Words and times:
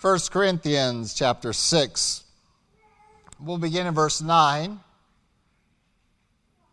1 0.00 0.18
Corinthians 0.30 1.12
chapter 1.12 1.52
6. 1.52 2.22
We'll 3.40 3.58
begin 3.58 3.88
in 3.88 3.94
verse 3.94 4.22
9. 4.22 4.78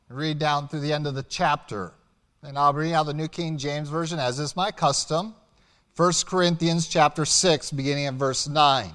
Read 0.09 0.37
down 0.37 0.67
through 0.67 0.81
the 0.81 0.93
end 0.93 1.07
of 1.07 1.15
the 1.15 1.23
chapter. 1.23 1.91
And 2.43 2.55
I'll 2.55 2.73
read 2.73 2.93
out 2.93 3.07
the 3.07 3.15
New 3.15 3.27
King 3.27 3.57
James 3.57 3.89
Version, 3.89 4.19
as 4.19 4.37
is 4.37 4.55
my 4.55 4.69
custom. 4.69 5.33
1 5.95 6.13
Corinthians 6.27 6.87
chapter 6.87 7.25
6, 7.25 7.71
beginning 7.71 8.05
in 8.05 8.19
verse 8.19 8.47
9. 8.47 8.91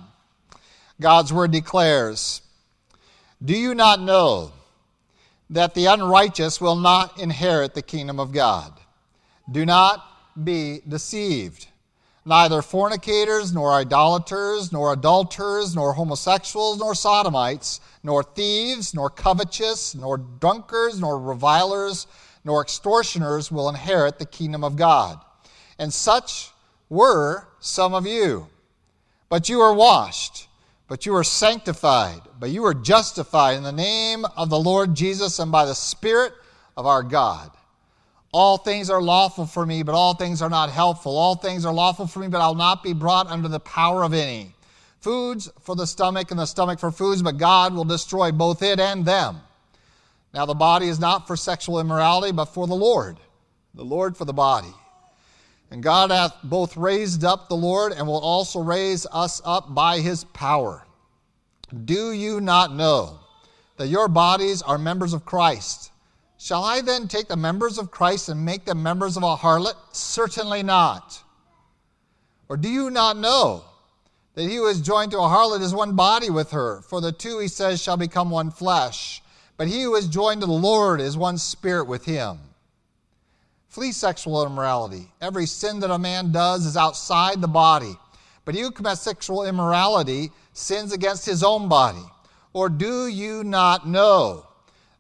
God's 1.01 1.33
word 1.33 1.51
declares 1.51 2.41
Do 3.45 3.59
you 3.59 3.75
not 3.75 4.01
know 4.01 4.53
that 5.49 5.75
the 5.75 5.87
unrighteous 5.87 6.61
will 6.61 6.77
not 6.77 7.19
inherit 7.19 7.75
the 7.75 7.83
kingdom 7.83 8.21
of 8.21 8.31
God? 8.31 8.73
Do 9.51 9.67
not 9.67 10.07
be 10.45 10.83
deceived. 10.87 11.67
Neither 12.25 12.61
fornicators, 12.61 13.53
nor 13.53 13.73
idolaters, 13.73 14.73
nor 14.73 14.93
adulterers, 14.93 15.75
nor 15.75 15.95
homosexuals, 15.95 16.79
nor 16.79 16.95
sodomites, 16.95 17.81
nor 18.03 18.23
thieves, 18.23 18.95
nor 18.95 19.09
covetous, 19.09 19.95
nor 19.95 20.19
drunkards, 20.19 21.01
nor 21.01 21.19
revilers, 21.19 22.07
nor 22.45 22.63
extortioners 22.63 23.51
will 23.51 23.69
inherit 23.69 24.19
the 24.19 24.27
kingdom 24.27 24.65
of 24.65 24.77
God. 24.77 25.19
And 25.79 25.93
such 25.93 26.51
were 26.91 27.49
some 27.59 27.95
of 27.95 28.07
you. 28.07 28.49
But 29.31 29.49
you 29.49 29.61
are 29.61 29.75
washed, 29.75 30.49
but 30.89 31.07
you 31.07 31.15
are 31.15 31.25
sanctified, 31.25 32.21
but 32.39 32.51
you 32.51 32.65
are 32.67 32.75
justified 32.75 33.57
in 33.57 33.63
the 33.63 33.73
name 33.73 34.27
of 34.37 34.51
the 34.51 34.59
Lord 34.59 34.95
Jesus 34.95 35.39
and 35.39 35.51
by 35.51 35.65
the 35.65 35.75
Spirit 35.75 36.33
of 36.77 36.85
our 36.85 37.03
God. 37.03 37.51
All 38.33 38.59
things 38.59 38.91
are 38.91 39.03
lawful 39.03 39.47
for 39.47 39.67
me, 39.67 39.83
but 39.83 39.95
all 39.95 40.15
things 40.15 40.41
are 40.41 40.51
not 40.51 40.71
helpful. 40.71 41.17
All 41.17 41.35
things 41.35 41.65
are 41.65 41.73
lawful 41.73 42.07
for 42.07 42.21
me, 42.21 42.29
but 42.29 42.41
I'll 42.41 42.55
not 42.55 42.83
be 42.83 42.93
brought 42.93 43.27
under 43.27 43.49
the 43.49 43.61
power 43.61 44.05
of 44.05 44.15
any. 44.15 44.55
Foods 45.01 45.51
for 45.61 45.75
the 45.75 45.87
stomach, 45.87 46.31
and 46.31 46.39
the 46.39 46.47
stomach 46.47 46.79
for 46.79 46.93
foods, 46.93 47.23
but 47.23 47.39
God 47.39 47.75
will 47.75 47.85
destroy 47.85 48.31
both 48.31 48.63
it 48.63 48.79
and 48.79 49.05
them. 49.05 49.41
Now, 50.33 50.47
the 50.47 50.55
body 50.55 50.87
is 50.87 51.01
not 51.01 51.27
for 51.27 51.37
sexual 51.37 51.81
immorality, 51.81 52.31
but 52.33 52.45
for 52.45 52.69
the 52.69 52.75
Lord, 52.75 53.19
the 53.75 53.85
Lord 53.85 54.17
for 54.17 54.25
the 54.25 54.33
body. 54.33 54.73
And 55.73 55.83
God 55.83 56.11
hath 56.11 56.37
both 56.45 56.77
raised 56.77 57.25
up 57.25 57.49
the 57.49 57.57
Lord 57.57 57.93
and 57.93 58.07
will 58.07 58.21
also 58.21 58.61
raise 58.61 59.07
us 59.13 59.41
up 59.45 59.75
by 59.75 59.99
his 60.01 60.25
power. 60.25 60.85
Do 61.85 62.13
you 62.13 62.41
not 62.41 62.75
know 62.75 63.21
that 63.77 63.89
your 63.89 64.09
bodies 64.09 64.63
are 64.63 64.79
members 64.79 65.13
of 65.13 65.25
Christ? 65.25 65.90
Shall 66.43 66.65
I 66.65 66.81
then 66.81 67.07
take 67.07 67.29
the 67.29 67.37
members 67.37 67.77
of 67.77 67.91
Christ 67.91 68.31
and 68.31 68.43
make 68.43 68.65
them 68.65 68.83
members 68.83 69.19
of 69.19 69.23
a 69.23 69.37
harlot? 69.37 69.75
Certainly 69.93 70.63
not. 70.63 71.23
Or 72.49 72.57
do 72.57 72.67
you 72.67 72.89
not 72.89 73.19
know 73.19 73.63
that 74.35 74.49
he 74.49 74.57
who 74.57 74.67
is 74.67 74.81
joined 74.81 75.11
to 75.11 75.19
a 75.19 75.29
harlot 75.29 75.61
is 75.61 75.75
one 75.75 75.97
body 75.97 76.31
with 76.31 76.51
her? 76.53 76.81
For 76.89 77.03
the 77.03 77.13
two, 77.13 77.41
he 77.41 77.47
says, 77.47 77.83
shall 77.83 77.99
become 77.99 78.31
one 78.31 78.51
flesh. 78.51 79.23
But 79.59 79.69
he 79.69 79.83
who 79.83 79.95
is 79.97 80.09
joined 80.09 80.41
to 80.41 80.47
the 80.47 80.53
Lord 80.55 81.03
is 81.03 81.15
one 81.15 81.37
spirit 81.37 81.85
with 81.87 82.07
him. 82.07 82.39
Flee 83.69 83.93
sexual 83.93 84.47
immorality. 84.47 85.13
Every 85.21 85.45
sin 85.45 85.79
that 85.81 85.91
a 85.91 85.99
man 85.99 86.33
does 86.33 86.65
is 86.65 86.75
outside 86.75 87.43
the 87.43 87.49
body. 87.49 87.99
But 88.47 88.55
he 88.55 88.63
who 88.63 88.71
commits 88.71 89.03
sexual 89.03 89.45
immorality 89.45 90.31
sins 90.55 90.95
against 90.95 91.27
his 91.27 91.45
own 91.45 91.69
body. 91.69 92.07
Or 92.55 92.71
do 92.71 93.09
you 93.09 93.45
not 93.45 93.87
know? 93.87 94.47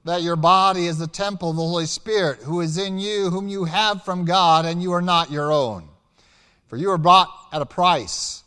That 0.04 0.22
your 0.22 0.36
body 0.36 0.86
is 0.86 0.98
the 0.98 1.06
temple 1.06 1.50
of 1.50 1.56
the 1.56 1.62
Holy 1.62 1.86
Spirit, 1.86 2.40
who 2.42 2.60
is 2.60 2.78
in 2.78 2.98
you, 2.98 3.30
whom 3.30 3.48
you 3.48 3.64
have 3.64 4.04
from 4.04 4.24
God, 4.24 4.64
and 4.64 4.82
you 4.82 4.92
are 4.92 5.02
not 5.02 5.30
your 5.30 5.52
own. 5.52 5.88
For 6.68 6.76
you 6.76 6.90
are 6.90 6.98
bought 6.98 7.28
at 7.52 7.62
a 7.62 7.66
price. 7.66 8.42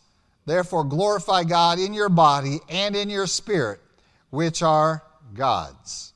Therefore, 0.45 0.83
glorify 0.83 1.43
God 1.43 1.79
in 1.79 1.93
your 1.93 2.09
body 2.09 2.59
and 2.69 2.95
in 2.95 3.09
your 3.09 3.27
spirit, 3.27 3.79
which 4.29 4.61
are 4.63 5.03
God's. 5.33 6.13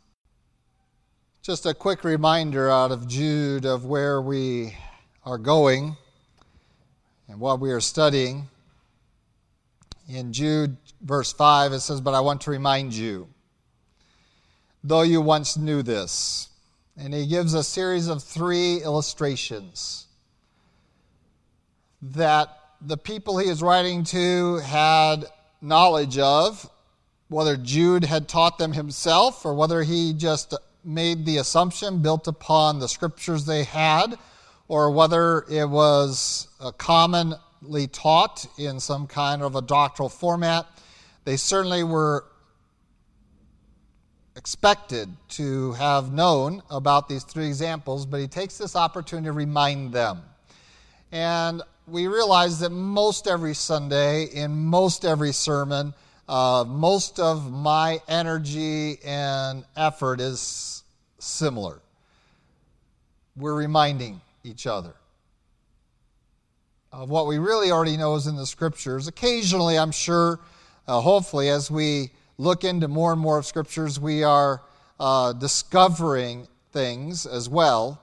Just 1.41 1.65
a 1.65 1.73
quick 1.73 2.03
reminder 2.03 2.69
out 2.69 2.91
of 2.91 3.07
Jude 3.07 3.65
of 3.65 3.85
where 3.85 4.21
we 4.21 4.75
are 5.23 5.37
going 5.37 5.95
and 7.29 7.39
what 7.39 7.59
we 7.59 7.71
are 7.71 7.79
studying. 7.79 8.49
In 10.09 10.33
Jude, 10.33 10.75
verse 11.01 11.31
5, 11.31 11.73
it 11.73 11.79
says, 11.81 12.01
But 12.01 12.13
I 12.13 12.21
want 12.21 12.41
to 12.41 12.51
remind 12.51 12.93
you 12.93 13.29
though 14.83 15.01
you 15.01 15.21
once 15.21 15.57
knew 15.57 15.81
this. 15.81 16.49
And 16.97 17.13
he 17.13 17.27
gives 17.27 17.53
a 17.53 17.63
series 17.63 18.07
of 18.07 18.23
three 18.23 18.77
illustrations 18.77 20.07
that 22.01 22.49
the 22.81 22.97
people 22.97 23.37
he 23.37 23.49
is 23.49 23.61
writing 23.61 24.03
to 24.05 24.57
had 24.57 25.25
knowledge 25.61 26.17
of, 26.17 26.69
whether 27.27 27.57
Jude 27.57 28.03
had 28.03 28.27
taught 28.27 28.57
them 28.57 28.73
himself 28.73 29.45
or 29.45 29.53
whether 29.53 29.83
he 29.83 30.13
just 30.13 30.53
made 30.83 31.25
the 31.25 31.37
assumption 31.37 32.01
built 32.01 32.27
upon 32.27 32.79
the 32.79 32.87
scriptures 32.87 33.45
they 33.45 33.63
had, 33.63 34.15
or 34.67 34.91
whether 34.91 35.45
it 35.49 35.69
was 35.69 36.47
commonly 36.77 37.87
taught 37.87 38.45
in 38.57 38.79
some 38.79 39.07
kind 39.07 39.41
of 39.41 39.55
a 39.55 39.61
doctrinal 39.61 40.09
format. 40.09 40.65
They 41.25 41.35
certainly 41.35 41.83
were 41.83 42.25
expected 44.37 45.09
to 45.29 45.73
have 45.73 46.13
known 46.13 46.61
about 46.69 47.09
these 47.09 47.23
three 47.23 47.47
examples, 47.47 48.05
but 48.05 48.19
he 48.19 48.27
takes 48.27 48.57
this 48.57 48.75
opportunity 48.75 49.25
to 49.25 49.31
remind 49.31 49.91
them. 49.91 50.21
And 51.11 51.63
we 51.87 52.07
realize 52.07 52.59
that 52.59 52.69
most 52.69 53.27
every 53.27 53.55
Sunday, 53.55 54.25
in 54.25 54.55
most 54.55 55.05
every 55.05 55.31
sermon, 55.31 55.93
uh, 56.29 56.63
most 56.67 57.19
of 57.19 57.51
my 57.51 57.99
energy 58.07 58.99
and 59.03 59.65
effort 59.75 60.21
is 60.21 60.83
similar. 61.17 61.79
We're 63.35 63.55
reminding 63.55 64.21
each 64.43 64.67
other 64.67 64.93
of 66.91 67.09
what 67.09 67.27
we 67.27 67.37
really 67.39 67.71
already 67.71 67.97
know 67.97 68.15
is 68.15 68.27
in 68.27 68.35
the 68.35 68.45
scriptures. 68.45 69.07
Occasionally, 69.07 69.77
I'm 69.77 69.91
sure, 69.91 70.39
uh, 70.87 71.01
hopefully, 71.01 71.49
as 71.49 71.71
we 71.71 72.11
look 72.37 72.63
into 72.63 72.87
more 72.87 73.11
and 73.11 73.21
more 73.21 73.37
of 73.37 73.45
scriptures, 73.45 73.99
we 73.99 74.23
are 74.23 74.61
uh, 74.99 75.33
discovering 75.33 76.47
things 76.71 77.25
as 77.25 77.49
well. 77.49 78.01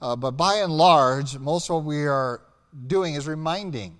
Uh, 0.00 0.16
but 0.16 0.32
by 0.32 0.56
and 0.56 0.72
large, 0.72 1.38
most 1.38 1.70
of 1.70 1.76
what 1.76 1.84
we 1.84 2.06
are 2.06 2.42
doing 2.86 3.14
is 3.14 3.26
reminding. 3.26 3.96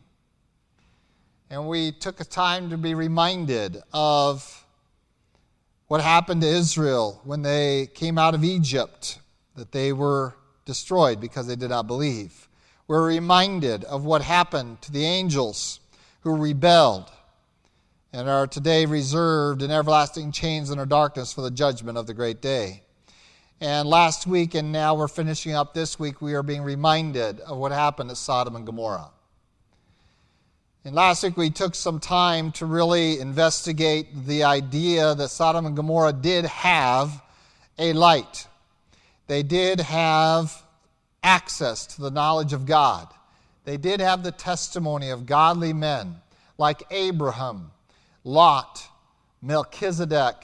And 1.50 1.68
we 1.68 1.92
took 1.92 2.20
a 2.20 2.24
time 2.24 2.70
to 2.70 2.76
be 2.76 2.94
reminded 2.94 3.80
of 3.92 4.66
what 5.86 6.00
happened 6.00 6.40
to 6.40 6.48
Israel 6.48 7.20
when 7.24 7.42
they 7.42 7.88
came 7.94 8.18
out 8.18 8.34
of 8.34 8.42
Egypt, 8.42 9.18
that 9.54 9.70
they 9.70 9.92
were 9.92 10.34
destroyed 10.64 11.20
because 11.20 11.46
they 11.46 11.56
did 11.56 11.70
not 11.70 11.86
believe. 11.86 12.48
We're 12.88 13.06
reminded 13.06 13.84
of 13.84 14.04
what 14.04 14.22
happened 14.22 14.82
to 14.82 14.92
the 14.92 15.04
angels 15.04 15.80
who 16.22 16.36
rebelled 16.36 17.10
and 18.14 18.28
are 18.28 18.47
today 18.47 18.86
reserved 18.86 19.60
in 19.60 19.72
everlasting 19.72 20.30
chains 20.30 20.70
and 20.70 20.88
darkness 20.88 21.32
for 21.32 21.41
the 21.41 21.50
judgment 21.50 21.98
of 21.98 22.06
the 22.06 22.14
great 22.14 22.41
day. 22.41 22.80
And 23.60 23.88
last 23.88 24.25
week, 24.25 24.54
and 24.54 24.70
now 24.70 24.94
we're 24.94 25.08
finishing 25.08 25.52
up 25.52 25.75
this 25.75 25.98
week, 25.98 26.22
we 26.22 26.34
are 26.34 26.44
being 26.44 26.62
reminded 26.62 27.41
of 27.41 27.58
what 27.58 27.72
happened 27.72 28.12
at 28.12 28.16
Sodom 28.16 28.54
and 28.54 28.64
Gomorrah. 28.64 29.10
And 30.84 30.94
last 30.94 31.25
week, 31.25 31.36
we 31.36 31.50
took 31.50 31.75
some 31.75 31.98
time 31.98 32.52
to 32.52 32.66
really 32.66 33.19
investigate 33.19 34.26
the 34.26 34.44
idea 34.44 35.16
that 35.16 35.31
Sodom 35.31 35.66
and 35.66 35.75
Gomorrah 35.75 36.12
did 36.12 36.44
have 36.44 37.20
a 37.81 37.94
light. 37.94 38.46
They 39.26 39.42
did 39.42 39.81
have 39.81 40.62
access 41.25 41.84
to 41.88 42.00
the 42.00 42.12
knowledge 42.12 42.52
of 42.52 42.64
God. 42.64 43.08
They 43.64 43.76
did 43.76 43.98
have 43.98 44.22
the 44.22 44.31
testimony 44.31 45.10
of 45.10 45.26
godly 45.26 45.72
men 45.72 46.20
like 46.58 46.84
Abraham 46.92 47.72
Lot, 48.25 48.82
Melchizedek, 49.43 50.35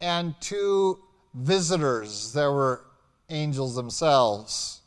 and 0.00 0.34
two 0.40 0.98
visitors. 1.34 2.32
There 2.34 2.52
were 2.52 2.84
angels 3.30 3.74
themselves. 3.74 4.82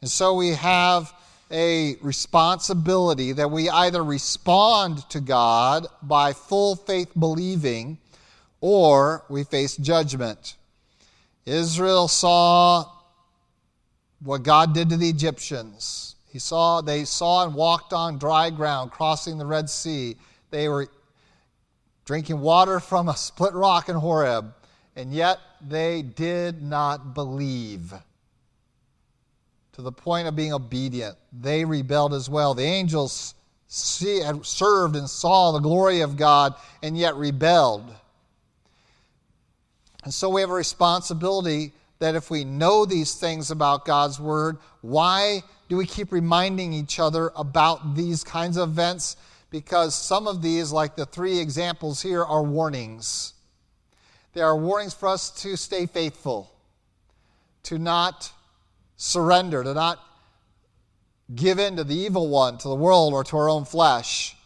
And 0.00 0.10
so 0.10 0.34
we 0.34 0.50
have 0.50 1.12
a 1.50 1.96
responsibility 2.02 3.32
that 3.32 3.50
we 3.50 3.70
either 3.70 4.04
respond 4.04 5.08
to 5.08 5.20
God 5.20 5.86
by 6.02 6.34
full 6.34 6.76
faith 6.76 7.10
believing 7.18 7.98
or 8.60 9.24
we 9.30 9.44
face 9.44 9.76
judgment. 9.76 10.56
Israel 11.46 12.08
saw 12.08 12.84
what 14.22 14.42
God 14.42 14.74
did 14.74 14.90
to 14.90 14.96
the 14.96 15.08
Egyptians. 15.08 16.16
He 16.30 16.38
saw, 16.38 16.82
they 16.82 17.04
saw 17.04 17.46
and 17.46 17.54
walked 17.54 17.94
on 17.94 18.18
dry 18.18 18.50
ground, 18.50 18.90
crossing 18.90 19.38
the 19.38 19.46
Red 19.46 19.70
Sea. 19.70 20.16
They 20.50 20.68
were 20.68 20.88
drinking 22.08 22.40
water 22.40 22.80
from 22.80 23.06
a 23.10 23.14
split 23.14 23.52
rock 23.52 23.90
in 23.90 23.94
Horeb, 23.94 24.54
and 24.96 25.12
yet 25.12 25.38
they 25.60 26.00
did 26.00 26.62
not 26.62 27.12
believe 27.12 27.92
to 29.74 29.82
the 29.82 29.92
point 29.92 30.26
of 30.26 30.34
being 30.34 30.54
obedient. 30.54 31.18
They 31.38 31.66
rebelled 31.66 32.14
as 32.14 32.30
well. 32.30 32.54
The 32.54 32.62
angels 32.62 33.34
see, 33.66 34.22
served 34.40 34.96
and 34.96 35.08
saw 35.08 35.52
the 35.52 35.58
glory 35.58 36.00
of 36.00 36.16
God 36.16 36.54
and 36.82 36.96
yet 36.96 37.14
rebelled. 37.14 37.94
And 40.02 40.14
so 40.14 40.30
we 40.30 40.40
have 40.40 40.48
a 40.48 40.54
responsibility 40.54 41.74
that 41.98 42.14
if 42.14 42.30
we 42.30 42.42
know 42.42 42.86
these 42.86 43.16
things 43.16 43.50
about 43.50 43.84
God's 43.84 44.18
Word, 44.18 44.56
why 44.80 45.42
do 45.68 45.76
we 45.76 45.84
keep 45.84 46.10
reminding 46.10 46.72
each 46.72 46.98
other 46.98 47.32
about 47.36 47.94
these 47.94 48.24
kinds 48.24 48.56
of 48.56 48.70
events? 48.70 49.18
Because 49.50 49.94
some 49.94 50.26
of 50.26 50.42
these, 50.42 50.72
like 50.72 50.96
the 50.96 51.06
three 51.06 51.38
examples 51.38 52.02
here, 52.02 52.24
are 52.24 52.42
warnings. 52.42 53.32
They 54.34 54.42
are 54.42 54.56
warnings 54.56 54.94
for 54.94 55.08
us 55.08 55.30
to 55.42 55.56
stay 55.56 55.86
faithful, 55.86 56.52
to 57.64 57.78
not 57.78 58.30
surrender, 58.96 59.64
to 59.64 59.74
not 59.74 60.00
give 61.34 61.58
in 61.58 61.76
to 61.76 61.84
the 61.84 61.94
evil 61.94 62.28
one, 62.28 62.58
to 62.58 62.68
the 62.68 62.74
world, 62.74 63.14
or 63.14 63.24
to 63.24 63.36
our 63.36 63.48
own 63.48 63.64
flesh, 63.64 64.36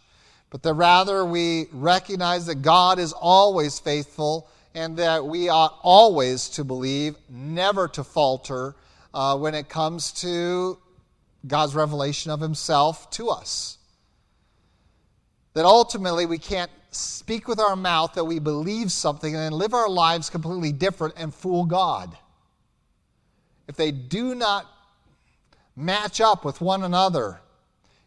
but 0.49 0.63
that 0.63 0.73
rather 0.73 1.25
we 1.25 1.67
recognize 1.71 2.45
that 2.45 2.61
God 2.61 2.99
is 2.99 3.13
always 3.13 3.79
faithful 3.79 4.47
and 4.75 4.97
that 4.97 5.25
we 5.25 5.49
ought 5.49 5.77
always 5.81 6.49
to 6.49 6.63
believe, 6.63 7.15
never 7.29 7.87
to 7.89 8.03
falter 8.03 8.75
uh, 9.13 9.37
when 9.37 9.53
it 9.53 9.69
comes 9.69 10.11
to 10.11 10.77
God's 11.45 11.75
revelation 11.75 12.31
of 12.31 12.39
Himself 12.39 13.09
to 13.11 13.29
us. 13.29 13.77
That 15.53 15.65
ultimately 15.65 16.25
we 16.25 16.37
can't 16.37 16.71
speak 16.91 17.47
with 17.47 17.59
our 17.59 17.75
mouth 17.75 18.13
that 18.13 18.25
we 18.25 18.39
believe 18.39 18.91
something 18.91 19.33
and 19.33 19.43
then 19.43 19.51
live 19.51 19.73
our 19.73 19.89
lives 19.89 20.29
completely 20.29 20.71
different 20.71 21.15
and 21.17 21.33
fool 21.33 21.65
God. 21.65 22.15
If 23.67 23.75
they 23.75 23.91
do 23.91 24.35
not 24.35 24.65
match 25.75 26.21
up 26.21 26.45
with 26.45 26.61
one 26.61 26.83
another, 26.83 27.39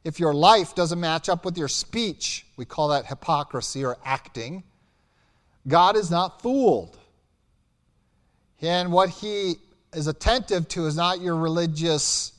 if 0.05 0.21
your 0.21 0.35
life 0.35 0.75
doesn't 0.75 1.01
match 1.01 1.29
up 1.29 1.45
with 1.45 1.59
your 1.59 1.69
speech, 1.69 2.47
we 2.57 2.65
call 2.65 2.89
that 2.89 3.07
hypocrisy 3.07 3.85
or 3.85 3.97
acting, 4.05 4.63
God 5.67 5.97
is 5.97 6.11
not 6.11 6.43
fooled. 6.43 6.97
And 8.61 8.93
what 8.93 9.09
He 9.09 9.57
is 9.93 10.07
attentive 10.07 10.69
to 10.69 10.87
is 10.87 10.97
not 10.97 11.21
your 11.21 11.37
religious 11.37 12.33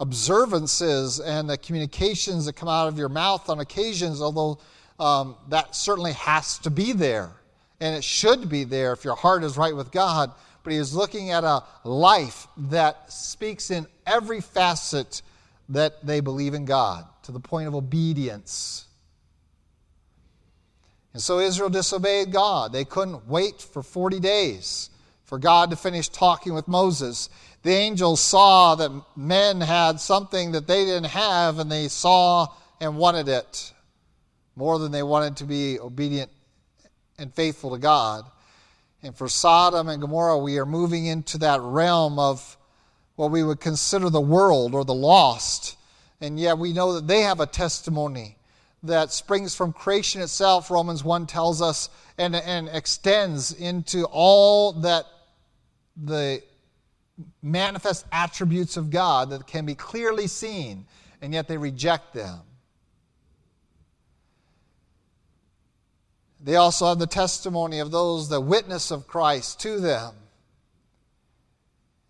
observances 0.00 1.20
and 1.20 1.48
the 1.48 1.58
communications 1.58 2.46
that 2.46 2.54
come 2.54 2.68
out 2.68 2.88
of 2.88 2.98
your 2.98 3.10
mouth 3.10 3.48
on 3.48 3.60
occasions, 3.60 4.20
although 4.20 4.58
um, 4.98 5.36
that 5.48 5.76
certainly 5.76 6.14
has 6.14 6.58
to 6.58 6.70
be 6.70 6.92
there. 6.92 7.30
And 7.80 7.94
it 7.94 8.02
should 8.02 8.48
be 8.48 8.64
there 8.64 8.92
if 8.92 9.04
your 9.04 9.14
heart 9.14 9.44
is 9.44 9.56
right 9.56 9.76
with 9.76 9.92
God. 9.92 10.32
But 10.62 10.72
he 10.72 10.78
is 10.78 10.94
looking 10.94 11.30
at 11.30 11.44
a 11.44 11.62
life 11.84 12.46
that 12.56 13.10
speaks 13.10 13.70
in 13.70 13.86
every 14.06 14.40
facet 14.40 15.22
that 15.70 16.04
they 16.04 16.20
believe 16.20 16.54
in 16.54 16.64
God 16.64 17.06
to 17.22 17.32
the 17.32 17.40
point 17.40 17.68
of 17.68 17.74
obedience. 17.74 18.86
And 21.12 21.22
so 21.22 21.40
Israel 21.40 21.70
disobeyed 21.70 22.32
God. 22.32 22.72
They 22.72 22.84
couldn't 22.84 23.26
wait 23.26 23.60
for 23.60 23.82
40 23.82 24.20
days 24.20 24.90
for 25.24 25.38
God 25.38 25.70
to 25.70 25.76
finish 25.76 26.08
talking 26.08 26.54
with 26.54 26.68
Moses 26.68 27.30
the 27.62 27.72
angels 27.72 28.20
saw 28.20 28.74
that 28.76 28.90
men 29.16 29.60
had 29.60 30.00
something 30.00 30.52
that 30.52 30.66
they 30.66 30.84
didn't 30.84 31.10
have, 31.10 31.58
and 31.58 31.70
they 31.70 31.88
saw 31.88 32.48
and 32.80 32.96
wanted 32.96 33.28
it 33.28 33.72
more 34.56 34.78
than 34.78 34.92
they 34.92 35.02
wanted 35.02 35.36
to 35.36 35.44
be 35.44 35.78
obedient 35.78 36.30
and 37.18 37.32
faithful 37.34 37.70
to 37.72 37.78
God. 37.78 38.24
And 39.02 39.14
for 39.14 39.28
Sodom 39.28 39.88
and 39.88 40.00
Gomorrah, 40.00 40.38
we 40.38 40.58
are 40.58 40.66
moving 40.66 41.06
into 41.06 41.38
that 41.38 41.60
realm 41.60 42.18
of 42.18 42.56
what 43.16 43.30
we 43.30 43.42
would 43.42 43.60
consider 43.60 44.10
the 44.10 44.20
world 44.20 44.74
or 44.74 44.84
the 44.84 44.94
lost. 44.94 45.76
And 46.20 46.38
yet 46.38 46.58
we 46.58 46.72
know 46.72 46.94
that 46.94 47.06
they 47.06 47.20
have 47.22 47.40
a 47.40 47.46
testimony 47.46 48.36
that 48.82 49.12
springs 49.12 49.54
from 49.54 49.72
creation 49.72 50.22
itself, 50.22 50.70
Romans 50.70 51.04
1 51.04 51.26
tells 51.26 51.60
us, 51.60 51.90
and, 52.16 52.34
and 52.34 52.68
extends 52.70 53.52
into 53.52 54.04
all 54.04 54.72
that 54.72 55.04
the 56.02 56.42
manifest 57.42 58.06
attributes 58.12 58.76
of 58.76 58.90
God 58.90 59.30
that 59.30 59.46
can 59.46 59.66
be 59.66 59.74
clearly 59.74 60.26
seen, 60.26 60.86
and 61.22 61.32
yet 61.32 61.48
they 61.48 61.56
reject 61.56 62.14
them. 62.14 62.40
They 66.42 66.56
also 66.56 66.86
have 66.86 66.98
the 66.98 67.06
testimony 67.06 67.80
of 67.80 67.90
those 67.90 68.28
that 68.30 68.40
witness 68.40 68.90
of 68.90 69.06
Christ 69.06 69.60
to 69.60 69.78
them. 69.78 70.14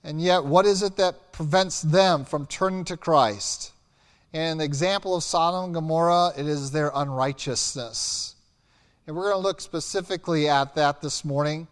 And 0.05 0.21
yet, 0.21 0.45
what 0.45 0.65
is 0.65 0.83
it 0.83 0.97
that 0.97 1.33
prevents 1.33 1.83
them 1.83 2.25
from 2.25 2.47
turning 2.47 2.85
to 2.87 2.97
Christ? 2.97 3.73
And 4.33 4.53
in 4.53 4.59
the 4.59 4.65
example 4.65 5.17
of 5.17 5.25
Sodom 5.25 5.65
and 5.67 5.75
Gomorrah, 5.75 6.33
it 6.37 6.47
is 6.47 6.71
their 6.71 6.93
unrighteousness. 6.95 8.37
And 9.07 9.17
we're 9.17 9.31
going 9.31 9.43
to 9.43 9.49
look 9.49 9.61
specifically 9.61 10.49
at 10.49 10.75
that 10.77 11.03
this 11.03 11.25
morning 11.25 11.67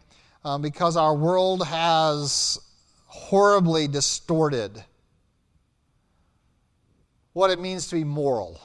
um, 0.45 0.61
because 0.61 0.97
our 0.97 1.15
world 1.15 1.67
has 1.67 2.59
horribly 3.09 3.89
distorted 3.89 4.85
what 7.33 7.51
it 7.51 7.59
means 7.59 7.89
to 7.89 7.97
be 7.97 8.05
moral 8.05 8.61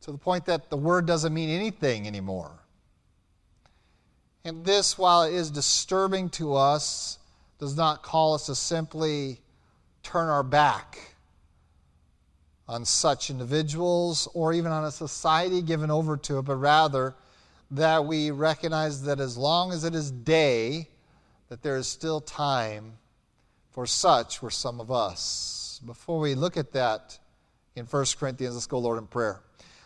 to 0.00 0.12
the 0.12 0.18
point 0.18 0.46
that 0.46 0.70
the 0.70 0.76
word 0.76 1.06
doesn't 1.06 1.34
mean 1.34 1.50
anything 1.50 2.06
anymore. 2.06 2.52
And 4.44 4.64
this, 4.64 4.96
while 4.96 5.22
it 5.24 5.34
is 5.34 5.50
disturbing 5.50 6.28
to 6.30 6.54
us, 6.54 7.18
does 7.58 7.76
not 7.76 8.02
call 8.02 8.34
us 8.34 8.46
to 8.46 8.54
simply 8.54 9.40
turn 10.02 10.28
our 10.28 10.42
back 10.42 10.98
on 12.68 12.84
such 12.84 13.30
individuals 13.30 14.28
or 14.34 14.52
even 14.52 14.72
on 14.72 14.84
a 14.84 14.90
society 14.90 15.62
given 15.62 15.90
over 15.90 16.16
to 16.16 16.38
it, 16.38 16.42
but 16.42 16.56
rather 16.56 17.14
that 17.72 18.04
we 18.04 18.30
recognize 18.30 19.02
that 19.02 19.18
as 19.18 19.36
long 19.36 19.72
as 19.72 19.84
it 19.84 19.94
is 19.94 20.10
day, 20.10 20.88
that 21.48 21.62
there 21.62 21.76
is 21.76 21.86
still 21.86 22.20
time 22.20 22.98
for 23.72 23.86
such 23.86 24.42
were 24.42 24.50
some 24.50 24.80
of 24.80 24.90
us. 24.90 25.80
Before 25.84 26.20
we 26.20 26.34
look 26.34 26.56
at 26.56 26.72
that 26.72 27.18
in 27.74 27.86
1 27.86 28.04
Corinthians, 28.18 28.54
let's 28.54 28.66
go, 28.66 28.78
Lord, 28.78 28.98
in 28.98 29.06
prayer. 29.06 29.40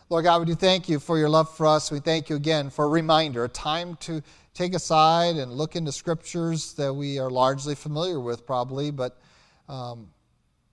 Lord 0.08 0.24
God, 0.24 0.40
we 0.40 0.46
do 0.46 0.54
thank 0.54 0.88
you 0.88 1.00
for 1.00 1.18
your 1.18 1.28
love 1.28 1.56
for 1.56 1.66
us. 1.66 1.90
We 1.90 2.00
thank 2.00 2.28
you 2.28 2.36
again 2.36 2.70
for 2.70 2.84
a 2.84 2.88
reminder, 2.88 3.44
a 3.44 3.48
time 3.48 3.96
to 4.00 4.22
take 4.54 4.74
aside 4.74 5.36
and 5.36 5.52
look 5.52 5.76
into 5.76 5.92
scriptures 5.92 6.74
that 6.74 6.92
we 6.92 7.18
are 7.18 7.30
largely 7.30 7.74
familiar 7.74 8.20
with, 8.20 8.46
probably, 8.46 8.90
but 8.90 9.18
um, 9.68 10.08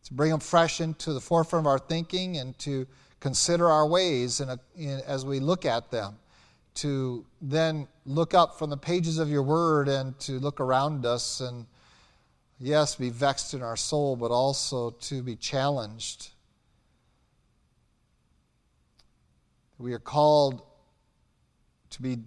to 0.04 0.14
bring 0.14 0.32
them 0.32 0.40
fresh 0.40 0.82
into 0.82 1.14
the 1.14 1.22
forefront 1.22 1.66
of 1.66 1.68
our 1.68 1.80
thinking 1.80 2.38
and 2.38 2.58
to 2.60 2.86
consider 3.20 3.70
our 3.70 3.88
ways 3.88 4.40
in 4.40 4.50
a, 4.50 4.60
in, 4.76 5.02
as 5.08 5.26
we 5.26 5.40
look 5.40 5.66
at 5.66 5.92
them. 5.92 6.16
To 6.76 7.26
then 7.42 7.88
look 8.06 8.34
up 8.34 8.58
from 8.58 8.72
the 8.72 8.78
pages 8.78 9.20
of 9.20 9.30
your 9.30 9.44
word 9.44 9.88
and 9.88 10.18
to 10.22 10.40
look 10.40 10.60
around 10.60 11.06
us 11.06 11.40
and 11.40 11.68
yes, 12.60 12.96
be 12.96 13.10
vexed 13.10 13.54
in 13.54 13.62
our 13.62 13.76
soul, 13.76 14.16
but 14.16 14.32
also 14.32 14.92
to 14.92 15.22
be 15.22 15.36
challenged. 15.36 16.30
We 19.78 19.94
are 19.94 20.00
called 20.00 20.62
to 21.92 22.02
be 22.02 22.20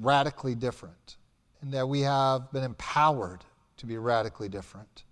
radically 0.00 0.54
different, 0.54 1.16
and 1.60 1.72
that 1.72 1.88
we 1.88 2.00
have 2.00 2.52
been 2.52 2.64
empowered 2.64 3.44
to 3.78 3.86
be 3.86 3.98
radically 3.98 4.48
different. 4.48 5.04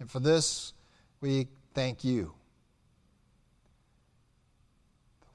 And 0.00 0.10
for 0.10 0.20
this, 0.20 0.72
we 1.20 1.48
thank 1.74 2.04
you. 2.04 2.32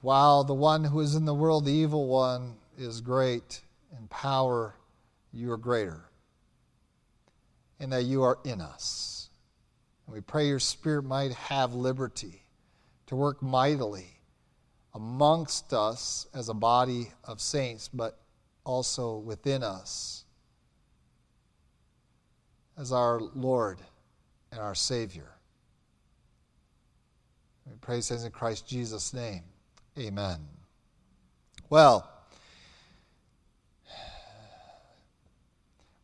While 0.00 0.44
the 0.44 0.54
one 0.54 0.84
who 0.84 1.00
is 1.00 1.14
in 1.14 1.24
the 1.24 1.34
world, 1.34 1.64
the 1.64 1.72
evil 1.72 2.08
one, 2.08 2.56
is 2.76 3.00
great 3.00 3.62
in 3.96 4.06
power, 4.08 4.74
you 5.32 5.50
are 5.52 5.56
greater 5.56 6.10
and 7.80 7.92
that 7.92 8.04
you 8.04 8.22
are 8.22 8.38
in 8.44 8.60
us. 8.60 9.28
And 10.06 10.14
we 10.14 10.20
pray 10.20 10.48
your 10.48 10.60
Spirit 10.60 11.04
might 11.04 11.32
have 11.32 11.74
liberty 11.74 12.44
to 13.06 13.16
work 13.16 13.42
mightily 13.42 14.06
amongst 14.94 15.72
us 15.72 16.26
as 16.34 16.48
a 16.48 16.54
body 16.54 17.10
of 17.24 17.40
saints, 17.40 17.88
but 17.88 18.18
also 18.64 19.18
within 19.18 19.62
us 19.62 20.24
as 22.78 22.92
our 22.92 23.20
Lord 23.20 23.78
and 24.52 24.60
our 24.60 24.74
Savior. 24.74 25.30
We 27.66 27.72
pray 27.80 27.96
this 27.96 28.10
in 28.10 28.30
Christ 28.30 28.68
Jesus' 28.68 29.12
name. 29.12 29.42
Amen. 29.98 30.38
Well, 31.70 32.10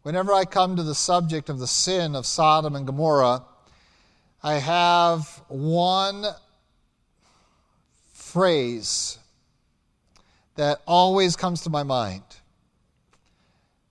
Whenever 0.02 0.33
I 0.33 0.47
come 0.47 0.76
to 0.76 0.83
the 0.83 0.95
subject 0.95 1.50
of 1.50 1.59
the 1.59 1.66
sin 1.66 2.16
of 2.16 2.25
Sodom 2.25 2.75
and 2.75 2.87
Gomorrah, 2.87 3.45
I 4.42 4.54
have 4.54 5.42
one 5.49 6.25
phrase 8.14 9.19
that 10.57 10.80
always 10.87 11.37
comes 11.37 11.62
to 11.62 11.71
my 11.71 11.83
mind 11.83 12.23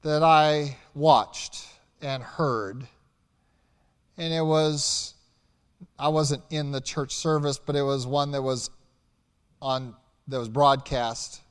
that 0.01 0.24
I 0.24 0.78
watched 0.96 1.68
and 2.01 2.24
heard. 2.24 2.88
And 4.18 4.34
it 4.34 4.44
was, 4.44 5.13
I 6.00 6.08
wasn't 6.08 6.42
in 6.50 6.72
the 6.72 6.82
church 6.82 7.13
service, 7.13 7.60
but 7.60 7.75
it 7.75 7.84
was 7.84 8.08
one 8.08 8.32
that 8.32 8.42
was 8.42 8.72
on 9.62 9.96
that 10.28 10.39
was 10.39 10.50
broadcast. 10.50 11.42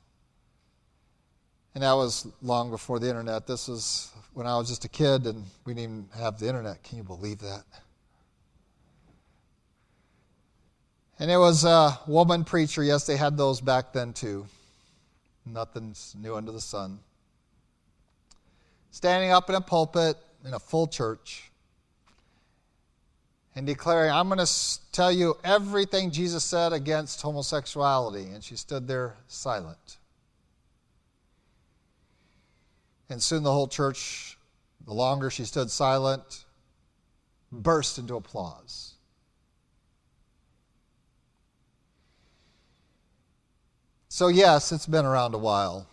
And 1.75 1.83
that 1.83 1.93
was 1.93 2.27
long 2.41 2.71
before 2.71 2.99
the 2.99 3.07
internet. 3.07 3.47
This 3.47 3.69
was 3.69 4.11
when 4.39 4.47
I 4.47 4.57
was 4.57 4.69
just 4.69 4.85
a 4.85 4.87
kid 4.87 5.25
and 5.27 5.43
we 5.65 5.73
didn't 5.73 5.83
even 5.83 6.05
have 6.17 6.39
the 6.39 6.47
internet. 6.47 6.81
Can 6.81 6.97
you 6.97 7.03
believe 7.03 7.39
that? 7.39 7.63
And 11.19 11.29
it 11.29 11.35
was 11.35 11.65
a 11.65 11.99
woman 12.07 12.45
preacher. 12.45 12.81
Yes, 12.81 13.05
they 13.05 13.17
had 13.17 13.35
those 13.35 13.59
back 13.59 13.91
then 13.91 14.13
too. 14.13 14.45
Nothing's 15.45 16.15
new 16.17 16.37
under 16.37 16.53
the 16.53 16.61
sun. 16.61 16.99
Standing 18.91 19.31
up 19.31 19.49
in 19.49 19.55
a 19.55 19.61
pulpit 19.61 20.15
in 20.45 20.53
a 20.53 20.59
full 20.59 20.87
church 20.87 21.51
and 23.57 23.67
declaring, 23.67 24.09
I'm 24.09 24.29
going 24.29 24.39
to 24.39 24.91
tell 24.93 25.11
you 25.11 25.35
everything 25.43 26.11
Jesus 26.11 26.45
said 26.45 26.71
against 26.71 27.21
homosexuality. 27.21 28.29
And 28.33 28.41
she 28.41 28.55
stood 28.55 28.87
there 28.87 29.17
silent. 29.27 29.97
And 33.09 33.21
soon 33.21 33.43
the 33.43 33.51
whole 33.51 33.67
church, 33.67 34.37
the 34.85 34.93
longer 34.93 35.29
she 35.29 35.45
stood 35.45 35.71
silent, 35.71 36.45
burst 37.51 37.97
into 37.97 38.15
applause. 38.15 38.93
So, 44.09 44.27
yes, 44.27 44.71
it's 44.71 44.85
been 44.85 45.05
around 45.05 45.33
a 45.33 45.37
while, 45.37 45.87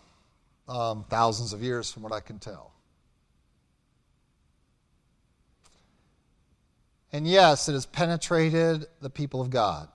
um, 0.69 1.05
thousands 1.09 1.53
of 1.53 1.63
years 1.63 1.93
from 1.93 2.03
what 2.03 2.13
I 2.13 2.21
can 2.21 2.39
tell. 2.39 2.73
And 7.13 7.27
yes, 7.27 7.69
it 7.69 7.73
has 7.73 7.87
penetrated 7.87 8.87
the 9.01 9.11
people 9.11 9.41
of 9.41 9.49
God, 9.49 9.89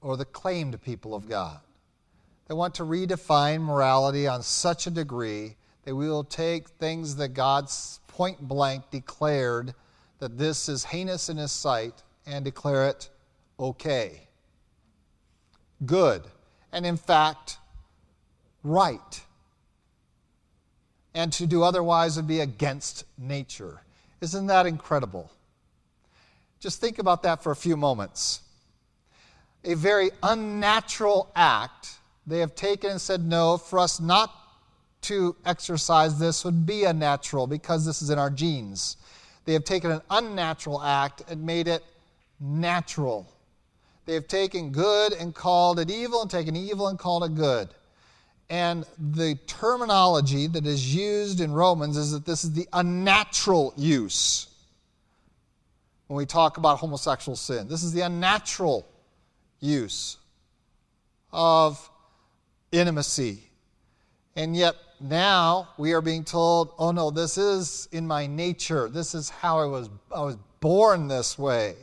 or 0.00 0.16
the 0.16 0.24
claimed 0.24 0.80
people 0.80 1.14
of 1.14 1.28
God. 1.28 1.60
They 2.46 2.54
want 2.54 2.76
to 2.76 2.84
redefine 2.84 3.62
morality 3.62 4.26
on 4.26 4.42
such 4.42 4.86
a 4.86 4.90
degree 4.90 5.56
that 5.86 5.94
we 5.94 6.08
will 6.08 6.24
take 6.24 6.68
things 6.68 7.14
that 7.16 7.28
God's 7.28 8.00
point 8.08 8.40
blank 8.40 8.90
declared 8.90 9.72
that 10.18 10.36
this 10.36 10.68
is 10.68 10.84
heinous 10.84 11.28
in 11.28 11.36
His 11.36 11.52
sight 11.52 12.02
and 12.26 12.44
declare 12.44 12.88
it 12.88 13.08
okay, 13.58 14.20
good, 15.86 16.22
and 16.72 16.84
in 16.84 16.96
fact, 16.96 17.58
right. 18.64 19.22
And 21.14 21.32
to 21.34 21.46
do 21.46 21.62
otherwise 21.62 22.16
would 22.16 22.26
be 22.26 22.40
against 22.40 23.04
nature. 23.16 23.80
Isn't 24.20 24.48
that 24.48 24.66
incredible? 24.66 25.30
Just 26.58 26.80
think 26.80 26.98
about 26.98 27.22
that 27.22 27.42
for 27.42 27.52
a 27.52 27.56
few 27.56 27.76
moments. 27.76 28.40
A 29.64 29.74
very 29.74 30.10
unnatural 30.22 31.30
act 31.36 31.98
they 32.26 32.40
have 32.40 32.56
taken 32.56 32.90
and 32.90 33.00
said, 33.00 33.24
no, 33.24 33.56
for 33.56 33.78
us 33.78 34.00
not 34.00 34.45
to 35.06 35.36
exercise 35.44 36.18
this 36.18 36.44
would 36.44 36.66
be 36.66 36.84
unnatural 36.84 37.46
because 37.46 37.84
this 37.84 38.02
is 38.02 38.10
in 38.10 38.18
our 38.18 38.30
genes. 38.30 38.96
They 39.44 39.52
have 39.52 39.64
taken 39.64 39.90
an 39.90 40.02
unnatural 40.10 40.82
act 40.82 41.22
and 41.28 41.44
made 41.44 41.68
it 41.68 41.84
natural. 42.40 43.32
They 44.04 44.14
have 44.14 44.28
taken 44.28 44.70
good 44.70 45.12
and 45.12 45.34
called 45.34 45.78
it 45.78 45.90
evil, 45.90 46.22
and 46.22 46.30
taken 46.30 46.54
evil 46.56 46.88
and 46.88 46.98
called 46.98 47.24
it 47.24 47.34
good. 47.34 47.68
And 48.48 48.84
the 48.98 49.36
terminology 49.46 50.46
that 50.48 50.66
is 50.66 50.94
used 50.94 51.40
in 51.40 51.52
Romans 51.52 51.96
is 51.96 52.12
that 52.12 52.24
this 52.24 52.44
is 52.44 52.52
the 52.52 52.68
unnatural 52.72 53.74
use 53.76 54.48
when 56.06 56.16
we 56.16 56.26
talk 56.26 56.56
about 56.56 56.78
homosexual 56.78 57.34
sin. 57.34 57.66
This 57.68 57.82
is 57.82 57.92
the 57.92 58.02
unnatural 58.02 58.86
use 59.60 60.18
of 61.32 61.90
intimacy. 62.70 63.42
And 64.36 64.56
yet 64.56 64.76
now 65.00 65.68
we 65.76 65.92
are 65.92 66.00
being 66.00 66.24
told, 66.24 66.72
oh 66.78 66.90
no, 66.90 67.10
this 67.10 67.38
is 67.38 67.88
in 67.92 68.06
my 68.06 68.26
nature. 68.26 68.88
This 68.88 69.14
is 69.14 69.28
how 69.28 69.58
I 69.58 69.66
was, 69.66 69.90
I 70.14 70.22
was 70.22 70.36
born 70.60 71.08
this 71.08 71.38
way. 71.38 71.74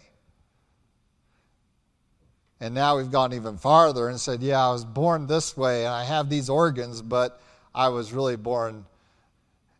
And 2.59 2.73
now 2.73 2.97
we've 2.97 3.11
gone 3.11 3.33
even 3.33 3.57
farther 3.57 4.07
and 4.07 4.19
said, 4.19 4.41
yeah, 4.41 4.65
I 4.65 4.71
was 4.71 4.85
born 4.85 5.27
this 5.27 5.57
way 5.57 5.85
and 5.85 5.93
I 5.93 6.05
have 6.05 6.29
these 6.29 6.49
organs, 6.49 7.01
but 7.01 7.41
I 7.75 7.89
was 7.89 8.13
really 8.13 8.37
born 8.37 8.85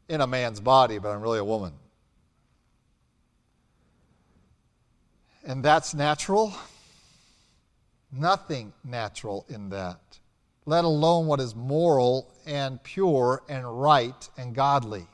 in 0.10 0.20
a 0.22 0.28
man's 0.28 0.60
body, 0.60 1.00
but 1.00 1.10
I'm 1.10 1.22
really 1.22 1.40
a 1.40 1.46
woman. 1.46 1.74
And 5.46 5.63
that's 5.63 5.94
natural? 5.94 6.54
Nothing 8.12 8.74
natural 8.84 9.46
in 9.50 9.70
that, 9.70 10.00
let 10.66 10.84
alone 10.84 11.25
what 11.25 11.40
is 11.40 11.56
moral 11.56 12.33
and 12.46 12.82
pure 12.84 13.44
and 13.50 13.82
right 13.82 14.30
and 14.38 14.54
godly. 14.54 15.08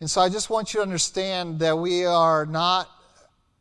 And 0.00 0.10
so 0.10 0.20
I 0.20 0.28
just 0.28 0.50
want 0.50 0.74
you 0.74 0.78
to 0.78 0.82
understand 0.82 1.60
that 1.60 1.78
we 1.78 2.04
are 2.04 2.44
not 2.44 2.90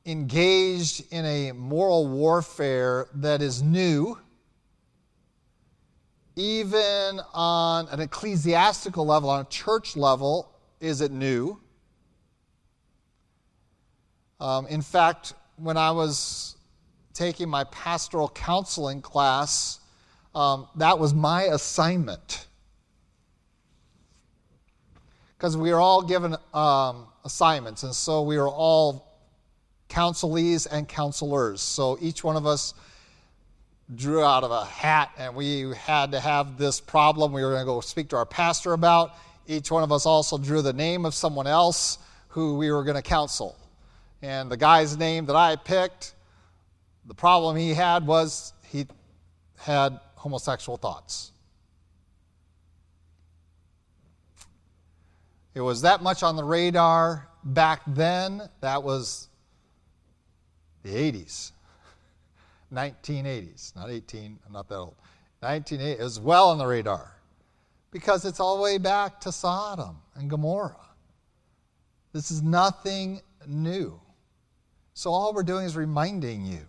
engaged 0.05 1.05
in 1.11 1.25
a 1.25 1.51
moral 1.53 2.07
warfare 2.07 3.07
that 3.15 3.41
is 3.41 3.63
new, 3.63 4.19
even 6.35 7.21
on 7.33 7.87
an 7.87 8.01
ecclesiastical 8.01 9.05
level, 9.05 9.29
on 9.29 9.41
a 9.41 9.49
church 9.49 9.95
level, 9.95 10.51
is 10.81 11.01
it 11.01 11.11
new? 11.11 11.59
Um, 14.39 14.67
in 14.67 14.81
fact, 14.81 15.33
when 15.55 15.77
I 15.77 15.91
was 15.91 16.57
taking 17.13 17.49
my 17.49 17.63
pastoral 17.65 18.27
counseling 18.27 19.01
class, 19.01 19.79
um, 20.35 20.67
that 20.75 20.99
was 20.99 21.13
my 21.13 21.43
assignment. 21.43 22.45
Because 25.37 25.57
we 25.57 25.71
were 25.71 25.79
all 25.79 26.01
given 26.01 26.35
um, 26.53 27.07
assignments, 27.23 27.83
and 27.83 27.95
so 27.95 28.21
we 28.21 28.37
were 28.37 28.49
all 28.49 29.19
counselees 29.89 30.67
and 30.69 30.87
counselors. 30.87 31.61
So 31.61 31.97
each 32.01 32.23
one 32.23 32.35
of 32.35 32.45
us 32.45 32.73
drew 33.95 34.23
out 34.23 34.43
of 34.43 34.51
a 34.51 34.65
hat, 34.65 35.11
and 35.17 35.35
we 35.35 35.73
had 35.75 36.11
to 36.11 36.19
have 36.19 36.57
this 36.57 36.79
problem 36.79 37.31
we 37.31 37.43
were 37.43 37.51
going 37.51 37.61
to 37.61 37.65
go 37.65 37.79
speak 37.81 38.09
to 38.09 38.17
our 38.17 38.25
pastor 38.25 38.73
about. 38.73 39.11
Each 39.47 39.71
one 39.71 39.83
of 39.83 39.91
us 39.91 40.05
also 40.05 40.37
drew 40.37 40.61
the 40.61 40.73
name 40.73 41.05
of 41.05 41.13
someone 41.13 41.47
else 41.47 41.99
who 42.29 42.57
we 42.57 42.71
were 42.71 42.83
going 42.83 42.95
to 42.95 43.01
counsel. 43.01 43.55
And 44.21 44.51
the 44.51 44.57
guy's 44.57 44.97
name 44.97 45.27
that 45.27 45.35
I 45.35 45.55
picked, 45.55 46.15
the 47.05 47.13
problem 47.13 47.55
he 47.55 47.73
had 47.73 48.07
was 48.07 48.53
he 48.67 48.87
had 49.57 49.99
homosexual 50.25 50.75
thoughts. 50.75 51.31
It 55.53 55.61
was 55.61 55.83
that 55.83 56.01
much 56.01 56.23
on 56.23 56.35
the 56.35 56.43
radar 56.43 57.27
back 57.43 57.83
then. 57.85 58.41
That 58.61 58.81
was 58.81 59.27
the 60.81 60.89
80s, 60.89 61.51
1980s, 62.73 63.75
not 63.75 63.91
18, 63.91 64.39
I'm 64.47 64.51
not 64.51 64.67
that 64.69 64.77
old. 64.77 64.95
1980, 65.41 66.01
it 66.01 66.03
was 66.03 66.19
well 66.19 66.49
on 66.49 66.57
the 66.57 66.65
radar 66.65 67.11
because 67.91 68.25
it's 68.25 68.39
all 68.39 68.57
the 68.57 68.63
way 68.63 68.79
back 68.79 69.21
to 69.21 69.31
Sodom 69.31 69.97
and 70.15 70.27
Gomorrah. 70.27 70.87
This 72.13 72.31
is 72.31 72.41
nothing 72.41 73.21
new. 73.45 74.01
So 74.95 75.11
all 75.11 75.35
we're 75.35 75.43
doing 75.43 75.67
is 75.67 75.75
reminding 75.75 76.47
you. 76.47 76.65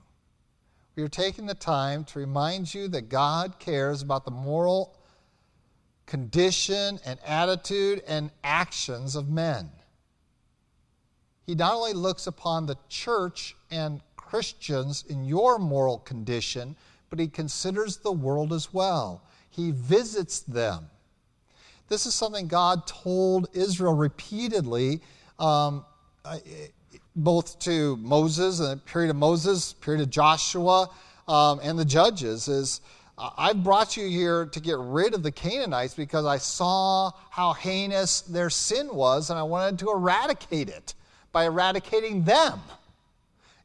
We 0.96 1.02
are 1.02 1.08
taking 1.08 1.44
the 1.44 1.54
time 1.54 2.04
to 2.04 2.18
remind 2.18 2.72
you 2.72 2.88
that 2.88 3.10
God 3.10 3.58
cares 3.58 4.00
about 4.00 4.24
the 4.24 4.30
moral 4.30 4.96
condition 6.06 6.98
and 7.04 7.18
attitude 7.26 8.02
and 8.08 8.30
actions 8.42 9.14
of 9.14 9.28
men. 9.28 9.68
He 11.44 11.54
not 11.54 11.74
only 11.74 11.92
looks 11.92 12.26
upon 12.26 12.64
the 12.64 12.78
church 12.88 13.54
and 13.70 14.00
Christians 14.16 15.04
in 15.06 15.26
your 15.26 15.58
moral 15.58 15.98
condition, 15.98 16.76
but 17.10 17.18
he 17.18 17.28
considers 17.28 17.98
the 17.98 18.12
world 18.12 18.52
as 18.54 18.72
well. 18.72 19.22
He 19.50 19.72
visits 19.72 20.40
them. 20.40 20.88
This 21.88 22.06
is 22.06 22.14
something 22.14 22.48
God 22.48 22.86
told 22.86 23.48
Israel 23.52 23.94
repeatedly 23.94 25.02
um, 25.38 25.84
both 27.16 27.58
to 27.60 27.96
Moses 27.96 28.60
and 28.60 28.72
the 28.72 28.76
period 28.76 29.10
of 29.10 29.16
Moses, 29.16 29.72
period 29.72 30.02
of 30.02 30.10
Joshua, 30.10 30.88
um, 31.26 31.60
and 31.62 31.78
the 31.78 31.84
judges 31.84 32.46
is 32.46 32.80
I've 33.18 33.64
brought 33.64 33.96
you 33.96 34.06
here 34.08 34.44
to 34.44 34.60
get 34.60 34.76
rid 34.78 35.14
of 35.14 35.22
the 35.22 35.32
Canaanites 35.32 35.94
because 35.94 36.26
I 36.26 36.36
saw 36.36 37.12
how 37.30 37.54
heinous 37.54 38.20
their 38.20 38.50
sin 38.50 38.94
was 38.94 39.30
and 39.30 39.38
I 39.38 39.42
wanted 39.42 39.78
to 39.80 39.90
eradicate 39.90 40.68
it 40.68 40.94
by 41.32 41.46
eradicating 41.46 42.24
them. 42.24 42.60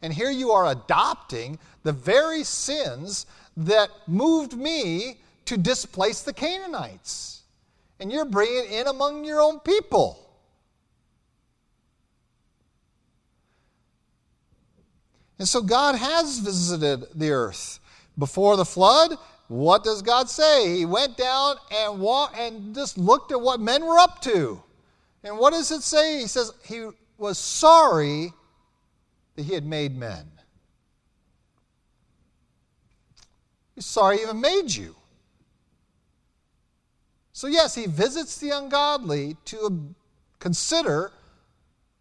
And 0.02 0.14
here 0.14 0.32
you 0.32 0.52
are 0.52 0.72
adopting 0.72 1.60
the 1.84 1.92
very 1.92 2.46
sins 2.46 3.26
that 3.58 3.90
moved 4.08 4.54
me 4.54 5.18
to 5.46 5.58
displace 5.58 6.22
the 6.22 6.34
Canaanites. 6.34 7.42
And 8.00 8.10
you're 8.10 8.26
bringing 8.26 8.66
it 8.66 8.72
in 8.72 8.88
among 8.88 9.26
your 9.26 9.42
own 9.42 9.60
people. 9.60 10.21
And 15.42 15.50
so 15.50 15.60
God 15.60 15.96
has 15.96 16.38
visited 16.38 17.08
the 17.16 17.32
earth. 17.32 17.80
Before 18.16 18.56
the 18.58 18.64
flood, 18.64 19.18
what 19.48 19.84
does 19.84 20.04
God 20.04 20.30
say? 20.30 20.78
He 20.78 20.86
went 20.86 21.18
down 21.18 21.56
and 21.72 22.00
walked 22.00 22.38
and 22.38 22.76
just 22.76 22.96
looked 22.96 23.32
at 23.32 23.42
what 23.42 23.60
men 23.60 23.84
were 23.84 23.98
up 23.98 24.22
to. 24.22 24.62
And 25.24 25.40
what 25.40 25.54
does 25.54 25.72
it 25.72 25.82
say? 25.82 26.20
He 26.20 26.28
says 26.28 26.52
he 26.64 26.90
was 27.18 27.40
sorry 27.40 28.32
that 29.36 29.42
he 29.42 29.56
had 29.56 29.66
made 29.66 29.98
men. 29.98 30.28
He's 33.74 33.88
sorry 33.88 34.18
he 34.18 34.22
even 34.22 34.42
made 34.42 34.70
you. 34.70 34.96
So, 37.34 37.48
yes, 37.48 37.74
he 37.74 37.88
visits 37.88 38.38
the 38.38 38.52
ungodly 38.52 39.38
to 39.46 39.96
consider 40.38 41.12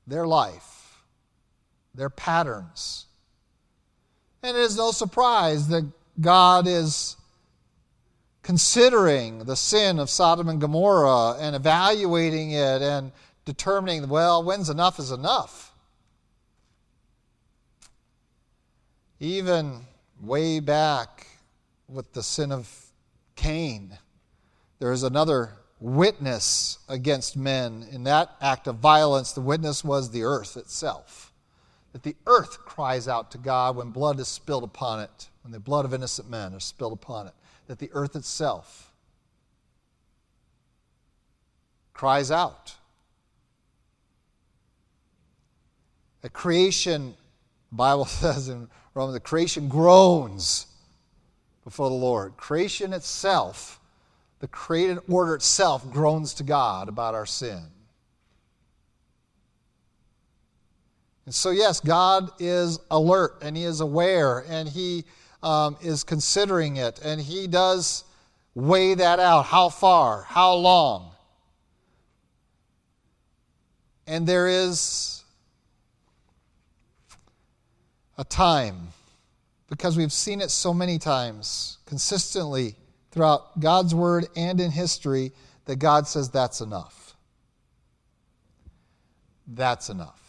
their 0.06 0.26
life, 0.26 1.00
their 1.94 2.10
patterns. 2.10 3.06
And 4.42 4.56
it 4.56 4.60
is 4.60 4.76
no 4.76 4.90
surprise 4.90 5.68
that 5.68 5.86
God 6.20 6.66
is 6.66 7.16
considering 8.42 9.44
the 9.44 9.56
sin 9.56 9.98
of 9.98 10.08
Sodom 10.08 10.48
and 10.48 10.60
Gomorrah 10.60 11.36
and 11.38 11.54
evaluating 11.54 12.52
it 12.52 12.82
and 12.82 13.12
determining, 13.44 14.08
well, 14.08 14.42
when's 14.42 14.70
enough 14.70 14.98
is 14.98 15.10
enough. 15.10 15.72
Even 19.18 19.80
way 20.22 20.60
back 20.60 21.26
with 21.88 22.12
the 22.14 22.22
sin 22.22 22.50
of 22.50 22.86
Cain, 23.36 23.98
there 24.78 24.92
is 24.92 25.02
another 25.02 25.52
witness 25.80 26.78
against 26.88 27.36
men. 27.36 27.86
In 27.90 28.04
that 28.04 28.30
act 28.40 28.66
of 28.66 28.76
violence, 28.76 29.32
the 29.32 29.40
witness 29.42 29.84
was 29.84 30.10
the 30.10 30.22
earth 30.24 30.56
itself. 30.56 31.29
That 31.92 32.02
the 32.02 32.16
earth 32.26 32.58
cries 32.64 33.08
out 33.08 33.30
to 33.32 33.38
God 33.38 33.76
when 33.76 33.90
blood 33.90 34.20
is 34.20 34.28
spilled 34.28 34.64
upon 34.64 35.00
it, 35.00 35.28
when 35.42 35.52
the 35.52 35.60
blood 35.60 35.84
of 35.84 35.92
innocent 35.92 36.30
men 36.30 36.52
is 36.52 36.64
spilled 36.64 36.92
upon 36.92 37.26
it 37.26 37.34
that 37.70 37.78
the 37.78 37.90
earth 37.92 38.16
itself 38.16 38.90
cries 41.94 42.32
out. 42.32 42.74
The 46.22 46.30
creation, 46.30 47.14
Bible 47.70 48.04
says 48.06 48.48
in 48.48 48.68
Romans, 48.92 49.14
the 49.14 49.20
creation 49.20 49.68
groans 49.68 50.66
before 51.62 51.88
the 51.88 51.94
Lord. 51.94 52.36
Creation 52.36 52.92
itself, 52.92 53.78
the 54.40 54.48
created 54.48 54.98
order 55.08 55.36
itself, 55.36 55.88
groans 55.92 56.34
to 56.34 56.42
God 56.42 56.88
about 56.88 57.14
our 57.14 57.24
sin. 57.24 57.62
And 61.30 61.34
so, 61.36 61.50
yes, 61.50 61.78
God 61.78 62.28
is 62.40 62.80
alert 62.90 63.38
and 63.40 63.56
He 63.56 63.62
is 63.62 63.80
aware 63.80 64.44
and 64.48 64.68
He 64.68 65.04
um, 65.42 65.76
is 65.80 66.04
considering 66.04 66.76
it, 66.76 67.00
and 67.04 67.20
he 67.20 67.46
does 67.46 68.04
weigh 68.54 68.94
that 68.94 69.20
out 69.20 69.46
how 69.46 69.68
far, 69.68 70.22
how 70.22 70.54
long. 70.54 71.12
And 74.06 74.26
there 74.26 74.48
is 74.48 75.22
a 78.18 78.24
time, 78.24 78.88
because 79.68 79.96
we've 79.96 80.12
seen 80.12 80.40
it 80.40 80.50
so 80.50 80.74
many 80.74 80.98
times 80.98 81.78
consistently 81.86 82.74
throughout 83.12 83.60
God's 83.60 83.94
Word 83.94 84.26
and 84.36 84.60
in 84.60 84.70
history, 84.70 85.32
that 85.66 85.76
God 85.76 86.08
says 86.08 86.28
that's 86.28 86.60
enough. 86.60 87.14
That's 89.46 89.90
enough. 89.90 90.19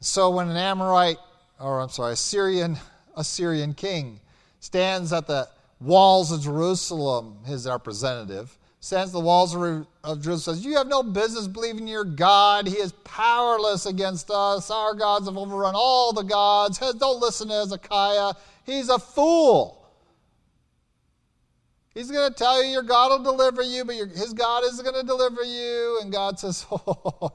So 0.00 0.30
when 0.30 0.48
an 0.48 0.56
Amorite, 0.56 1.18
or 1.60 1.80
I'm 1.80 1.90
sorry, 1.90 2.14
Assyrian, 2.14 2.78
Assyrian 3.16 3.74
king 3.74 4.20
stands 4.60 5.12
at 5.12 5.26
the 5.26 5.48
walls 5.80 6.32
of 6.32 6.42
Jerusalem, 6.42 7.38
his 7.44 7.66
representative, 7.66 8.56
stands 8.80 9.10
at 9.10 9.12
the 9.12 9.20
walls 9.20 9.54
of, 9.54 9.86
of 10.02 10.22
Jerusalem, 10.22 10.56
says, 10.56 10.64
You 10.64 10.76
have 10.76 10.86
no 10.86 11.02
business 11.02 11.46
believing 11.46 11.86
your 11.86 12.04
God. 12.04 12.66
He 12.66 12.76
is 12.76 12.92
powerless 13.04 13.84
against 13.84 14.30
us. 14.30 14.70
Our 14.70 14.94
gods 14.94 15.26
have 15.26 15.36
overrun 15.36 15.74
all 15.76 16.12
the 16.12 16.22
gods. 16.22 16.78
Don't 16.78 17.20
listen 17.20 17.48
to 17.48 17.54
Hezekiah. 17.54 18.32
He's 18.64 18.88
a 18.88 18.98
fool. 18.98 19.76
He's 21.94 22.10
going 22.10 22.30
to 22.30 22.34
tell 22.34 22.62
you 22.62 22.70
your 22.70 22.82
God 22.82 23.10
will 23.10 23.32
deliver 23.32 23.62
you, 23.62 23.84
but 23.84 23.96
your, 23.96 24.06
his 24.06 24.32
God 24.32 24.64
isn't 24.64 24.84
going 24.84 24.98
to 24.98 25.06
deliver 25.06 25.42
you. 25.42 25.98
And 26.00 26.10
God 26.12 26.38
says, 26.38 26.64
Oh, 26.70 27.32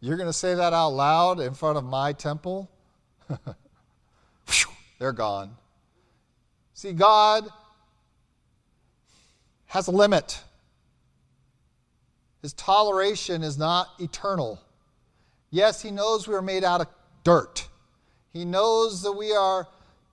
you're 0.00 0.16
going 0.16 0.28
to 0.28 0.32
say 0.32 0.54
that 0.54 0.72
out 0.72 0.90
loud 0.90 1.40
in 1.40 1.54
front 1.54 1.78
of 1.78 1.84
my 1.84 2.12
temple? 2.12 2.70
They're 4.98 5.12
gone. 5.12 5.56
See, 6.74 6.92
God 6.92 7.48
has 9.66 9.88
a 9.88 9.90
limit. 9.90 10.42
His 12.42 12.52
toleration 12.52 13.42
is 13.42 13.58
not 13.58 13.88
eternal. 13.98 14.60
Yes, 15.50 15.82
He 15.82 15.90
knows 15.90 16.28
we 16.28 16.34
are 16.34 16.42
made 16.42 16.64
out 16.64 16.80
of 16.80 16.86
dirt. 17.24 17.66
He 18.32 18.44
knows 18.44 19.02
that 19.02 19.12
we 19.12 19.32
are 19.32 19.66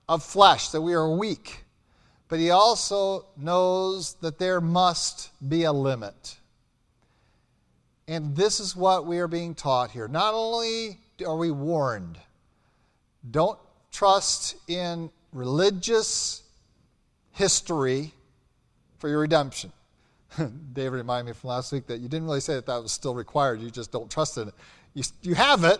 of 0.09 0.23
flesh, 0.23 0.69
that 0.69 0.81
we 0.81 0.93
are 0.93 1.09
weak. 1.09 1.63
But 2.27 2.39
He 2.39 2.49
also 2.49 3.27
knows 3.37 4.15
that 4.15 4.39
there 4.39 4.61
must 4.61 5.29
be 5.47 5.63
a 5.63 5.71
limit. 5.71 6.37
And 8.07 8.35
this 8.35 8.59
is 8.59 8.75
what 8.75 9.05
we 9.05 9.19
are 9.19 9.27
being 9.27 9.55
taught 9.55 9.91
here. 9.91 10.07
Not 10.07 10.33
only 10.33 10.99
are 11.25 11.37
we 11.37 11.51
warned, 11.51 12.17
don't 13.31 13.57
trust 13.91 14.55
in 14.67 15.09
religious 15.33 16.43
history 17.31 18.13
for 18.99 19.09
your 19.09 19.19
redemption. 19.19 19.71
David 20.73 20.97
reminded 20.97 21.31
me 21.31 21.33
from 21.33 21.49
last 21.49 21.71
week 21.71 21.87
that 21.87 21.99
you 21.99 22.07
didn't 22.07 22.25
really 22.25 22.41
say 22.41 22.55
that 22.55 22.65
that 22.67 22.81
was 22.81 22.91
still 22.91 23.15
required. 23.15 23.61
You 23.61 23.71
just 23.71 23.91
don't 23.91 24.09
trust 24.09 24.37
in 24.37 24.49
it. 24.49 24.53
You, 24.93 25.03
you 25.21 25.35
have 25.35 25.63
it, 25.63 25.79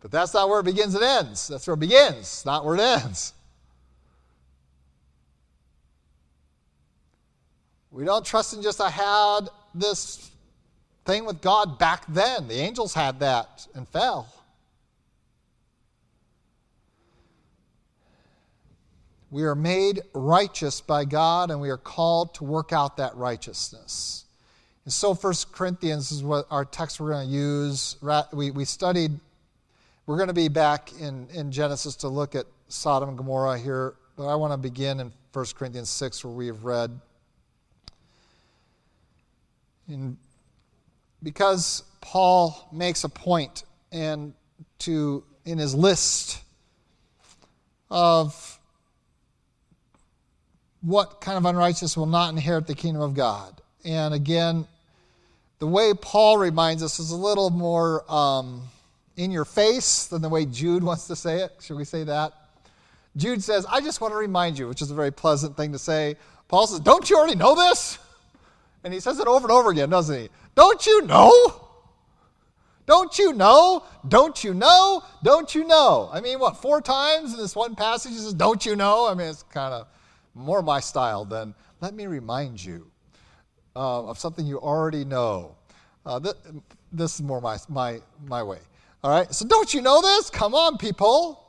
but 0.00 0.10
that's 0.10 0.32
not 0.34 0.48
where 0.48 0.60
it 0.60 0.64
begins 0.64 0.94
and 0.94 1.04
ends. 1.04 1.48
That's 1.48 1.66
where 1.66 1.74
it 1.74 1.80
begins, 1.80 2.44
not 2.46 2.64
where 2.64 2.74
it 2.74 2.80
ends. 2.80 3.32
We 7.90 8.04
don't 8.04 8.24
trust 8.24 8.54
in 8.54 8.62
just, 8.62 8.80
I 8.80 8.90
had 8.90 9.48
this 9.72 10.30
thing 11.04 11.24
with 11.24 11.40
God 11.40 11.78
back 11.78 12.04
then. 12.08 12.48
The 12.48 12.54
angels 12.54 12.94
had 12.94 13.20
that 13.20 13.66
and 13.74 13.88
fell. 13.88 14.28
We 19.30 19.42
are 19.44 19.56
made 19.56 20.02
righteous 20.12 20.80
by 20.80 21.04
God 21.04 21.50
and 21.50 21.60
we 21.60 21.68
are 21.68 21.76
called 21.76 22.34
to 22.34 22.44
work 22.44 22.72
out 22.72 22.96
that 22.98 23.16
righteousness. 23.16 24.24
And 24.84 24.92
so, 24.92 25.14
First 25.14 25.50
Corinthians 25.50 26.12
is 26.12 26.22
what 26.22 26.46
our 26.50 26.64
text 26.64 27.00
we're 27.00 27.10
going 27.10 27.26
to 27.26 27.34
use. 27.34 27.96
We, 28.32 28.50
we 28.50 28.64
studied, 28.64 29.12
we're 30.06 30.18
going 30.18 30.28
to 30.28 30.34
be 30.34 30.48
back 30.48 30.92
in, 31.00 31.26
in 31.32 31.50
Genesis 31.50 31.96
to 31.96 32.08
look 32.08 32.34
at 32.34 32.46
Sodom 32.68 33.08
and 33.08 33.18
Gomorrah 33.18 33.58
here, 33.58 33.94
but 34.16 34.28
I 34.28 34.34
want 34.34 34.52
to 34.52 34.56
begin 34.58 35.00
in 35.00 35.12
1 35.32 35.46
Corinthians 35.56 35.88
6 35.88 36.24
where 36.24 36.34
we 36.34 36.46
have 36.46 36.64
read. 36.64 37.00
In 39.88 40.16
because 41.24 41.82
Paul 42.00 42.68
makes 42.70 43.02
a 43.02 43.08
point 43.08 43.64
and 43.90 44.34
to 44.80 45.24
in 45.44 45.58
his 45.58 45.74
list 45.74 46.40
of 47.90 48.58
what 50.82 51.20
kind 51.20 51.38
of 51.38 51.44
unrighteous 51.46 51.96
will 51.96 52.06
not 52.06 52.30
inherit 52.30 52.66
the 52.66 52.74
kingdom 52.74 53.02
of 53.02 53.14
God. 53.14 53.60
And 53.84 54.14
again, 54.14 54.66
the 55.58 55.66
way 55.66 55.92
Paul 55.94 56.38
reminds 56.38 56.82
us 56.82 56.98
is 56.98 57.10
a 57.10 57.16
little 57.16 57.50
more 57.50 58.10
um, 58.12 58.62
in 59.16 59.30
your 59.30 59.44
face 59.44 60.06
than 60.06 60.20
the 60.20 60.28
way 60.28 60.44
Jude 60.44 60.82
wants 60.84 61.06
to 61.08 61.16
say 61.16 61.40
it. 61.40 61.52
Should 61.60 61.76
we 61.76 61.84
say 61.84 62.04
that? 62.04 62.32
Jude 63.16 63.42
says, 63.42 63.64
I 63.70 63.80
just 63.80 64.00
want 64.00 64.12
to 64.12 64.18
remind 64.18 64.58
you, 64.58 64.68
which 64.68 64.82
is 64.82 64.90
a 64.90 64.94
very 64.94 65.12
pleasant 65.12 65.56
thing 65.56 65.72
to 65.72 65.78
say. 65.78 66.16
Paul 66.48 66.66
says, 66.66 66.80
Don't 66.80 67.08
you 67.08 67.16
already 67.16 67.36
know 67.36 67.54
this? 67.54 67.98
And 68.82 68.92
he 68.92 69.00
says 69.00 69.18
it 69.18 69.26
over 69.26 69.46
and 69.46 69.52
over 69.52 69.70
again, 69.70 69.88
doesn't 69.88 70.18
he? 70.18 70.28
Don't 70.54 70.86
you 70.86 71.02
know? 71.02 71.60
Don't 72.86 73.18
you 73.18 73.32
know? 73.32 73.84
Don't 74.06 74.44
you 74.44 74.54
know? 74.54 75.02
Don't 75.22 75.54
you 75.54 75.64
know? 75.64 76.10
I 76.12 76.20
mean, 76.20 76.38
what, 76.38 76.58
four 76.58 76.80
times 76.80 77.32
in 77.32 77.38
this 77.38 77.56
one 77.56 77.74
passage 77.74 78.12
he 78.12 78.18
says, 78.18 78.34
Don't 78.34 78.64
you 78.64 78.76
know? 78.76 79.08
I 79.08 79.14
mean, 79.14 79.28
it's 79.28 79.42
kind 79.44 79.72
of 79.72 79.86
more 80.34 80.62
my 80.62 80.80
style 80.80 81.24
than 81.24 81.54
let 81.80 81.94
me 81.94 82.06
remind 82.06 82.62
you 82.62 82.90
uh, 83.74 84.04
of 84.04 84.18
something 84.18 84.46
you 84.46 84.60
already 84.60 85.04
know. 85.04 85.56
Uh, 86.04 86.20
th- 86.20 86.36
this 86.92 87.14
is 87.14 87.22
more 87.22 87.40
my, 87.40 87.56
my, 87.68 88.00
my 88.26 88.42
way. 88.42 88.58
All 89.02 89.10
right? 89.10 89.32
So, 89.34 89.46
don't 89.46 89.72
you 89.72 89.80
know 89.80 90.02
this? 90.02 90.30
Come 90.30 90.54
on, 90.54 90.76
people. 90.76 91.40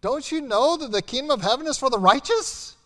Don't 0.00 0.30
you 0.30 0.40
know 0.40 0.76
that 0.76 0.92
the 0.92 1.02
kingdom 1.02 1.30
of 1.30 1.42
heaven 1.42 1.66
is 1.66 1.78
for 1.78 1.90
the 1.90 1.98
righteous? 1.98 2.76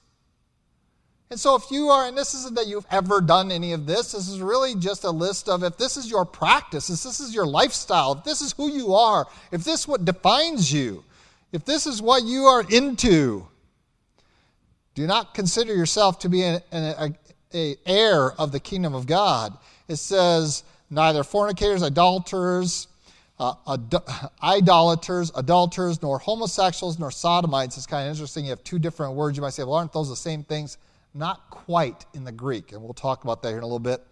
And 1.31 1.38
so, 1.38 1.55
if 1.57 1.71
you 1.71 1.88
are, 1.88 2.07
and 2.07 2.17
this 2.17 2.33
isn't 2.33 2.57
that 2.57 2.67
you've 2.69 2.87
ever 2.91 3.21
done 3.21 3.51
any 3.51 3.73
of 3.73 3.85
this, 3.85 4.12
this 4.12 4.29
is 4.29 4.41
really 4.41 4.75
just 4.75 5.05
a 5.05 5.11
list 5.11 5.49
of 5.49 5.62
if 5.62 5.77
this 5.77 5.99
is 5.99 6.11
your 6.11 6.25
practice, 6.25 6.88
if 6.88 7.03
this 7.03 7.21
is 7.21 7.35
your 7.35 7.47
lifestyle, 7.47 8.12
if 8.12 8.25
this 8.25 8.41
is 8.41 8.53
who 8.53 8.71
you 8.71 8.95
are, 8.95 9.27
if 9.53 9.62
this 9.62 9.81
is 9.81 9.88
what 9.88 10.07
defines 10.07 10.73
you, 10.73 11.05
if 11.53 11.67
this 11.67 11.87
is 11.87 12.01
what 12.01 12.25
you 12.25 12.45
are 12.45 12.64
into, 12.71 13.47
do 14.95 15.07
not 15.07 15.35
consider 15.35 15.75
yourself 15.75 16.19
to 16.21 16.31
be 16.31 16.43
an, 16.43 16.62
an 16.73 17.14
a, 17.55 17.59
a 17.59 17.77
heir 17.85 18.33
of 18.33 18.51
the 18.51 18.61
kingdom 18.61 18.95
of 18.95 19.07
God. 19.07 19.57
It 19.87 19.97
says, 19.97 20.64
neither 20.91 21.23
fornicators, 21.23 21.83
idolaters, 21.83 22.88
uh, 23.38 23.55
ad- 23.69 24.03
idolaters, 24.43 25.31
adulterers, 25.35 26.03
nor 26.03 26.19
homosexuals, 26.19 26.99
nor 26.99 27.11
sodomites. 27.11 27.77
It's 27.77 27.87
kind 27.87 28.09
of 28.09 28.14
interesting. 28.14 28.45
You 28.45 28.51
have 28.51 28.64
two 28.64 28.79
different 28.79 29.14
words. 29.14 29.37
You 29.37 29.43
might 29.43 29.53
say, 29.53 29.62
well, 29.62 29.75
aren't 29.75 29.93
those 29.93 30.09
the 30.09 30.17
same 30.17 30.43
things? 30.43 30.79
Not 31.14 31.51
quite 31.51 32.07
in 32.14 32.25
the 32.25 32.33
Greek, 32.33 32.73
and 32.73 32.83
we'll 32.83 32.94
talk 32.94 33.25
about 33.25 33.42
that 33.42 33.49
here 33.49 33.59
in 33.59 33.62
a 33.62 33.66
little 33.66 33.79
bit. 33.79 34.03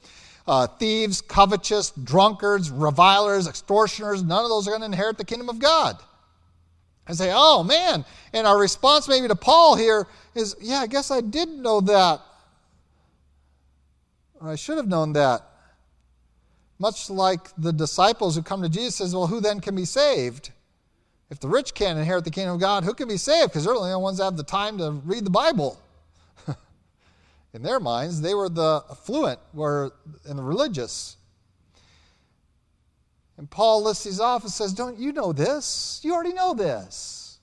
Uh, 0.47 0.67
thieves, 0.67 1.21
covetous, 1.21 1.91
drunkards, 1.91 2.71
revilers, 2.71 3.49
extortioners, 3.49 4.23
none 4.23 4.45
of 4.45 4.49
those 4.49 4.69
are 4.69 4.71
going 4.71 4.81
to 4.81 4.87
inherit 4.87 5.19
the 5.19 5.25
kingdom 5.25 5.49
of 5.49 5.59
God. 5.59 5.97
And 7.09 7.17
say, 7.17 7.33
oh 7.35 7.63
man. 7.63 8.05
And 8.33 8.47
our 8.47 8.59
response 8.59 9.09
maybe 9.09 9.29
to 9.29 9.37
Paul 9.37 9.77
here 9.77 10.07
is, 10.35 10.57
yeah, 10.61 10.79
I 10.79 10.87
guess 10.87 11.11
I 11.11 11.21
did 11.21 11.49
know 11.49 11.81
that. 11.83 12.21
Or 14.41 14.51
I 14.51 14.57
should 14.57 14.77
have 14.77 14.89
known 14.89 15.13
that. 15.15 15.43
Much 16.79 17.09
like 17.09 17.49
the 17.57 17.73
disciples 17.73 18.37
who 18.37 18.43
come 18.43 18.63
to 18.63 18.69
Jesus 18.69 18.97
says, 18.97 19.15
well, 19.15 19.27
who 19.27 19.41
then 19.41 19.61
can 19.61 19.75
be 19.75 19.85
saved? 19.85 20.51
If 21.31 21.41
the 21.41 21.49
rich 21.49 21.75
can't 21.75 21.99
inherit 21.99 22.25
the 22.25 22.31
kingdom 22.31 22.55
of 22.55 22.61
God, 22.61 22.85
who 22.85 22.95
can 22.95 23.09
be 23.09 23.17
saved? 23.17 23.51
Because 23.51 23.65
they're 23.65 23.75
the 23.75 23.81
only 23.81 23.97
ones 23.97 24.19
that 24.19 24.25
have 24.25 24.37
the 24.37 24.45
time 24.45 24.79
to 24.79 24.91
read 25.05 25.25
the 25.25 25.31
Bible. 25.31 25.81
In 27.57 27.63
their 27.63 27.81
minds, 27.81 28.21
they 28.21 28.35
were 28.35 28.51
the 28.51 28.85
affluent, 28.91 29.41
were 29.55 29.95
in 30.29 30.37
the 30.37 30.43
religious. 30.43 31.17
And 33.39 33.49
Paul 33.49 33.83
lists 33.83 34.05
these 34.05 34.21
off 34.21 34.43
and 34.43 34.53
says, 34.53 34.75
Don't 34.75 34.99
you 34.99 35.11
know 35.11 35.33
this? 35.33 35.99
You 36.05 36.13
already 36.13 36.35
know 36.35 36.53
this. 36.53 37.39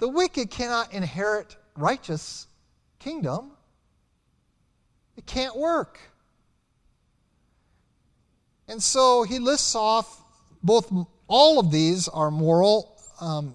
The 0.00 0.08
wicked 0.08 0.50
cannot 0.50 0.92
inherit 0.92 1.56
righteous 1.76 2.48
kingdom. 2.98 3.52
It 5.16 5.24
can't 5.24 5.54
work. 5.54 6.00
And 8.66 8.82
so 8.82 9.22
he 9.22 9.38
lists 9.38 9.76
off 9.76 10.20
both, 10.64 10.92
all 11.28 11.60
of 11.60 11.70
these 11.70 12.08
are 12.08 12.32
moral, 12.32 13.00
um, 13.20 13.54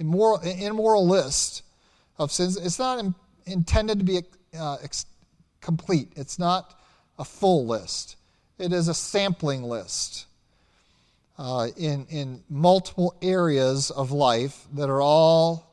immoral, 0.00 0.40
immoral 0.40 1.06
list 1.06 1.62
of 2.18 2.32
sins. 2.32 2.56
It's 2.56 2.78
not 2.78 2.98
in, 2.98 3.14
intended 3.46 3.98
to 3.98 4.04
be 4.04 4.20
uh, 4.58 4.78
ex- 4.82 5.06
complete, 5.60 6.12
it's 6.16 6.38
not 6.38 6.80
a 7.18 7.24
full 7.24 7.66
list. 7.66 8.16
It 8.58 8.72
is 8.72 8.88
a 8.88 8.94
sampling 8.94 9.62
list 9.62 10.26
uh, 11.38 11.68
in, 11.76 12.06
in 12.10 12.42
multiple 12.50 13.16
areas 13.22 13.90
of 13.90 14.10
life 14.10 14.66
that 14.74 14.90
are 14.90 15.00
all 15.00 15.68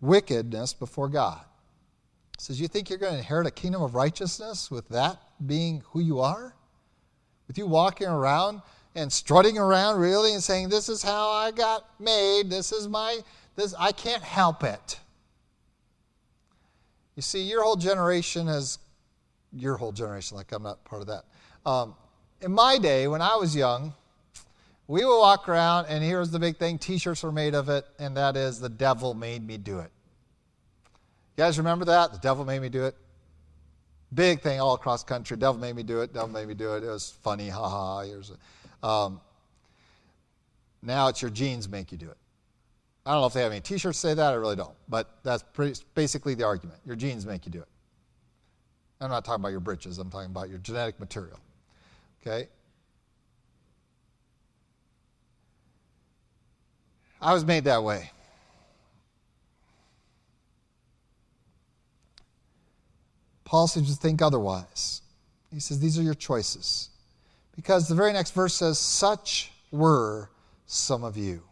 wickedness 0.00 0.74
before 0.74 1.08
God. 1.08 1.40
Says, 2.38 2.60
You 2.60 2.68
think 2.68 2.88
you're 2.88 2.98
going 2.98 3.12
to 3.12 3.18
inherit 3.18 3.46
a 3.46 3.50
kingdom 3.50 3.82
of 3.82 3.94
righteousness 3.94 4.70
with 4.70 4.88
that 4.88 5.18
being 5.46 5.82
who 5.90 6.00
you 6.00 6.20
are? 6.20 6.54
With 7.48 7.58
you 7.58 7.66
walking 7.66 8.08
around 8.08 8.62
and 8.94 9.12
strutting 9.12 9.58
around 9.58 10.00
really 10.00 10.32
and 10.32 10.42
saying, 10.42 10.68
This 10.68 10.88
is 10.88 11.02
how 11.02 11.30
I 11.30 11.50
got 11.50 11.84
made, 12.00 12.50
this 12.50 12.72
is 12.72 12.88
my, 12.88 13.18
this, 13.60 13.74
I 13.78 13.92
can't 13.92 14.22
help 14.22 14.64
it. 14.64 14.98
You 17.16 17.22
see, 17.22 17.42
your 17.42 17.62
whole 17.62 17.76
generation 17.76 18.46
has, 18.46 18.78
your 19.52 19.76
whole 19.76 19.92
generation, 19.92 20.36
like 20.36 20.52
I'm 20.52 20.62
not 20.62 20.84
part 20.84 21.02
of 21.02 21.08
that. 21.08 21.24
Um, 21.66 21.94
in 22.40 22.52
my 22.52 22.78
day, 22.78 23.08
when 23.08 23.20
I 23.20 23.36
was 23.36 23.54
young, 23.54 23.92
we 24.86 25.04
would 25.04 25.18
walk 25.20 25.48
around, 25.48 25.86
and 25.86 26.02
here's 26.02 26.30
the 26.30 26.38
big 26.38 26.56
thing 26.56 26.78
t 26.78 26.98
shirts 26.98 27.22
were 27.22 27.30
made 27.30 27.54
of 27.54 27.68
it, 27.68 27.84
and 27.98 28.16
that 28.16 28.36
is 28.36 28.58
the 28.58 28.68
devil 28.68 29.14
made 29.14 29.46
me 29.46 29.56
do 29.56 29.78
it. 29.78 29.90
You 31.36 31.44
guys 31.44 31.58
remember 31.58 31.84
that? 31.84 32.12
The 32.12 32.18
devil 32.18 32.44
made 32.44 32.60
me 32.60 32.68
do 32.68 32.84
it. 32.86 32.96
Big 34.12 34.40
thing 34.40 34.60
all 34.60 34.74
across 34.74 35.04
country. 35.04 35.36
Devil 35.36 35.60
made 35.60 35.76
me 35.76 35.84
do 35.84 36.00
it. 36.00 36.12
Devil 36.12 36.28
made 36.30 36.48
me 36.48 36.54
do 36.54 36.74
it. 36.74 36.82
It 36.82 36.88
was 36.88 37.14
funny. 37.22 37.48
Ha 37.48 37.68
ha. 37.68 38.04
Um, 38.82 39.20
now 40.82 41.08
it's 41.08 41.22
your 41.22 41.30
genes 41.30 41.68
make 41.68 41.92
you 41.92 41.98
do 41.98 42.10
it. 42.10 42.16
I 43.06 43.12
don't 43.12 43.22
know 43.22 43.26
if 43.26 43.32
they 43.32 43.42
have 43.42 43.52
any 43.52 43.60
T-shirts 43.60 43.98
say 43.98 44.14
that. 44.14 44.32
I 44.32 44.34
really 44.34 44.56
don't. 44.56 44.74
But 44.88 45.10
that's 45.22 45.42
pretty, 45.42 45.80
basically 45.94 46.34
the 46.34 46.44
argument. 46.44 46.80
Your 46.84 46.96
genes 46.96 47.24
make 47.26 47.46
you 47.46 47.52
do 47.52 47.60
it. 47.60 47.68
I'm 49.00 49.08
not 49.08 49.24
talking 49.24 49.40
about 49.40 49.48
your 49.48 49.60
britches. 49.60 49.98
I'm 49.98 50.10
talking 50.10 50.30
about 50.30 50.50
your 50.50 50.58
genetic 50.58 51.00
material. 51.00 51.40
Okay? 52.20 52.48
I 57.20 57.32
was 57.32 57.44
made 57.44 57.64
that 57.64 57.82
way. 57.82 58.10
Paul 63.44 63.66
seems 63.66 63.92
to 63.94 64.00
think 64.00 64.22
otherwise. 64.22 65.02
He 65.52 65.60
says, 65.60 65.80
These 65.80 65.98
are 65.98 66.02
your 66.02 66.14
choices. 66.14 66.90
Because 67.56 67.88
the 67.88 67.94
very 67.94 68.12
next 68.12 68.32
verse 68.32 68.54
says, 68.54 68.78
Such 68.78 69.50
were 69.72 70.30
some 70.66 71.02
of 71.02 71.16
you. 71.16 71.42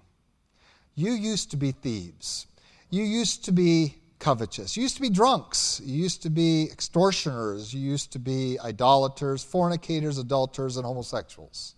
You 0.98 1.12
used 1.12 1.52
to 1.52 1.56
be 1.56 1.70
thieves. 1.70 2.48
You 2.90 3.04
used 3.04 3.44
to 3.44 3.52
be 3.52 3.94
covetous. 4.18 4.76
You 4.76 4.82
used 4.82 4.96
to 4.96 5.02
be 5.02 5.10
drunks. 5.10 5.80
You 5.84 6.02
used 6.02 6.22
to 6.24 6.28
be 6.28 6.64
extortioners. 6.72 7.72
You 7.72 7.88
used 7.88 8.10
to 8.14 8.18
be 8.18 8.58
idolaters, 8.58 9.44
fornicators, 9.44 10.18
adulterers, 10.18 10.76
and 10.76 10.84
homosexuals. 10.84 11.76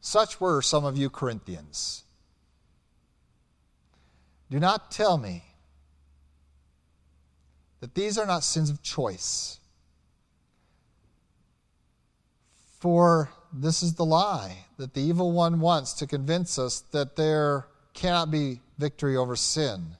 Such 0.00 0.40
were 0.40 0.62
some 0.62 0.84
of 0.84 0.96
you 0.96 1.10
Corinthians. 1.10 2.04
Do 4.52 4.60
not 4.60 4.92
tell 4.92 5.18
me 5.18 5.42
that 7.80 7.96
these 7.96 8.18
are 8.18 8.26
not 8.26 8.44
sins 8.44 8.70
of 8.70 8.84
choice. 8.84 9.58
For 12.78 13.32
this 13.52 13.82
is 13.82 13.94
the 13.94 14.04
lie 14.04 14.66
that 14.76 14.94
the 14.94 15.00
evil 15.00 15.32
one 15.32 15.58
wants 15.58 15.92
to 15.94 16.06
convince 16.06 16.56
us 16.56 16.84
that 16.92 17.16
there 17.16 17.66
cannot 17.94 18.30
be 18.30 18.60
victory 18.78 19.16
over 19.16 19.36
sin. 19.36 19.96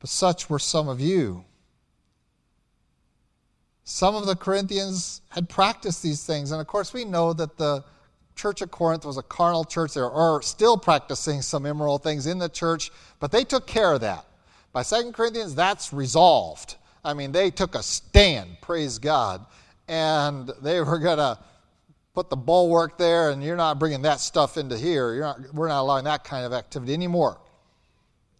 But 0.00 0.10
such 0.10 0.48
were 0.48 0.58
some 0.58 0.88
of 0.88 1.00
you. 1.00 1.44
Some 3.84 4.14
of 4.14 4.26
the 4.26 4.36
Corinthians 4.36 5.22
had 5.30 5.48
practiced 5.48 6.02
these 6.02 6.24
things. 6.24 6.52
And 6.52 6.60
of 6.60 6.66
course, 6.66 6.92
we 6.92 7.04
know 7.04 7.32
that 7.32 7.56
the 7.56 7.82
church 8.36 8.60
of 8.60 8.70
Corinth 8.70 9.04
was 9.04 9.16
a 9.16 9.22
carnal 9.22 9.64
church. 9.64 9.94
They 9.94 10.00
are 10.00 10.42
still 10.42 10.76
practicing 10.76 11.42
some 11.42 11.66
immoral 11.66 11.98
things 11.98 12.26
in 12.26 12.38
the 12.38 12.48
church, 12.48 12.90
but 13.18 13.32
they 13.32 13.44
took 13.44 13.66
care 13.66 13.94
of 13.94 14.02
that. 14.02 14.24
By 14.72 14.82
Second 14.82 15.14
Corinthians, 15.14 15.54
that's 15.54 15.92
resolved. 15.92 16.76
I 17.04 17.14
mean, 17.14 17.32
they 17.32 17.50
took 17.50 17.74
a 17.74 17.82
stand, 17.82 18.60
praise 18.60 18.98
God, 18.98 19.44
and 19.88 20.52
they 20.62 20.80
were 20.80 20.98
going 20.98 21.16
to 21.16 21.38
put 22.18 22.30
the 22.30 22.36
bulwark 22.36 22.98
there, 22.98 23.30
and 23.30 23.44
you're 23.44 23.54
not 23.54 23.78
bringing 23.78 24.02
that 24.02 24.18
stuff 24.18 24.56
into 24.56 24.76
here. 24.76 25.14
You're 25.14 25.22
not, 25.22 25.54
we're 25.54 25.68
not 25.68 25.82
allowing 25.82 26.02
that 26.06 26.24
kind 26.24 26.44
of 26.44 26.52
activity 26.52 26.92
anymore. 26.92 27.38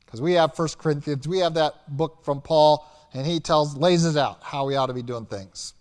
Because 0.04 0.20
we 0.20 0.32
have 0.32 0.56
First 0.56 0.78
Corinthians, 0.78 1.28
we 1.28 1.38
have 1.38 1.54
that 1.54 1.96
book 1.96 2.24
from 2.24 2.40
Paul, 2.40 2.84
and 3.14 3.24
he 3.24 3.38
tells, 3.38 3.76
lays 3.76 4.04
it 4.04 4.16
out 4.16 4.42
how 4.42 4.66
we 4.66 4.74
ought 4.74 4.86
to 4.86 4.94
be 4.94 5.02
doing 5.02 5.26
things. 5.26 5.74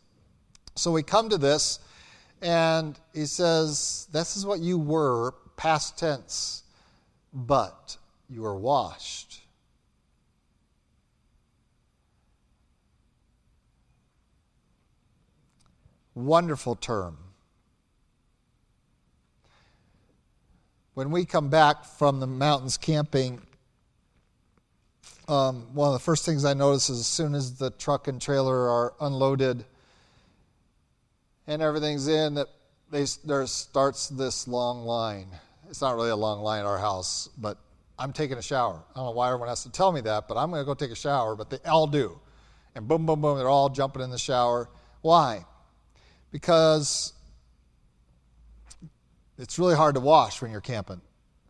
So 0.75 0.91
we 0.91 1.01
come 1.01 1.29
to 1.29 1.39
this, 1.39 1.79
and 2.43 2.99
he 3.15 3.25
says, 3.25 4.07
This 4.11 4.37
is 4.37 4.45
what 4.45 4.59
you 4.59 4.77
were, 4.77 5.33
past 5.55 5.97
tense, 5.97 6.61
but 7.33 7.97
you 8.29 8.43
were 8.43 8.55
washed. 8.55 9.41
Wonderful 16.13 16.75
term. 16.75 17.17
When 20.97 21.11
we 21.11 21.25
come 21.25 21.49
back 21.49 21.85
from 21.85 22.19
the 22.19 22.25
mountains 22.25 22.75
camping, 22.75 23.39
um, 25.27 25.67
one 25.75 25.89
of 25.89 25.93
the 25.93 25.99
first 25.99 26.25
things 26.25 26.43
I 26.43 26.55
notice 26.55 26.89
is 26.89 27.01
as 27.01 27.05
soon 27.05 27.35
as 27.35 27.55
the 27.55 27.69
truck 27.69 28.07
and 28.07 28.19
trailer 28.19 28.67
are 28.67 28.95
unloaded 28.99 29.63
and 31.45 31.61
everything's 31.61 32.07
in, 32.07 32.33
that 32.33 32.47
they, 32.89 33.05
there 33.23 33.45
starts 33.45 34.09
this 34.09 34.47
long 34.47 34.85
line. 34.87 35.27
It's 35.69 35.81
not 35.81 35.95
really 35.95 36.09
a 36.09 36.15
long 36.15 36.41
line 36.41 36.61
at 36.61 36.65
our 36.65 36.79
house, 36.79 37.29
but 37.37 37.59
I'm 37.99 38.11
taking 38.11 38.39
a 38.39 38.41
shower. 38.41 38.81
I 38.95 38.95
don't 38.95 39.05
know 39.05 39.11
why 39.11 39.27
everyone 39.27 39.49
has 39.49 39.61
to 39.65 39.71
tell 39.71 39.91
me 39.91 40.01
that, 40.01 40.27
but 40.27 40.35
I'm 40.35 40.49
going 40.49 40.63
to 40.63 40.65
go 40.65 40.73
take 40.73 40.89
a 40.89 40.95
shower, 40.95 41.35
but 41.35 41.51
they 41.51 41.59
all 41.69 41.85
do. 41.85 42.19
And 42.73 42.87
boom, 42.87 43.05
boom, 43.05 43.21
boom, 43.21 43.37
they're 43.37 43.47
all 43.47 43.69
jumping 43.69 44.01
in 44.01 44.09
the 44.09 44.17
shower. 44.17 44.67
Why? 45.01 45.45
Because 46.31 47.13
it's 49.37 49.59
really 49.59 49.75
hard 49.75 49.95
to 49.95 50.01
wash 50.01 50.41
when 50.41 50.51
you're 50.51 50.61
camping 50.61 51.01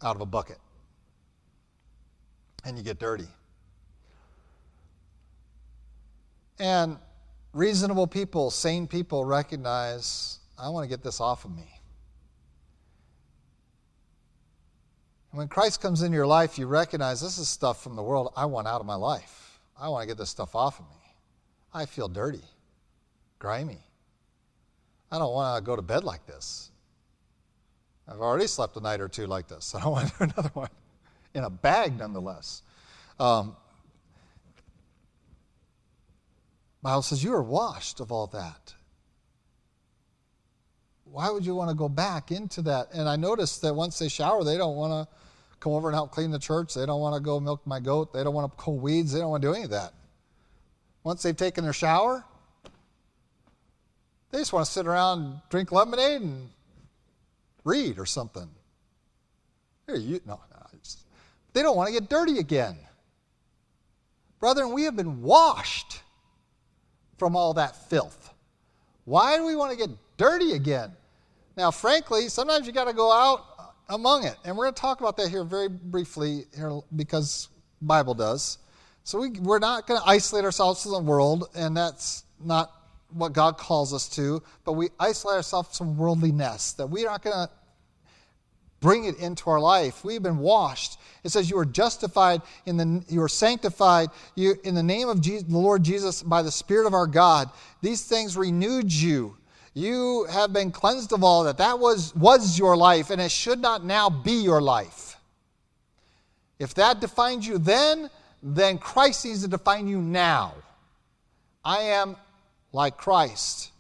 out 0.02 0.16
of 0.16 0.22
a 0.22 0.26
bucket 0.26 0.58
and 2.66 2.78
you 2.78 2.84
get 2.84 3.00
dirty. 3.00 3.28
And 6.60 6.98
reasonable 7.54 8.08
people, 8.08 8.52
sane 8.52 8.88
people 8.88 9.24
recognize 9.24 10.40
I 10.60 10.70
want 10.70 10.84
to 10.84 10.90
get 10.90 11.04
this 11.04 11.22
off 11.22 11.46
of 11.46 11.56
me. 11.56 11.70
And 15.32 15.38
when 15.38 15.48
Christ 15.48 15.82
comes 15.82 16.02
into 16.02 16.16
your 16.16 16.28
life, 16.28 16.58
you 16.58 16.68
recognize 16.68 17.22
this 17.22 17.38
is 17.38 17.48
stuff 17.48 17.84
from 17.84 17.96
the 17.96 18.04
world 18.04 18.34
I 18.36 18.46
want 18.46 18.68
out 18.68 18.82
of 18.82 18.88
my 18.88 18.96
life. 18.96 19.60
I 19.80 19.90
want 19.90 20.02
to 20.02 20.08
get 20.08 20.18
this 20.18 20.30
stuff 20.30 20.56
off 20.56 20.80
of 20.80 20.86
me. 20.90 20.96
I 21.74 21.86
feel 21.86 22.08
dirty, 22.08 22.44
grimy. 23.38 23.80
I 25.12 25.20
don't 25.20 25.34
want 25.34 25.58
to 25.58 25.66
go 25.66 25.76
to 25.76 25.82
bed 25.82 26.04
like 26.04 26.26
this. 26.26 26.72
I've 28.08 28.22
already 28.22 28.48
slept 28.48 28.78
a 28.78 28.80
night 28.80 29.02
or 29.02 29.08
two 29.08 29.28
like 29.28 29.48
this. 29.48 29.76
I 29.76 29.82
don't 29.82 29.92
want 29.92 30.08
to 30.10 30.18
do 30.18 30.24
another 30.24 30.52
one 30.54 30.70
in 31.34 31.44
a 31.44 31.50
bag, 31.50 31.98
nonetheless. 31.98 32.62
Um, 33.20 33.56
Bible 36.82 37.02
says 37.02 37.24
you 37.24 37.34
are 37.34 37.44
washed 37.44 38.00
of 38.00 38.12
all 38.12 38.28
that. 38.28 38.74
Why 41.04 41.30
would 41.30 41.46
you 41.46 41.56
want 41.56 41.70
to 41.70 41.76
go 41.76 41.90
back 41.90 42.32
into 42.32 42.62
that? 42.64 42.94
And 42.94 43.10
I 43.10 43.16
noticed 43.16 43.62
that 43.62 43.74
once 43.74 43.98
they 44.00 44.10
shower, 44.10 44.44
they 44.44 44.58
don't 44.58 44.76
want 44.76 44.92
to 45.10 45.16
come 45.60 45.74
over 45.74 45.88
and 45.90 45.96
help 45.96 46.12
clean 46.12 46.32
the 46.32 46.40
church. 46.40 46.74
They 46.74 46.86
don't 46.86 47.02
want 47.02 47.16
to 47.16 47.22
go 47.22 47.40
milk 47.40 47.66
my 47.66 47.80
goat. 47.80 48.14
They 48.14 48.24
don't 48.24 48.34
want 48.34 48.52
to 48.52 48.64
pull 48.64 48.78
weeds. 48.78 49.14
They 49.14 49.20
don't 49.20 49.30
want 49.30 49.42
to 49.42 49.48
do 49.50 49.54
any 49.54 49.64
of 49.64 49.72
that. 49.72 49.94
Once 51.04 51.24
they've 51.24 51.36
taken 51.36 51.64
their 51.64 51.74
shower, 51.74 52.24
they 54.32 54.40
just 54.40 54.54
want 54.54 54.66
to 54.66 54.72
sit 54.72 54.86
around 54.86 55.20
and 55.20 55.42
drink 55.50 55.72
lemonade 55.72 56.22
and 56.22 56.50
read 57.64 58.00
or 58.00 58.06
something. 58.06 58.50
Here, 59.88 59.96
you 59.96 60.22
no, 60.26 60.40
no 60.52 60.58
they 61.54 61.64
don't 61.64 61.76
want 61.76 61.88
to 61.88 61.94
get 62.00 62.10
dirty 62.10 62.38
again. 62.38 62.78
Brethren, 64.40 64.74
we 64.74 64.84
have 64.84 64.96
been 64.96 65.24
washed 65.24 66.02
from 67.18 67.36
all 67.36 67.56
that 67.56 67.90
filth. 67.90 68.32
Why 69.06 69.38
do 69.38 69.46
we 69.46 69.56
want 69.56 69.72
to 69.72 69.78
get 69.78 69.90
dirty 70.18 70.52
again? 70.52 70.92
Now, 71.56 71.72
frankly, 71.72 72.30
sometimes 72.30 72.68
you 72.68 72.74
got 72.74 72.86
to 72.86 72.94
go 72.94 73.12
out 73.12 73.46
uh, 73.58 73.64
among 73.90 74.26
it. 74.26 74.36
And 74.46 74.56
we're 74.56 74.66
going 74.66 74.76
to 74.76 74.82
talk 74.82 75.00
about 75.00 75.18
that 75.18 75.30
here 75.30 75.44
very 75.44 75.70
briefly 75.70 76.46
here 76.56 76.80
because 76.96 77.50
Bible 77.82 78.14
does. 78.14 78.60
So 79.04 79.20
we, 79.20 79.32
we're 79.32 79.58
not 79.58 79.88
going 79.88 80.00
to 80.00 80.08
isolate 80.08 80.46
ourselves 80.46 80.84
from 80.84 80.92
the 80.92 81.00
world, 81.00 81.50
and 81.56 81.76
that's 81.76 82.24
not 82.44 82.72
what 83.14 83.34
God 83.34 83.58
calls 83.58 83.94
us 83.94 84.08
to, 84.10 84.42
but 84.66 84.74
we 84.74 84.90
isolate 85.00 85.38
ourselves 85.38 85.78
from 85.78 85.98
worldliness, 85.98 86.74
that 86.74 86.88
we 86.88 87.06
are 87.06 87.12
not 87.12 87.24
going 87.24 87.36
to 87.36 87.50
bring 88.80 89.06
it 89.06 89.18
into 89.18 89.50
our 89.50 89.60
life. 89.60 90.04
We've 90.04 90.22
been 90.22 90.38
washed. 90.38 91.00
It 91.24 91.30
says 91.30 91.50
you 91.50 91.58
are 91.58 91.66
justified 91.66 92.42
in 92.66 92.78
the 92.78 93.04
you 93.10 93.22
are 93.22 93.30
sanctified 93.30 94.10
you 94.36 94.56
in 94.64 94.76
the 94.76 94.84
name 94.84 95.10
of 95.10 95.22
Jesus, 95.22 95.44
the 95.44 95.58
Lord 95.58 95.84
Jesus 95.84 96.22
by 96.22 96.42
the 96.42 96.52
Spirit 96.52 96.86
of 96.86 96.94
our 96.94 97.08
God. 97.08 97.50
These 97.82 98.04
things 98.04 98.38
renewed 98.38 98.92
you. 98.92 99.38
You 99.74 100.26
have 100.32 100.54
been 100.54 100.72
cleansed 100.72 101.14
of 101.14 101.24
all 101.24 101.44
that. 101.44 101.58
That 101.58 101.80
was 101.80 102.16
was 102.16 102.58
your 102.58 102.78
life, 102.78 103.10
and 103.10 103.22
it 103.22 103.32
should 103.32 103.60
not 103.60 103.84
now 103.84 104.10
be 104.10 104.34
your 104.34 104.62
life. 104.62 105.18
If 106.60 106.74
that 106.76 107.00
defines 107.00 107.48
you 107.48 107.58
then, 107.58 108.10
then 108.42 108.78
Christ 108.78 109.26
needs 109.26 109.44
to 109.44 109.48
define 109.48 109.88
you 109.88 110.02
now. 110.02 110.54
I 111.64 111.80
am 111.80 112.16
like 112.78 112.96
Christ. 112.96 113.72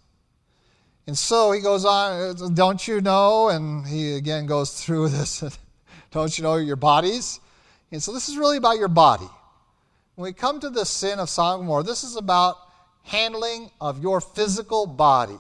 And 1.06 1.16
so 1.16 1.52
he 1.52 1.62
goes 1.62 1.86
on, 1.86 2.56
don't 2.56 2.86
you 2.88 3.00
know? 3.00 3.50
And 3.50 3.86
he 3.86 4.16
again 4.16 4.48
goes 4.48 4.84
through 4.84 5.10
this, 5.18 5.44
don't 6.12 6.38
you 6.38 6.44
know 6.44 6.56
your 6.56 6.76
bodies? 6.76 7.40
And 7.92 8.02
so 8.02 8.12
this 8.12 8.28
is 8.28 8.38
really 8.38 8.58
about 8.58 8.80
your 8.80 8.88
body. 8.90 9.30
When 10.16 10.24
we 10.24 10.34
come 10.34 10.60
to 10.60 10.72
the 10.72 10.84
sin 10.84 11.20
of 11.20 11.30
Sodom 11.30 11.70
and 11.70 11.86
this 11.86 12.04
is 12.04 12.16
about 12.16 12.58
handling 13.04 13.70
of 13.80 14.02
your 14.02 14.20
physical 14.20 14.88
body. 14.88 15.40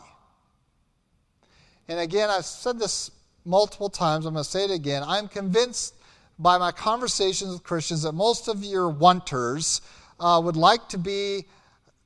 And 1.88 2.00
again, 2.00 2.30
I've 2.30 2.46
said 2.46 2.78
this 2.78 3.10
multiple 3.44 3.90
times, 3.90 4.28
I'm 4.28 4.34
going 4.34 4.44
to 4.44 4.50
say 4.50 4.66
it 4.66 4.72
again. 4.72 5.04
I'm 5.04 5.28
convinced 5.28 5.96
by 6.38 6.60
my 6.60 6.72
conversations 6.72 7.52
with 7.52 7.64
Christians 7.64 8.04
that 8.04 8.12
most 8.12 8.48
of 8.48 8.64
your 8.64 8.88
wanters 8.90 9.82
uh, 10.20 10.40
would 10.44 10.56
like 10.56 10.88
to 10.90 11.00
be 11.00 11.46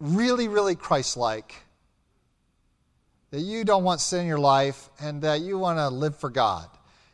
really, 0.02 0.48
really 0.48 0.76
Christ 0.76 1.16
like 1.16 1.56
that 3.30 3.40
you 3.40 3.64
don't 3.64 3.84
want 3.84 4.02
sin 4.02 4.22
in 4.22 4.28
your 4.28 4.40
life 4.40 4.90
and 5.00 5.22
that 5.22 5.42
you 5.42 5.58
want 5.58 5.80
to 5.80 5.88
live 5.90 6.18
for 6.18 6.30
God. 6.30 6.68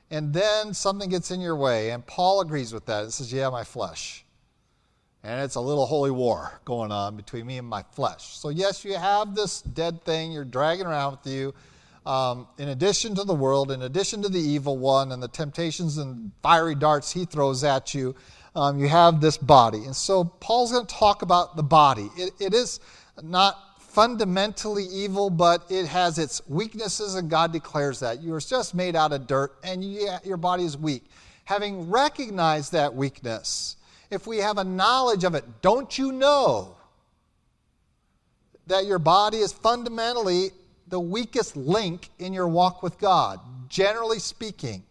And 0.10 0.34
then 0.34 0.73
something 0.73 1.10
gets 1.10 1.32
in 1.32 1.41
your 1.41 1.56
way, 1.56 1.91
and 1.91 2.06
Paul 2.06 2.41
agrees 2.41 2.73
with 2.73 2.86
that. 2.86 3.06
It 3.06 3.12
says, 3.12 3.32
Yeah, 3.32 3.50
my 3.50 3.63
flesh. 3.63 4.26
And 5.23 5.41
it's 5.41 5.56
a 5.56 5.62
little 5.62 5.86
holy 5.86 6.12
war 6.12 6.62
going 6.63 6.91
on 6.91 7.17
between 7.17 7.45
me 7.45 7.58
and 7.58 7.67
my 7.67 7.84
flesh. 7.91 8.38
So, 8.38 8.50
yes, 8.50 8.86
you 8.86 8.95
have 8.95 9.36
this 9.36 9.62
dead 9.62 10.06
thing 10.06 10.32
you're 10.32 10.45
dragging 10.45 10.86
around 10.86 11.17
with 11.17 11.34
you. 11.34 11.54
Um, 12.06 12.47
in 12.58 12.69
addition 12.69 13.15
to 13.15 13.26
the 13.26 13.34
world, 13.34 13.69
in 13.69 13.82
addition 13.82 14.21
to 14.21 14.30
the 14.30 14.39
evil 14.39 14.78
one 14.78 15.12
and 15.12 15.21
the 15.21 15.28
temptations 15.28 15.97
and 15.97 16.32
fiery 16.41 16.76
darts 16.76 17.12
he 17.12 17.26
throws 17.26 17.65
at 17.65 17.93
you, 17.93 18.15
um, 18.58 18.80
you 18.80 18.88
have 18.88 19.22
this 19.22 19.38
body. 19.38 19.86
And 19.86 19.96
so, 19.96 20.24
Paul's 20.24 20.72
going 20.72 20.86
to 20.86 20.96
talk 20.96 21.22
about 21.22 21.56
the 21.56 21.63
body. 21.63 22.10
it, 22.17 22.32
it 22.39 22.54
is 22.56 22.80
not 23.22 23.80
fundamentally 23.80 24.86
evil, 24.86 25.30
but 25.30 25.63
it 25.70 25.86
has 25.86 26.17
its 26.17 26.41
weaknesses, 26.48 27.15
and 27.15 27.30
God 27.30 27.54
declares 27.54 28.00
that. 28.00 28.22
You 28.22 28.34
are 28.34 28.39
just 28.39 28.74
made 28.74 28.96
out 28.96 29.13
of 29.13 29.28
dirt, 29.28 29.56
and 29.63 29.84
you, 29.84 30.10
your 30.24 30.38
body 30.38 30.63
is 30.63 30.76
weak. 30.76 31.04
Having 31.46 31.89
recognized 31.89 32.72
that 32.72 32.96
weakness, 32.96 33.78
if 34.10 34.26
we 34.26 34.38
have 34.38 34.58
a 34.58 34.63
knowledge 34.63 35.24
of 35.24 35.36
it, 35.36 35.43
don't 35.62 35.96
you 35.98 36.12
know 36.12 36.76
that 38.65 38.86
your 38.86 39.00
body 39.00 39.38
is 39.38 39.54
fundamentally 39.54 40.50
the 40.88 41.00
weakest 41.00 41.56
link 41.56 42.10
in 42.17 42.34
your 42.34 42.48
walk 42.48 42.82
with 42.82 42.98
God, 42.98 43.39
generally 43.70 44.20
speaking? 44.20 44.84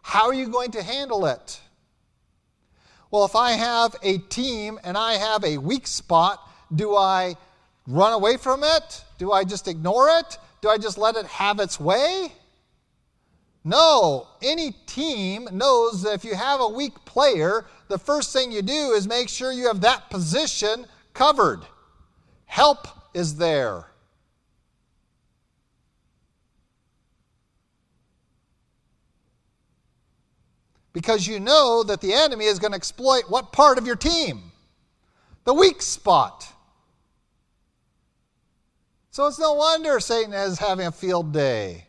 How 0.00 0.26
are 0.26 0.34
you 0.34 0.48
going 0.48 0.70
to 0.70 0.82
handle 0.82 1.26
it? 1.26 1.60
Well, 3.16 3.24
if 3.24 3.34
I 3.34 3.52
have 3.52 3.96
a 4.02 4.18
team 4.18 4.78
and 4.84 4.94
I 4.94 5.14
have 5.14 5.42
a 5.42 5.56
weak 5.56 5.86
spot, 5.86 6.38
do 6.74 6.94
I 6.94 7.36
run 7.86 8.12
away 8.12 8.36
from 8.36 8.62
it? 8.62 9.04
Do 9.16 9.32
I 9.32 9.42
just 9.42 9.68
ignore 9.68 10.10
it? 10.18 10.36
Do 10.60 10.68
I 10.68 10.76
just 10.76 10.98
let 10.98 11.16
it 11.16 11.24
have 11.24 11.58
its 11.58 11.80
way? 11.80 12.30
No, 13.64 14.28
any 14.42 14.72
team 14.84 15.48
knows 15.50 16.02
that 16.02 16.12
if 16.12 16.24
you 16.26 16.34
have 16.34 16.60
a 16.60 16.68
weak 16.68 16.92
player, 17.06 17.64
the 17.88 17.96
first 17.96 18.34
thing 18.34 18.52
you 18.52 18.60
do 18.60 18.92
is 18.92 19.08
make 19.08 19.30
sure 19.30 19.50
you 19.50 19.68
have 19.68 19.80
that 19.80 20.10
position 20.10 20.84
covered. 21.14 21.62
Help 22.44 22.86
is 23.14 23.36
there. 23.36 23.86
Because 30.96 31.26
you 31.26 31.40
know 31.40 31.82
that 31.82 32.00
the 32.00 32.14
enemy 32.14 32.46
is 32.46 32.58
going 32.58 32.72
to 32.72 32.76
exploit 32.76 33.24
what 33.28 33.52
part 33.52 33.76
of 33.76 33.86
your 33.86 33.96
team? 33.96 34.50
The 35.44 35.52
weak 35.52 35.82
spot. 35.82 36.50
So 39.10 39.26
it's 39.26 39.38
no 39.38 39.52
wonder 39.52 40.00
Satan 40.00 40.32
is 40.32 40.58
having 40.58 40.86
a 40.86 40.90
field 40.90 41.34
day. 41.34 41.84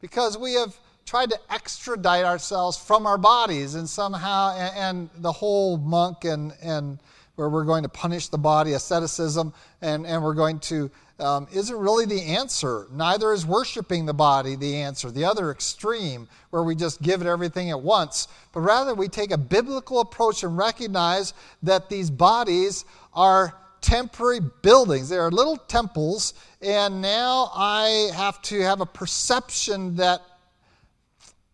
Because 0.00 0.36
we 0.36 0.54
have 0.54 0.76
tried 1.04 1.30
to 1.30 1.38
extradite 1.48 2.24
ourselves 2.24 2.76
from 2.76 3.06
our 3.06 3.18
bodies 3.18 3.76
and 3.76 3.88
somehow, 3.88 4.56
and, 4.56 4.76
and 4.76 5.22
the 5.22 5.30
whole 5.30 5.76
monk 5.76 6.24
and, 6.24 6.54
and 6.60 6.98
where 7.36 7.48
we're 7.48 7.64
going 7.64 7.82
to 7.82 7.88
punish 7.88 8.28
the 8.28 8.38
body, 8.38 8.72
asceticism, 8.72 9.52
and, 9.80 10.06
and 10.06 10.22
we're 10.22 10.34
going 10.34 10.58
to, 10.58 10.90
um, 11.20 11.46
isn't 11.52 11.76
really 11.76 12.06
the 12.06 12.20
answer. 12.20 12.86
Neither 12.92 13.32
is 13.32 13.46
worshiping 13.46 14.06
the 14.06 14.14
body 14.14 14.56
the 14.56 14.76
answer, 14.76 15.10
the 15.10 15.24
other 15.24 15.50
extreme, 15.50 16.28
where 16.50 16.62
we 16.62 16.74
just 16.74 17.00
give 17.00 17.20
it 17.20 17.26
everything 17.26 17.70
at 17.70 17.80
once. 17.80 18.28
But 18.52 18.60
rather, 18.60 18.94
we 18.94 19.08
take 19.08 19.30
a 19.30 19.38
biblical 19.38 20.00
approach 20.00 20.42
and 20.42 20.56
recognize 20.56 21.34
that 21.62 21.88
these 21.88 22.10
bodies 22.10 22.84
are 23.14 23.54
temporary 23.80 24.40
buildings. 24.62 25.08
They 25.08 25.16
are 25.16 25.30
little 25.30 25.56
temples, 25.56 26.34
and 26.60 27.00
now 27.00 27.50
I 27.54 28.10
have 28.14 28.42
to 28.42 28.60
have 28.62 28.80
a 28.80 28.86
perception 28.86 29.96
that 29.96 30.22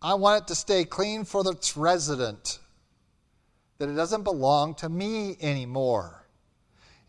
I 0.01 0.15
want 0.15 0.43
it 0.43 0.47
to 0.47 0.55
stay 0.55 0.83
clean 0.83 1.23
for 1.23 1.49
its 1.49 1.77
resident, 1.77 2.59
that 3.77 3.89
it 3.89 3.95
doesn't 3.95 4.23
belong 4.23 4.75
to 4.75 4.89
me 4.89 5.37
anymore. 5.41 6.23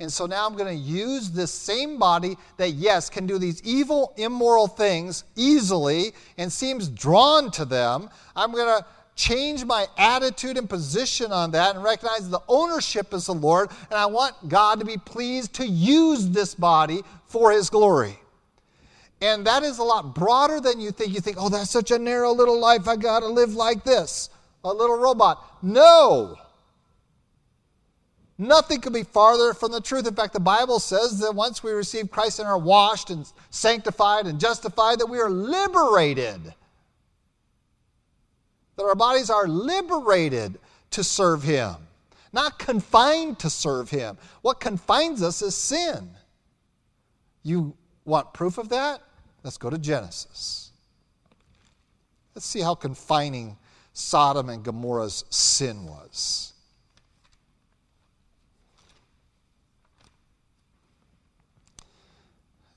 And 0.01 0.13
so 0.13 0.27
now 0.27 0.47
I'm 0.47 0.57
going 0.57 0.77
to 0.77 0.83
use 0.83 1.31
this 1.31 1.53
same 1.53 1.99
body 1.99 2.37
that, 2.57 2.71
yes, 2.71 3.09
can 3.09 3.27
do 3.27 3.39
these 3.39 3.63
evil, 3.63 4.13
immoral 4.17 4.67
things 4.67 5.25
easily 5.37 6.13
and 6.37 6.53
seems 6.53 6.89
drawn 6.89 7.51
to 7.53 7.65
them. 7.65 8.11
I'm 8.35 8.51
going 8.53 8.67
to 8.67 8.85
change 9.15 9.65
my 9.65 9.87
attitude 9.97 10.57
and 10.57 10.69
position 10.69 11.31
on 11.31 11.53
that 11.53 11.77
and 11.77 11.85
recognize 11.85 12.29
the 12.29 12.43
ownership 12.49 13.15
is 13.15 13.27
the 13.27 13.35
Lord, 13.35 13.71
and 13.89 13.99
I 13.99 14.07
want 14.07 14.35
God 14.49 14.81
to 14.81 14.85
be 14.85 14.97
pleased 14.97 15.55
to 15.55 15.67
use 15.67 16.29
this 16.29 16.55
body 16.55 17.03
for 17.27 17.53
His 17.53 17.71
glory. 17.71 18.19
And 19.21 19.47
that 19.47 19.63
is 19.63 19.79
a 19.79 19.85
lot 19.85 20.15
broader 20.15 20.61
than 20.61 20.81
you 20.81 20.91
think. 20.91 21.15
You 21.15 21.21
think, 21.21 21.37
oh, 21.39 21.49
that's 21.49 21.71
such 21.71 21.93
a 21.93 21.99
narrow 21.99 22.33
little 22.33 22.59
life. 22.59 22.89
I 22.89 22.97
got 22.97 23.21
to 23.21 23.27
live 23.27 23.55
like 23.55 23.85
this, 23.85 24.29
a 24.65 24.73
little 24.73 24.99
robot. 24.99 25.63
No. 25.63 26.37
Nothing 28.37 28.81
could 28.81 28.93
be 28.93 29.05
farther 29.05 29.55
from 29.55 29.71
the 29.71 29.81
truth. 29.81 30.07
In 30.07 30.15
fact, 30.15 30.33
the 30.33 30.41
Bible 30.41 30.81
says 30.81 31.21
that 31.21 31.35
once 31.35 31.63
we 31.63 31.71
receive 31.71 32.11
Christ 32.11 32.41
and 32.41 32.49
are 32.49 32.59
washed 32.59 33.11
and 33.11 33.31
sanctified 33.51 34.27
and 34.27 34.41
justified, 34.41 34.99
that 34.99 35.07
we 35.07 35.19
are 35.19 35.31
liberated 35.31 36.53
that 38.77 38.85
our 38.85 38.95
bodies 38.95 39.31
are 39.31 39.47
liberated 39.47 40.59
to 40.91 41.05
serve 41.05 41.43
Him, 41.43 41.75
not 42.33 42.59
confined 42.59 43.39
to 43.41 43.51
serve 43.51 43.91
Him. 43.91 44.19
What 44.43 44.61
confines 44.61 45.23
us 45.23 45.43
is 45.43 45.55
sin. 45.55 46.11
You 47.43 47.77
want 48.05 48.35
proof 48.35 48.59
of 48.59 48.71
that? 48.71 49.01
Let's 49.43 49.59
go 49.59 49.71
to 49.71 49.79
Genesis. 49.79 50.71
Let's 52.35 52.47
see 52.47 52.61
how 52.61 52.75
confining 52.75 53.57
Sodom 53.93 54.49
and 54.49 54.65
Gomorrah's 54.65 55.25
sin 55.31 55.87
was. 55.87 56.54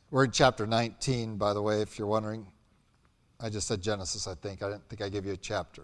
We're 0.09 0.23
in 0.23 0.31
chapter 0.31 0.65
19, 0.65 1.35
by 1.35 1.53
the 1.53 1.61
way, 1.61 1.81
if 1.81 1.99
you're 1.99 2.07
wondering. 2.07 2.47
I 3.41 3.49
just 3.49 3.67
said 3.67 3.81
Genesis, 3.81 4.25
I 4.25 4.35
think. 4.35 4.63
I 4.63 4.69
didn't 4.69 4.87
think 4.87 5.01
I 5.01 5.09
gave 5.09 5.25
you 5.25 5.33
a 5.33 5.37
chapter. 5.37 5.83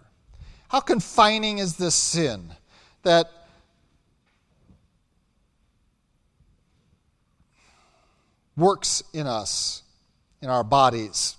How 0.68 0.80
confining 0.80 1.58
is 1.58 1.76
this 1.76 1.94
sin 1.94 2.54
that 3.02 3.30
works 8.56 9.02
in 9.12 9.26
us, 9.26 9.82
in 10.40 10.48
our 10.48 10.64
bodies? 10.64 11.36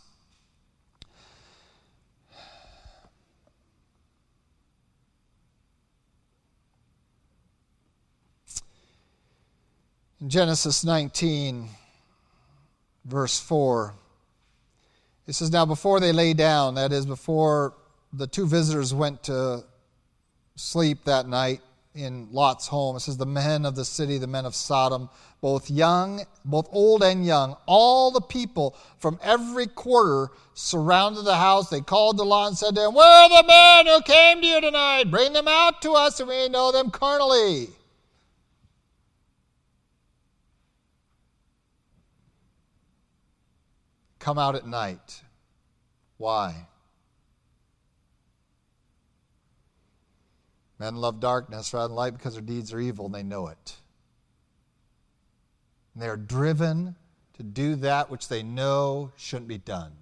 In 10.22 10.30
Genesis 10.30 10.84
19, 10.84 11.68
verse 13.06 13.40
4. 13.40 13.94
It 15.28 15.34
says, 15.34 15.52
Now 15.52 15.66
before 15.66 16.00
they 16.00 16.12
lay 16.12 16.34
down, 16.34 16.76
that 16.76 16.92
is, 16.92 17.06
before 17.06 17.74
the 18.14 18.28
two 18.28 18.46
visitors 18.46 18.94
went 18.94 19.24
to 19.24 19.64
sleep 20.56 21.06
that 21.06 21.28
night 21.28 21.62
in 21.94 22.28
Lot's 22.32 22.68
home, 22.68 22.98
it 22.98 23.00
says, 23.00 23.18
The 23.18 23.26
men 23.26 23.66
of 23.66 23.76
the 23.76 23.86
city, 23.86 24.18
the 24.18 24.28
men 24.28 24.46
of 24.46 24.54
Sodom, 24.54 25.10
both 25.42 25.70
young, 25.70 26.26
both 26.44 26.68
old 26.72 27.04
and 27.04 27.26
young, 27.26 27.56
all 27.66 28.12
the 28.12 28.22
people 28.22 28.76
from 28.98 29.20
every 29.24 29.68
quarter 29.68 30.32
surrounded 30.54 31.24
the 31.24 31.36
house. 31.36 31.70
They 31.70 31.82
called 31.82 32.18
to 32.18 32.24
Lot 32.24 32.48
and 32.48 32.58
said 32.58 32.76
to 32.76 32.88
him, 32.88 32.94
Where 32.94 33.08
are 33.08 33.30
the 33.30 33.48
men 33.48 33.86
who 33.88 34.02
came 34.02 34.42
to 34.42 34.48
you 34.48 34.62
tonight? 34.62 35.10
Bring 35.10 35.34
them 35.34 35.48
out 35.48 35.82
to 35.84 35.94
us, 35.94 36.20
and 36.20 36.30
we 36.30 36.50
know 36.50 36.72
them 36.72 36.92
carnally. 36.92 37.70
Come 44.26 44.40
out 44.40 44.56
at 44.56 44.66
night. 44.66 45.22
Why? 46.18 46.66
Men 50.80 50.96
love 50.96 51.20
darkness 51.20 51.72
rather 51.76 51.90
than 51.90 51.96
light 51.96 52.14
because 52.14 52.34
their 52.34 52.42
deeds 52.42 52.74
are 52.74 52.80
evil 52.80 53.06
and 53.06 53.14
they 53.14 53.22
know 53.22 53.50
it. 53.50 53.76
And 55.94 56.02
they 56.02 56.08
are 56.08 56.18
driven 56.18 56.96
to 57.36 57.44
do 57.44 57.76
that 57.76 58.10
which 58.10 58.28
they 58.28 58.42
know 58.42 59.12
shouldn't 59.16 59.48
be 59.48 59.60
done. 59.60 59.94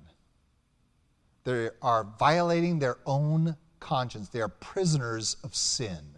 They 1.44 1.72
are 1.82 2.08
violating 2.18 2.80
their 2.80 3.00
own 3.06 3.58
conscience. 3.82 4.30
They 4.30 4.40
are 4.40 4.48
prisoners 4.48 5.36
of 5.44 5.54
sin. 5.54 6.18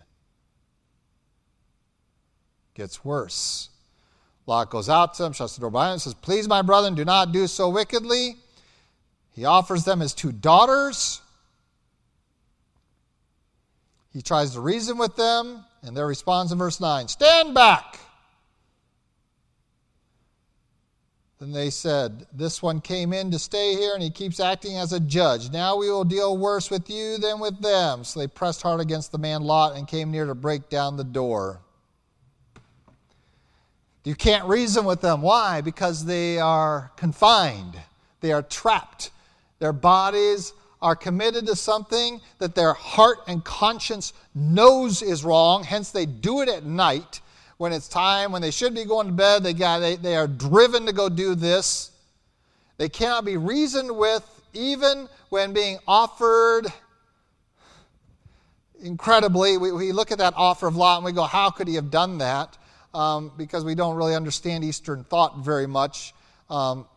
Gets 2.76 3.04
worse. 3.04 3.70
Lot 4.47 4.69
goes 4.69 4.89
out 4.89 5.15
to 5.15 5.23
them, 5.23 5.34
shuts 5.34 5.55
the 5.55 5.62
door 5.62 5.71
behind 5.71 5.93
him, 5.93 5.99
says, 5.99 6.13
Please, 6.13 6.47
my 6.47 6.62
brethren, 6.62 6.95
do 6.95 7.03
not 7.03 7.31
do 7.31 7.47
so 7.47 7.69
wickedly. 7.69 8.38
He 9.31 9.45
offers 9.45 9.84
them 9.84 9.99
his 9.99 10.13
two 10.13 10.31
daughters. 10.31 11.21
He 14.13 14.21
tries 14.21 14.53
to 14.53 14.62
reason 14.62 14.97
with 14.97 15.15
them, 15.15 15.65
and 15.81 15.97
their 15.97 16.08
response 16.08 16.51
in 16.51 16.58
verse 16.58 16.79
9 16.79 17.08
Stand 17.08 17.53
back! 17.53 17.99
Then 21.39 21.51
they 21.51 21.69
said, 21.69 22.25
This 22.31 22.62
one 22.62 22.79
came 22.79 23.12
in 23.12 23.29
to 23.31 23.39
stay 23.39 23.75
here, 23.75 23.93
and 23.93 24.01
he 24.01 24.10
keeps 24.10 24.39
acting 24.39 24.77
as 24.77 24.93
a 24.93 25.01
judge. 25.01 25.51
Now 25.51 25.75
we 25.75 25.89
will 25.89 26.05
deal 26.05 26.38
worse 26.38 26.71
with 26.71 26.89
you 26.89 27.17
than 27.17 27.39
with 27.39 27.62
them. 27.62 28.05
So 28.05 28.21
they 28.21 28.27
pressed 28.27 28.62
hard 28.62 28.79
against 28.79 29.12
the 29.12 29.17
man 29.17 29.41
Lot 29.41 29.75
and 29.75 29.88
came 29.88 30.12
near 30.12 30.25
to 30.25 30.36
break 30.36 30.69
down 30.69 30.95
the 30.95 31.03
door. 31.03 31.60
You 34.06 34.13
can't 34.13 34.46
reason 34.46 34.86
with 34.86 35.02
them. 35.02 35.24
Why? 35.24 35.62
Because 35.62 36.06
they 36.06 36.39
are 36.39 36.91
confined, 36.96 37.76
they 38.22 38.32
are 38.32 38.44
trapped. 38.44 39.10
Their 39.60 39.74
bodies 39.74 40.54
are 40.82 40.96
committed 40.96 41.48
to 41.48 41.56
something 41.56 42.22
that 42.38 42.54
their 42.54 42.74
heart 42.74 43.18
and 43.28 43.44
conscience 43.44 44.13
knows 44.36 45.02
is 45.02 45.24
wrong, 45.24 45.63
hence, 45.63 45.89
they 45.89 46.06
do 46.06 46.41
it 46.41 46.50
at 46.50 46.63
night 46.63 47.22
when 47.58 47.74
it's 47.74 47.88
time, 47.88 48.32
when 48.32 48.41
they 48.41 48.52
should 48.52 48.76
be 48.76 48.86
going 48.86 49.08
to 49.08 49.13
bed. 49.13 49.41
They, 49.41 49.54
got, 49.54 49.80
they, 49.80 49.96
they 49.96 50.15
are 50.15 50.28
driven 50.28 50.86
to 50.86 50.94
go 50.94 51.10
do 51.10 51.34
this. 51.34 51.91
They 52.78 52.89
cannot 52.89 53.26
be 53.26 53.38
reasoned 53.38 53.96
with, 53.98 54.30
even 54.54 55.08
when 55.30 55.54
being 55.54 55.80
offered 55.88 56.68
incredibly. 58.84 59.58
We, 59.58 59.72
we 59.72 59.91
look 59.91 60.12
at 60.12 60.18
that 60.20 60.34
offer 60.36 60.68
of 60.68 60.76
Lot 60.76 60.98
and 60.98 61.06
we 61.06 61.13
go, 61.13 61.24
How 61.24 61.50
could 61.50 61.68
he 61.68 61.76
have 61.76 61.89
done 61.89 62.20
that? 62.20 62.58
Um, 62.95 63.31
because 63.38 63.65
we 63.65 63.75
don't 63.75 63.95
really 63.95 64.15
understand 64.15 64.63
Eastern 64.63 65.03
thought 65.03 65.39
very 65.39 65.67
much 65.67 66.13
um, 66.49 66.88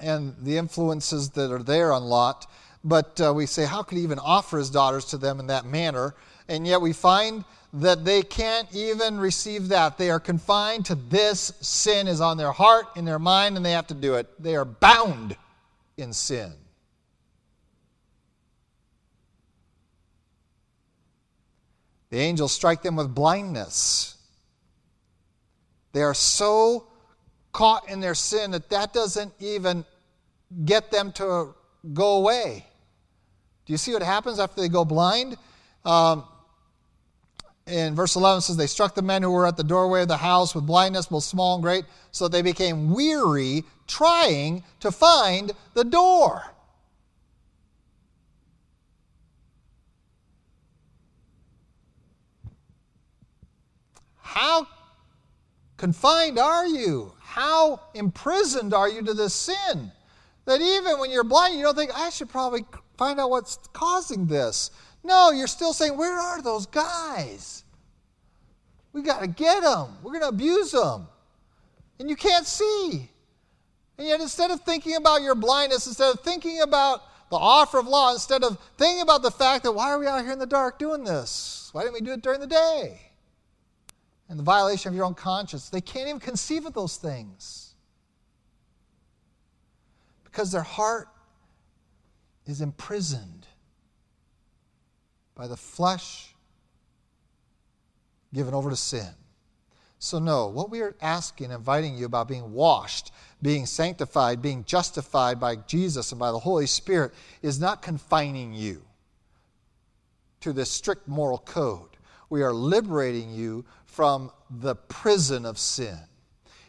and 0.00 0.34
the 0.40 0.56
influences 0.56 1.30
that 1.30 1.52
are 1.52 1.62
there 1.62 1.92
on 1.92 2.04
Lot. 2.04 2.50
But 2.82 3.20
uh, 3.20 3.32
we 3.34 3.46
say, 3.46 3.64
how 3.64 3.82
could 3.82 3.98
he 3.98 4.04
even 4.04 4.18
offer 4.18 4.58
his 4.58 4.70
daughters 4.70 5.04
to 5.06 5.18
them 5.18 5.38
in 5.38 5.48
that 5.48 5.66
manner? 5.66 6.14
And 6.48 6.66
yet 6.66 6.80
we 6.80 6.92
find 6.92 7.44
that 7.74 8.04
they 8.04 8.22
can't 8.22 8.68
even 8.74 9.18
receive 9.18 9.68
that. 9.68 9.98
They 9.98 10.10
are 10.10 10.18
confined 10.18 10.86
to 10.86 10.94
this. 10.94 11.52
Sin 11.60 12.08
is 12.08 12.20
on 12.20 12.36
their 12.36 12.52
heart, 12.52 12.86
in 12.96 13.04
their 13.04 13.18
mind, 13.18 13.56
and 13.56 13.64
they 13.64 13.72
have 13.72 13.86
to 13.88 13.94
do 13.94 14.14
it. 14.14 14.28
They 14.42 14.56
are 14.56 14.64
bound 14.64 15.36
in 15.96 16.12
sin. 16.12 16.52
The 22.10 22.18
angels 22.18 22.52
strike 22.52 22.82
them 22.82 22.96
with 22.96 23.14
blindness. 23.14 24.11
They 25.92 26.02
are 26.02 26.14
so 26.14 26.86
caught 27.52 27.88
in 27.88 28.00
their 28.00 28.14
sin 28.14 28.50
that 28.52 28.70
that 28.70 28.92
doesn't 28.92 29.32
even 29.40 29.84
get 30.64 30.90
them 30.90 31.12
to 31.12 31.54
go 31.92 32.16
away. 32.16 32.66
Do 33.66 33.72
you 33.72 33.76
see 33.76 33.92
what 33.92 34.02
happens 34.02 34.38
after 34.38 34.60
they 34.60 34.68
go 34.68 34.84
blind? 34.84 35.36
Um, 35.84 36.24
in 37.66 37.94
verse 37.94 38.16
11 38.16 38.42
says, 38.42 38.56
They 38.56 38.66
struck 38.66 38.94
the 38.94 39.02
men 39.02 39.22
who 39.22 39.30
were 39.30 39.46
at 39.46 39.56
the 39.56 39.64
doorway 39.64 40.02
of 40.02 40.08
the 40.08 40.16
house 40.16 40.54
with 40.54 40.66
blindness, 40.66 41.06
both 41.06 41.24
small 41.24 41.54
and 41.54 41.62
great, 41.62 41.84
so 42.10 42.26
they 42.26 42.42
became 42.42 42.92
weary 42.92 43.64
trying 43.86 44.64
to 44.80 44.90
find 44.90 45.52
the 45.74 45.84
door. 45.84 46.42
How 54.16 54.66
confined 55.82 56.38
are 56.38 56.64
you? 56.64 57.12
How 57.18 57.80
imprisoned 57.94 58.72
are 58.72 58.88
you 58.88 59.02
to 59.02 59.14
this 59.14 59.34
sin? 59.34 59.90
That 60.44 60.60
even 60.60 61.00
when 61.00 61.10
you're 61.10 61.24
blind, 61.24 61.56
you 61.56 61.64
don't 61.64 61.76
think, 61.76 61.90
I 61.92 62.08
should 62.10 62.28
probably 62.28 62.64
find 62.96 63.18
out 63.18 63.30
what's 63.30 63.56
causing 63.72 64.26
this. 64.26 64.70
No, 65.02 65.32
you're 65.32 65.48
still 65.48 65.72
saying, 65.72 65.96
Where 65.96 66.16
are 66.16 66.40
those 66.40 66.66
guys? 66.66 67.64
We 68.92 69.02
got 69.02 69.22
to 69.22 69.26
get 69.26 69.64
them. 69.64 69.96
We're 70.04 70.12
going 70.12 70.22
to 70.22 70.28
abuse 70.28 70.70
them. 70.70 71.08
And 71.98 72.08
you 72.08 72.14
can't 72.14 72.46
see. 72.46 73.10
And 73.98 74.06
yet, 74.06 74.20
instead 74.20 74.52
of 74.52 74.60
thinking 74.60 74.94
about 74.94 75.22
your 75.22 75.34
blindness, 75.34 75.88
instead 75.88 76.14
of 76.14 76.20
thinking 76.20 76.60
about 76.60 77.00
the 77.28 77.36
offer 77.36 77.80
of 77.80 77.88
Lot, 77.88 78.12
instead 78.12 78.44
of 78.44 78.56
thinking 78.78 79.02
about 79.02 79.22
the 79.22 79.32
fact 79.32 79.64
that 79.64 79.72
why 79.72 79.90
are 79.90 79.98
we 79.98 80.06
out 80.06 80.22
here 80.22 80.32
in 80.32 80.38
the 80.38 80.46
dark 80.46 80.78
doing 80.78 81.02
this? 81.02 81.70
Why 81.72 81.82
didn't 81.82 81.94
we 81.94 82.02
do 82.02 82.12
it 82.12 82.22
during 82.22 82.38
the 82.38 82.46
day? 82.46 83.11
And 84.28 84.38
the 84.38 84.42
violation 84.42 84.88
of 84.88 84.94
your 84.94 85.04
own 85.04 85.14
conscience. 85.14 85.68
They 85.68 85.80
can't 85.80 86.08
even 86.08 86.20
conceive 86.20 86.66
of 86.66 86.74
those 86.74 86.96
things 86.96 87.74
because 90.24 90.50
their 90.50 90.62
heart 90.62 91.08
is 92.46 92.60
imprisoned 92.60 93.46
by 95.34 95.46
the 95.46 95.56
flesh 95.56 96.34
given 98.32 98.54
over 98.54 98.70
to 98.70 98.76
sin. 98.76 99.08
So, 99.98 100.18
no, 100.18 100.48
what 100.48 100.68
we 100.68 100.80
are 100.80 100.96
asking, 101.00 101.52
inviting 101.52 101.96
you 101.96 102.06
about 102.06 102.26
being 102.26 102.52
washed, 102.52 103.12
being 103.40 103.66
sanctified, 103.66 104.42
being 104.42 104.64
justified 104.64 105.38
by 105.38 105.56
Jesus 105.56 106.10
and 106.10 106.18
by 106.18 106.32
the 106.32 106.40
Holy 106.40 106.66
Spirit 106.66 107.12
is 107.40 107.60
not 107.60 107.82
confining 107.82 108.52
you 108.52 108.82
to 110.40 110.52
this 110.52 110.70
strict 110.70 111.06
moral 111.06 111.38
code. 111.38 111.90
We 112.30 112.42
are 112.42 112.52
liberating 112.52 113.30
you 113.30 113.64
from 113.92 114.30
the 114.48 114.74
prison 114.74 115.44
of 115.44 115.58
sin. 115.58 115.98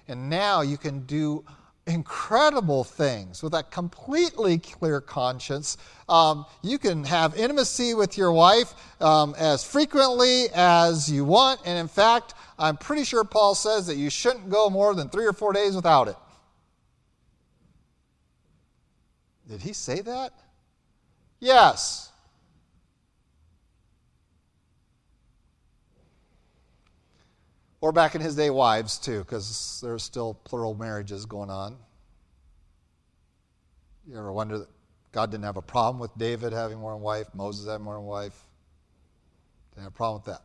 And 0.09 0.29
now 0.29 0.59
you 0.61 0.77
can 0.77 1.05
do 1.05 1.45
incredible 1.87 2.83
things 2.83 3.41
with 3.41 3.53
a 3.53 3.63
completely 3.63 4.57
clear 4.57 4.99
conscience. 4.99 5.77
Um, 6.09 6.45
you 6.61 6.77
can 6.77 7.05
have 7.05 7.35
intimacy 7.37 7.93
with 7.93 8.17
your 8.17 8.33
wife 8.33 8.73
um, 9.01 9.35
as 9.37 9.63
frequently 9.63 10.47
as 10.53 11.09
you 11.09 11.23
want. 11.23 11.61
And 11.65 11.79
in 11.79 11.87
fact, 11.87 12.33
I'm 12.59 12.75
pretty 12.75 13.05
sure 13.05 13.23
Paul 13.23 13.55
says 13.55 13.87
that 13.87 13.95
you 13.95 14.09
shouldn't 14.09 14.49
go 14.49 14.69
more 14.69 14.93
than 14.93 15.09
three 15.09 15.25
or 15.25 15.33
four 15.33 15.53
days 15.53 15.75
without 15.75 16.09
it. 16.09 16.17
Did 19.47 19.61
he 19.61 19.71
say 19.71 20.01
that? 20.01 20.33
Yes. 21.39 22.12
Or 27.83 27.91
back 27.91 28.15
in 28.15 28.21
his 28.21 28.37
day, 28.37 28.49
wives 28.49 28.97
too, 28.97 29.19
because 29.19 29.81
there's 29.83 30.03
still 30.03 30.35
plural 30.45 30.73
marriages 30.73 31.25
going 31.25 31.49
on. 31.49 31.75
You 34.07 34.17
ever 34.17 34.31
wonder 34.31 34.59
that 34.59 34.69
God 35.11 35.31
didn't 35.31 35.43
have 35.43 35.57
a 35.57 35.61
problem 35.61 35.99
with 35.99 36.17
David 36.17 36.53
having 36.53 36.79
more 36.79 36.93
than 36.93 37.01
wife, 37.01 37.27
Moses 37.33 37.67
having 37.67 37.83
more 37.83 37.95
than 37.95 38.05
wife? 38.05 38.39
Didn't 39.71 39.83
have 39.83 39.91
a 39.91 39.95
problem 39.97 40.21
with 40.21 40.33
that. 40.33 40.43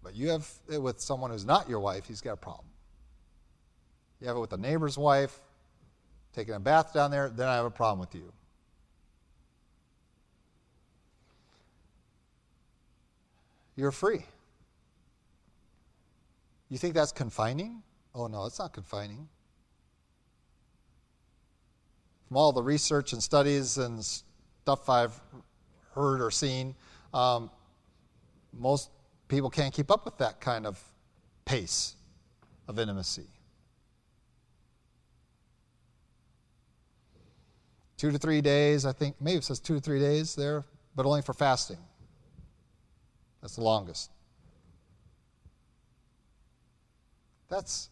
But 0.00 0.14
you 0.14 0.28
have 0.28 0.48
it 0.72 0.80
with 0.80 1.00
someone 1.00 1.32
who's 1.32 1.44
not 1.44 1.68
your 1.68 1.80
wife, 1.80 2.06
he's 2.06 2.20
got 2.20 2.34
a 2.34 2.36
problem. 2.36 2.68
You 4.20 4.28
have 4.28 4.36
it 4.36 4.40
with 4.40 4.52
a 4.52 4.56
neighbor's 4.56 4.96
wife, 4.96 5.36
taking 6.36 6.54
a 6.54 6.60
bath 6.60 6.92
down 6.94 7.10
there, 7.10 7.30
then 7.30 7.48
I 7.48 7.56
have 7.56 7.64
a 7.64 7.70
problem 7.70 7.98
with 7.98 8.14
you. 8.14 8.32
You're 13.74 13.90
free. 13.90 14.24
You 16.68 16.78
think 16.78 16.94
that's 16.94 17.12
confining? 17.12 17.82
Oh, 18.14 18.26
no, 18.26 18.46
it's 18.46 18.58
not 18.58 18.72
confining. 18.72 19.28
From 22.28 22.36
all 22.36 22.52
the 22.52 22.62
research 22.62 23.12
and 23.12 23.22
studies 23.22 23.78
and 23.78 24.02
stuff 24.02 24.88
I've 24.88 25.20
heard 25.94 26.20
or 26.20 26.30
seen, 26.30 26.74
um, 27.12 27.50
most 28.52 28.90
people 29.28 29.50
can't 29.50 29.74
keep 29.74 29.90
up 29.90 30.04
with 30.04 30.18
that 30.18 30.40
kind 30.40 30.66
of 30.66 30.82
pace 31.44 31.96
of 32.66 32.78
intimacy. 32.78 33.26
Two 37.96 38.10
to 38.10 38.18
three 38.18 38.40
days, 38.40 38.84
I 38.86 38.92
think, 38.92 39.16
maybe 39.20 39.38
it 39.38 39.44
says 39.44 39.60
two 39.60 39.74
to 39.74 39.80
three 39.80 40.00
days 40.00 40.34
there, 40.34 40.64
but 40.96 41.06
only 41.06 41.22
for 41.22 41.32
fasting. 41.32 41.78
That's 43.40 43.56
the 43.56 43.62
longest. 43.62 44.10
That's 47.54 47.88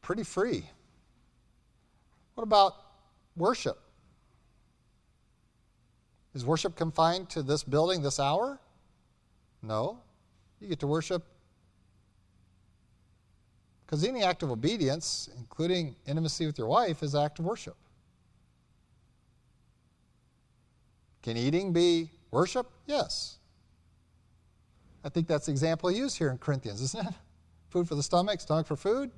pretty 0.00 0.24
free. 0.24 0.64
What 2.34 2.42
about 2.42 2.74
worship? 3.36 3.78
Is 6.34 6.44
worship 6.44 6.74
confined 6.74 7.30
to 7.30 7.44
this 7.44 7.62
building, 7.62 8.02
this 8.02 8.18
hour? 8.18 8.58
No. 9.62 10.00
You 10.60 10.66
get 10.66 10.80
to 10.80 10.88
worship 10.88 11.22
because 13.86 14.02
any 14.02 14.24
act 14.24 14.42
of 14.42 14.50
obedience, 14.50 15.28
including 15.38 15.94
intimacy 16.08 16.44
with 16.44 16.58
your 16.58 16.66
wife, 16.66 17.04
is 17.04 17.14
an 17.14 17.22
act 17.24 17.38
of 17.38 17.44
worship. 17.44 17.76
Can 21.22 21.36
eating 21.36 21.72
be 21.72 22.10
worship? 22.32 22.66
Yes. 22.86 23.36
I 25.04 25.10
think 25.10 25.28
that's 25.28 25.46
the 25.46 25.52
example 25.52 25.92
used 25.92 26.18
here 26.18 26.30
in 26.30 26.38
Corinthians, 26.38 26.80
isn't 26.80 27.06
it? 27.06 27.14
Food 27.72 27.88
for 27.88 27.94
the 27.94 28.02
stomach, 28.02 28.38
stomach 28.40 28.66
for 28.66 28.76
food. 28.76 29.10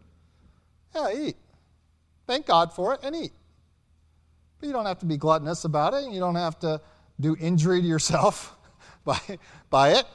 Yeah, 0.95 1.13
eat. 1.13 1.37
Thank 2.29 2.47
God 2.47 2.73
for 2.73 2.95
it 2.95 3.01
and 3.03 3.15
eat. 3.17 3.33
But 4.61 4.69
you 4.69 4.73
don't 4.73 4.87
have 4.87 5.01
to 5.01 5.07
be 5.07 5.17
gluttonous 5.17 5.65
about 5.65 5.93
it. 5.93 6.05
and 6.05 6.15
You 6.15 6.21
don't 6.21 6.37
have 6.37 6.61
to 6.61 6.81
do 7.19 7.37
injury 7.41 7.83
to 7.83 7.87
yourself 7.87 8.57
by, 9.05 9.19
by 9.71 9.95
it. 9.95 10.07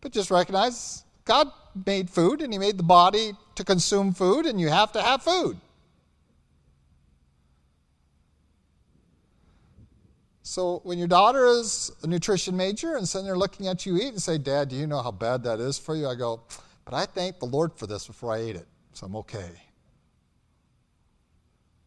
But 0.00 0.10
just 0.10 0.32
recognize 0.32 1.04
God 1.24 1.48
made 1.86 2.10
food 2.10 2.42
and 2.42 2.52
He 2.52 2.58
made 2.58 2.76
the 2.76 2.82
body 2.82 3.34
to 3.54 3.64
consume 3.64 4.12
food, 4.12 4.44
and 4.46 4.60
you 4.60 4.68
have 4.68 4.90
to 4.92 5.02
have 5.02 5.22
food. 5.22 5.56
So 10.42 10.80
when 10.82 10.98
your 10.98 11.08
daughter 11.08 11.46
is 11.46 11.92
a 12.02 12.06
nutrition 12.06 12.56
major 12.56 12.96
and 12.96 13.08
sitting 13.08 13.26
there 13.26 13.38
looking 13.38 13.68
at 13.68 13.86
you 13.86 13.96
eat 13.96 14.08
and 14.08 14.20
say, 14.20 14.38
Dad, 14.38 14.68
do 14.68 14.76
you 14.76 14.88
know 14.88 15.00
how 15.00 15.12
bad 15.12 15.44
that 15.44 15.60
is 15.60 15.78
for 15.78 15.94
you? 15.94 16.08
I 16.08 16.16
go, 16.16 16.42
but 16.84 16.94
I 16.94 17.06
thank 17.06 17.38
the 17.38 17.46
Lord 17.46 17.72
for 17.74 17.86
this 17.86 18.06
before 18.06 18.32
I 18.32 18.38
ate 18.38 18.56
it, 18.56 18.66
so 18.92 19.06
I'm 19.06 19.16
okay. 19.16 19.50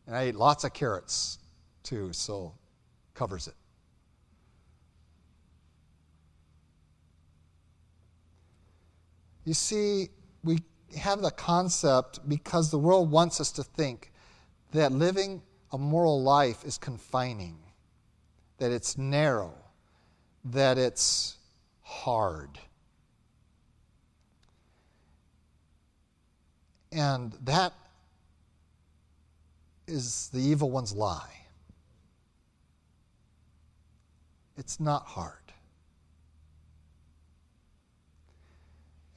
And 0.08 0.16
I 0.16 0.24
ate 0.24 0.36
lots 0.36 0.64
of 0.64 0.74
carrots 0.74 1.39
too, 1.84 2.14
so 2.14 2.53
covers 3.14 3.47
it. 3.47 3.56
You 9.43 9.53
see, 9.53 10.08
we 10.43 10.60
have 10.97 11.22
the 11.22 11.30
concept 11.30 12.28
because 12.28 12.72
the 12.72 12.80
world 12.80 13.12
wants 13.12 13.41
us 13.41 13.51
to 13.53 13.64
think 13.64 14.12
that 14.72 14.93
living 14.93 15.41
a 15.74 15.78
moral 15.78 16.24
life 16.24 16.64
is 16.64 16.78
confining 16.78 17.58
that 18.58 18.72
it's 18.72 18.97
narrow, 18.97 19.53
that 20.45 20.78
it's 20.78 21.38
hard. 21.82 22.60
And 26.91 27.34
that 27.43 27.74
is 29.88 30.30
the 30.34 30.39
evil 30.39 30.72
one's 30.72 30.93
lie. 30.93 31.34
It's 34.58 34.80
not 34.80 35.06
hard. 35.06 35.34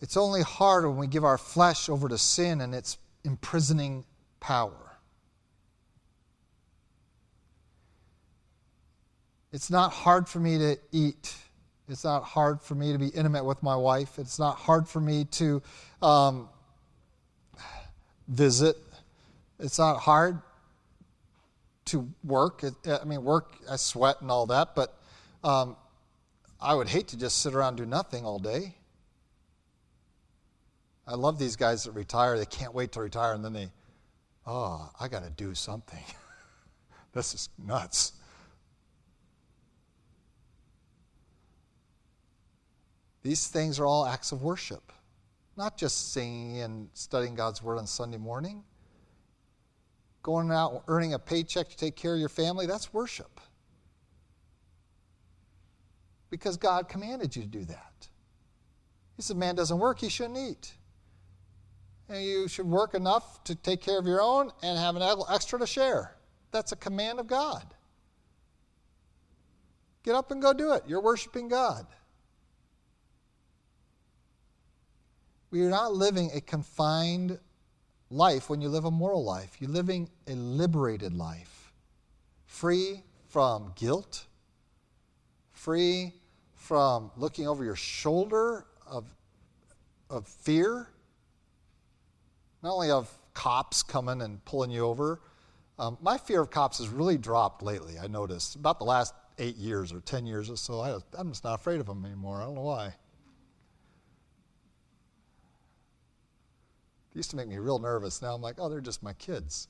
It's 0.01 0.17
only 0.17 0.43
hard 0.43 0.85
when 0.87 0.97
we 0.97 1.07
give 1.07 1.25
our 1.25 1.39
flesh 1.39 1.89
over 1.89 2.09
to 2.09 2.19
sin 2.19 2.61
and 2.61 2.75
its 2.75 2.99
imprisoning 3.25 4.05
power. 4.41 4.88
It's 9.53 9.71
not 9.71 9.93
hard 9.93 10.29
for 10.29 10.41
me 10.41 10.59
to 10.59 10.77
eat. 10.93 11.35
It's 11.89 12.05
not 12.05 12.23
hard 12.23 12.61
for 12.61 12.75
me 12.75 12.93
to 12.93 12.99
be 12.99 13.09
intimate 13.09 13.45
with 13.45 13.63
my 13.63 13.77
wife. 13.77 14.19
It's 14.19 14.39
not 14.39 14.57
hard 14.57 14.87
for 14.87 15.01
me 15.01 15.25
to 15.33 15.63
um, 16.03 16.49
visit. 18.29 18.77
It's 19.59 19.79
not 19.79 19.99
hard 19.99 20.43
to 21.87 22.09
work. 22.23 22.63
I 22.87 23.05
mean, 23.05 23.25
work, 23.25 23.57
I 23.71 23.77
sweat 23.77 24.21
and 24.21 24.31
all 24.31 24.47
that, 24.47 24.75
but 24.75 24.95
um, 25.43 25.77
I 26.61 26.75
would 26.75 26.89
hate 26.89 27.09
to 27.09 27.19
just 27.19 27.41
sit 27.41 27.55
around 27.55 27.69
and 27.69 27.77
do 27.79 27.87
nothing 27.87 28.27
all 28.27 28.39
day. 28.39 28.75
I 31.07 31.15
love 31.15 31.39
these 31.39 31.57
guys 31.57 31.85
that 31.85 31.93
retire. 31.93 32.37
They 32.37 32.45
can't 32.45 32.75
wait 32.75 32.93
to 32.93 33.01
retire, 33.01 33.33
and 33.33 33.43
then 33.43 33.55
they, 33.55 33.71
oh, 34.47 34.91
I 35.01 35.09
got 35.09 35.25
to 35.25 35.31
do 35.31 35.55
something. 35.55 36.05
this 37.15 37.33
is 37.33 37.49
nuts. 37.57 38.13
These 43.29 43.49
things 43.49 43.79
are 43.79 43.85
all 43.85 44.07
acts 44.07 44.33
of 44.33 44.41
worship, 44.41 44.91
not 45.55 45.77
just 45.77 46.15
singing 46.15 46.63
and 46.63 46.89
studying 46.95 47.35
God's 47.35 47.63
Word 47.63 47.77
on 47.77 47.87
Sunday 47.87 48.17
morning. 48.17 48.65
Going 50.23 50.51
out 50.51 50.85
earning 50.89 51.13
a 51.13 51.19
paycheck 51.19 51.69
to 51.69 51.77
take 51.77 51.95
care 51.95 52.15
of 52.15 52.21
your 52.21 52.31
family, 52.31 52.65
that's 52.65 52.95
worship. 52.95 53.39
Because 56.31 56.57
God 56.57 56.89
commanded 56.89 57.37
you 57.37 57.43
to 57.43 57.49
do 57.49 57.67
that. 57.67 58.09
He 59.15 59.21
said, 59.21 59.37
Man 59.37 59.55
doesn't 59.55 59.79
work, 59.79 59.99
he 60.01 60.09
shouldn't 60.09 60.39
eat. 60.39 60.73
And 62.09 62.25
you 62.25 62.49
should 62.49 62.65
work 62.65 62.95
enough 62.95 63.45
to 63.45 63.55
take 63.55 63.83
care 63.83 63.99
of 63.99 64.07
your 64.07 64.23
own 64.23 64.53
and 64.63 64.79
have 64.79 64.97
an 64.97 65.03
extra 65.31 65.59
to 65.59 65.67
share. 65.67 66.17
That's 66.51 66.73
a 66.73 66.77
command 66.77 67.21
of 67.21 67.27
God. 67.27 67.75
Get 70.03 70.15
up 70.15 70.31
and 70.31 70.41
go 70.41 70.55
do 70.55 70.73
it. 70.73 70.85
You're 70.87 71.03
worshiping 71.03 71.49
God. 71.49 71.87
We 75.51 75.63
are 75.63 75.71
not 75.71 75.95
living 75.95 76.31
a 76.35 76.41
confined 76.41 77.39
life 78.11 78.51
when 78.51 78.61
you 78.61 78.69
live 78.69 78.85
a 78.85 78.91
moral 78.91 79.25
life. 79.25 79.57
You're 79.61 79.71
living 79.71 80.11
a 80.27 80.35
liberated 80.35 81.15
life, 81.15 81.73
free 82.47 83.03
from 83.29 83.73
guilt, 83.75 84.27
free 85.53 86.13
from 86.55 87.11
looking 87.17 87.49
over 87.49 87.65
your 87.65 87.77
shoulder 87.77 88.67
of, 88.87 89.07
of 90.11 90.27
fear, 90.27 90.89
not 92.63 92.75
only 92.75 92.91
of 92.91 93.11
cops 93.33 93.83
coming 93.83 94.21
and 94.21 94.45
pulling 94.45 94.71
you 94.71 94.85
over. 94.85 95.21
Um, 95.79 95.97
my 96.03 96.19
fear 96.19 96.43
of 96.43 96.51
cops 96.51 96.79
has 96.79 96.89
really 96.89 97.17
dropped 97.17 97.63
lately, 97.63 97.99
I 97.99 98.07
noticed. 98.07 98.57
About 98.57 98.79
the 98.79 98.85
last 98.85 99.15
eight 99.39 99.57
years 99.57 99.93
or 99.93 100.01
ten 100.01 100.27
years 100.27 100.51
or 100.51 100.57
so, 100.57 100.81
I, 100.81 100.99
I'm 101.17 101.31
just 101.31 101.45
not 101.45 101.55
afraid 101.55 101.81
of 101.81 101.87
them 101.87 102.05
anymore. 102.05 102.43
I 102.43 102.45
don't 102.45 102.55
know 102.55 102.63
why. 102.63 102.95
Used 107.19 107.31
to 107.31 107.37
make 107.37 107.49
me 107.49 107.59
real 107.59 107.79
nervous. 107.79 108.23
Now 108.23 108.35
I'm 108.35 108.41
like, 108.41 108.57
oh, 108.59 108.69
they're 108.69 108.81
just 108.81 109.03
my 109.03 109.13
kids. 109.15 109.69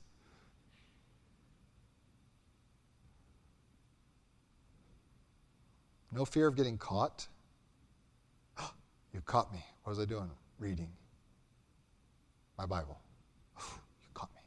No 6.11 6.25
fear 6.25 6.47
of 6.47 6.55
getting 6.55 6.77
caught. 6.77 7.27
you 9.13 9.21
caught 9.21 9.51
me. 9.51 9.63
What 9.83 9.91
was 9.91 9.99
I 9.99 10.05
doing? 10.05 10.29
Reading 10.59 10.89
my 12.57 12.65
Bible. 12.65 12.99
you 13.57 14.09
caught 14.13 14.33
me. 14.35 14.41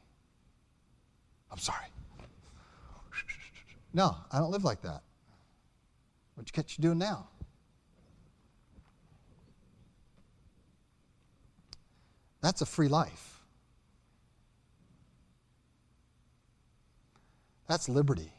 I'm 1.51 1.59
sorry. 1.59 1.85
No, 3.95 4.15
I 4.31 4.39
don't 4.39 4.49
live 4.49 4.63
like 4.63 4.81
that. 4.81 5.03
What 6.33 6.47
you 6.47 6.51
catch 6.51 6.79
you 6.79 6.81
doing 6.81 6.97
now? 6.97 7.27
That's 12.43 12.61
a 12.61 12.65
free 12.65 12.89
life. 12.89 13.39
That's 17.69 17.87
liberty. 17.87 18.33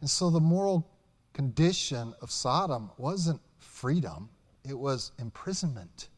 And 0.00 0.08
so 0.08 0.30
the 0.30 0.40
moral 0.40 0.88
condition 1.32 2.14
of 2.22 2.30
Sodom 2.30 2.90
wasn't 2.96 3.40
freedom, 3.58 4.30
it 4.64 4.78
was 4.78 5.10
imprisonment. 5.18 6.08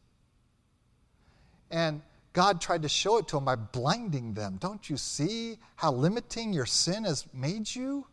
And 1.71 2.03
God 2.33 2.61
tried 2.61 2.83
to 2.83 2.89
show 2.89 3.17
it 3.17 3.27
to 3.29 3.37
them 3.37 3.45
by 3.45 3.55
blinding 3.55 4.35
them. 4.35 4.57
Don't 4.59 4.87
you 4.91 4.95
see 4.95 5.57
how 5.75 5.91
limiting 5.91 6.53
your 6.53 6.67
sin 6.67 7.03
has 7.03 7.25
made 7.33 7.73
you? 7.73 8.05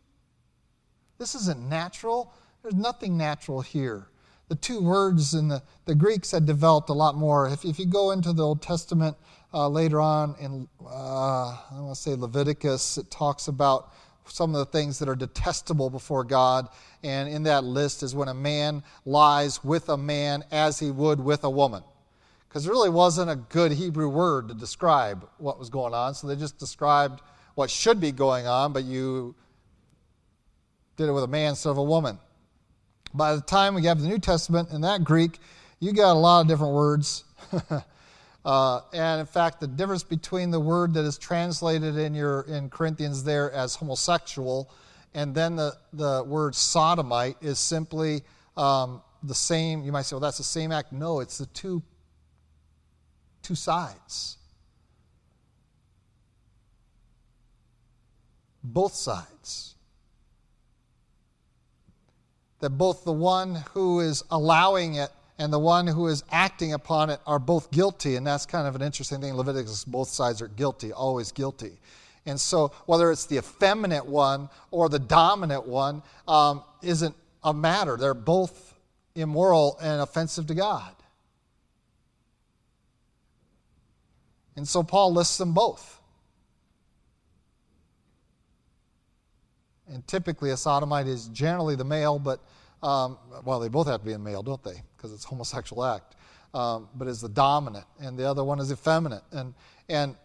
This 1.19 1.35
isn't 1.35 1.69
natural. 1.69 2.33
There's 2.63 2.73
nothing 2.73 3.17
natural 3.17 3.61
here 3.61 4.07
the 4.49 4.55
two 4.55 4.81
words 4.81 5.33
in 5.33 5.49
the, 5.49 5.61
the 5.85 5.95
Greeks 5.95 6.31
had 6.31 6.45
developed 6.45 6.89
a 6.89 6.93
lot 6.93 7.15
more. 7.15 7.47
If, 7.47 7.65
if 7.65 7.79
you 7.79 7.85
go 7.85 8.11
into 8.11 8.31
the 8.31 8.43
Old 8.43 8.61
Testament 8.61 9.17
uh, 9.53 9.67
later 9.67 9.99
on 9.99 10.35
in, 10.39 10.67
uh, 10.85 11.49
I 11.49 11.79
want 11.79 11.95
to 11.95 12.01
say 12.01 12.15
Leviticus, 12.15 12.97
it 12.97 13.11
talks 13.11 13.47
about 13.47 13.93
some 14.25 14.53
of 14.53 14.59
the 14.59 14.65
things 14.65 14.99
that 14.99 15.09
are 15.09 15.15
detestable 15.15 15.89
before 15.89 16.23
God. 16.23 16.69
And 17.03 17.29
in 17.29 17.43
that 17.43 17.63
list 17.63 18.03
is 18.03 18.15
when 18.15 18.27
a 18.27 18.33
man 18.33 18.83
lies 19.05 19.63
with 19.63 19.89
a 19.89 19.97
man 19.97 20.43
as 20.51 20.79
he 20.79 20.91
would 20.91 21.19
with 21.19 21.43
a 21.43 21.49
woman. 21.49 21.83
Because 22.47 22.63
there 22.63 22.73
really 22.73 22.89
wasn't 22.89 23.29
a 23.29 23.35
good 23.35 23.73
Hebrew 23.73 24.09
word 24.09 24.47
to 24.47 24.53
describe 24.53 25.27
what 25.37 25.59
was 25.59 25.69
going 25.69 25.93
on. 25.93 26.13
So 26.15 26.27
they 26.27 26.35
just 26.35 26.57
described 26.57 27.21
what 27.55 27.69
should 27.69 27.99
be 27.99 28.11
going 28.11 28.47
on, 28.47 28.71
but 28.71 28.83
you 28.83 29.35
did 30.95 31.09
it 31.09 31.11
with 31.11 31.23
a 31.23 31.27
man 31.27 31.49
instead 31.49 31.69
of 31.69 31.77
a 31.77 31.83
woman. 31.83 32.19
By 33.13 33.35
the 33.35 33.41
time 33.41 33.75
we 33.75 33.85
have 33.85 34.01
the 34.01 34.07
New 34.07 34.19
Testament 34.19 34.69
in 34.71 34.81
that 34.81 35.03
Greek, 35.03 35.39
you 35.79 35.93
got 35.93 36.13
a 36.13 36.19
lot 36.19 36.41
of 36.41 36.47
different 36.47 36.73
words. 36.73 37.23
uh, 38.45 38.81
and 38.93 39.19
in 39.19 39.25
fact, 39.25 39.59
the 39.59 39.67
difference 39.67 40.03
between 40.03 40.51
the 40.51 40.59
word 40.59 40.93
that 40.93 41.05
is 41.05 41.17
translated 41.17 41.97
in 41.97 42.13
your 42.13 42.41
in 42.41 42.69
Corinthians 42.69 43.23
there 43.23 43.51
as 43.51 43.75
homosexual 43.75 44.69
and 45.17 45.33
then 45.33 45.55
the, 45.55 45.75
the 45.93 46.23
word 46.27 46.53
sodomite 46.53 47.37
is 47.41 47.57
simply 47.57 48.21
um, 48.55 49.01
the 49.23 49.33
same. 49.33 49.83
You 49.83 49.91
might 49.91 50.03
say, 50.03 50.15
well, 50.15 50.21
that's 50.21 50.37
the 50.37 50.43
same 50.43 50.71
act. 50.71 50.91
No, 50.91 51.21
it's 51.21 51.39
the 51.39 51.47
two, 51.47 51.81
two 53.41 53.55
sides. 53.55 54.37
Both 58.63 58.93
sides 58.93 59.73
that 62.59 62.71
both 62.71 63.03
the 63.03 63.13
one 63.13 63.63
who 63.73 63.99
is 63.99 64.23
allowing 64.31 64.95
it 64.95 65.09
and 65.39 65.53
the 65.53 65.59
one 65.59 65.85
who 65.85 66.07
is 66.07 66.23
acting 66.31 66.73
upon 66.73 67.09
it 67.09 67.19
are 67.27 67.39
both 67.39 67.69
guilty. 67.71 68.15
And 68.15 68.25
that's 68.25 68.45
kind 68.45 68.67
of 68.67 68.75
an 68.75 68.81
interesting 68.81 69.21
thing. 69.21 69.35
Leviticus, 69.35 69.85
both 69.85 70.09
sides 70.09 70.41
are 70.41 70.47
guilty, 70.47 70.91
always 70.91 71.31
guilty. 71.31 71.77
And 72.25 72.39
so, 72.39 72.73
whether 72.85 73.11
it's 73.11 73.25
the 73.25 73.37
effeminate 73.37 74.05
one 74.05 74.49
or 74.71 74.89
the 74.89 74.99
dominant 74.99 75.65
one 75.65 76.03
um, 76.27 76.63
isn't 76.81 77.15
a 77.43 77.53
matter. 77.53 77.95
They're 77.95 78.13
both 78.13 78.73
immoral 79.15 79.77
and 79.81 80.01
offensive 80.01 80.47
to 80.47 80.53
God. 80.53 80.93
And 84.57 84.67
so, 84.67 84.83
Paul 84.83 85.13
lists 85.13 85.37
them 85.37 85.53
both. 85.53 85.96
And 89.91 90.05
typically, 90.07 90.51
a 90.51 90.57
sodomite 90.57 91.07
is 91.07 91.27
generally 91.29 91.75
the 91.75 91.85
male, 91.85 92.19
but, 92.19 92.41
um, 92.83 93.17
well, 93.45 93.59
they 93.59 93.69
both 93.69 93.87
have 93.87 94.01
to 94.01 94.05
be 94.05 94.13
a 94.13 94.19
male, 94.19 94.43
don't 94.43 94.63
they? 94.63 94.81
Because 94.95 95.13
it's 95.13 95.25
a 95.25 95.27
homosexual 95.29 95.83
act. 95.83 96.15
Um, 96.53 96.87
but 96.95 97.07
is 97.07 97.21
the 97.21 97.29
dominant, 97.29 97.85
and 97.99 98.17
the 98.17 98.27
other 98.27 98.43
one 98.43 98.59
is 98.59 98.71
effeminate. 98.71 99.21
And, 99.31 99.53
and 99.89 100.15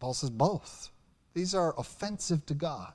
Paul 0.00 0.14
says 0.14 0.30
both. 0.30 0.90
These 1.34 1.54
are 1.54 1.74
offensive 1.78 2.46
to 2.46 2.54
God. 2.54 2.92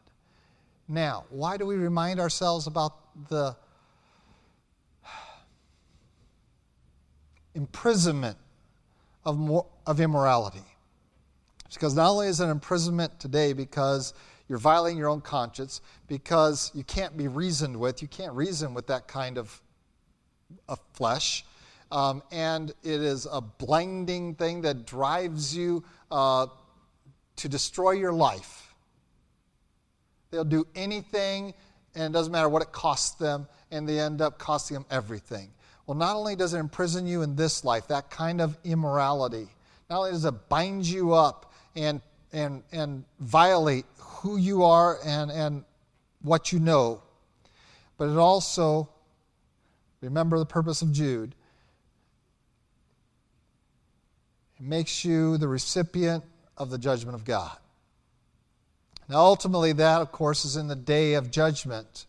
Now, 0.87 1.25
why 1.29 1.57
do 1.57 1.65
we 1.65 1.75
remind 1.75 2.19
ourselves 2.19 2.67
about 2.67 2.93
the 3.29 3.55
imprisonment 7.55 8.37
of, 9.25 9.65
of 9.85 9.99
immorality? 9.99 10.63
Because 11.73 11.95
not 11.95 12.11
only 12.11 12.27
is 12.27 12.39
it 12.39 12.45
imprisonment 12.45 13.19
today 13.19 13.53
because 13.53 14.13
you're 14.49 14.57
violating 14.57 14.97
your 14.97 15.09
own 15.09 15.21
conscience 15.21 15.81
because 16.07 16.71
you 16.73 16.83
can't 16.83 17.17
be 17.17 17.27
reasoned 17.27 17.77
with. 17.77 18.01
You 18.01 18.07
can't 18.07 18.33
reason 18.33 18.73
with 18.73 18.87
that 18.87 19.07
kind 19.07 19.37
of, 19.37 19.61
of 20.67 20.79
flesh. 20.93 21.45
Um, 21.91 22.23
and 22.31 22.71
it 22.83 23.01
is 23.01 23.27
a 23.31 23.39
blinding 23.39 24.35
thing 24.35 24.61
that 24.61 24.85
drives 24.85 25.55
you 25.55 25.83
uh, 26.11 26.47
to 27.37 27.49
destroy 27.49 27.91
your 27.91 28.11
life. 28.13 28.73
They'll 30.31 30.43
do 30.43 30.65
anything, 30.75 31.53
and 31.93 32.03
it 32.03 32.17
doesn't 32.17 32.31
matter 32.31 32.49
what 32.49 32.63
it 32.63 32.71
costs 32.71 33.11
them, 33.11 33.47
and 33.71 33.87
they 33.87 33.99
end 33.99 34.21
up 34.21 34.39
costing 34.39 34.75
them 34.75 34.85
everything. 34.89 35.51
Well, 35.85 35.97
not 35.97 36.15
only 36.15 36.35
does 36.35 36.53
it 36.53 36.59
imprison 36.59 37.05
you 37.05 37.21
in 37.21 37.35
this 37.35 37.63
life, 37.63 37.87
that 37.89 38.09
kind 38.09 38.41
of 38.41 38.57
immorality, 38.63 39.47
not 39.89 39.99
only 39.99 40.11
does 40.11 40.25
it 40.25 40.49
bind 40.49 40.85
you 40.85 41.13
up 41.13 41.53
and, 41.75 42.01
and, 42.31 42.63
and 42.71 43.03
violate 43.19 43.85
who 44.23 44.37
you 44.37 44.63
are 44.63 44.99
and, 45.05 45.29
and 45.29 45.65
what 46.21 46.53
you 46.53 46.59
know, 46.59 47.03
but 47.97 48.07
it 48.07 48.17
also, 48.17 48.87
remember 49.99 50.39
the 50.39 50.45
purpose 50.45 50.81
of 50.81 50.93
Jude, 50.93 51.35
it 54.57 54.65
makes 54.65 55.03
you 55.03 55.37
the 55.37 55.47
recipient 55.49 56.23
of 56.57 56.69
the 56.69 56.77
judgment 56.77 57.15
of 57.15 57.25
God. 57.25 57.57
Now, 59.09 59.17
ultimately, 59.17 59.73
that, 59.73 59.99
of 59.99 60.13
course, 60.13 60.45
is 60.45 60.55
in 60.55 60.69
the 60.69 60.75
day 60.77 61.15
of 61.15 61.29
judgment. 61.29 62.05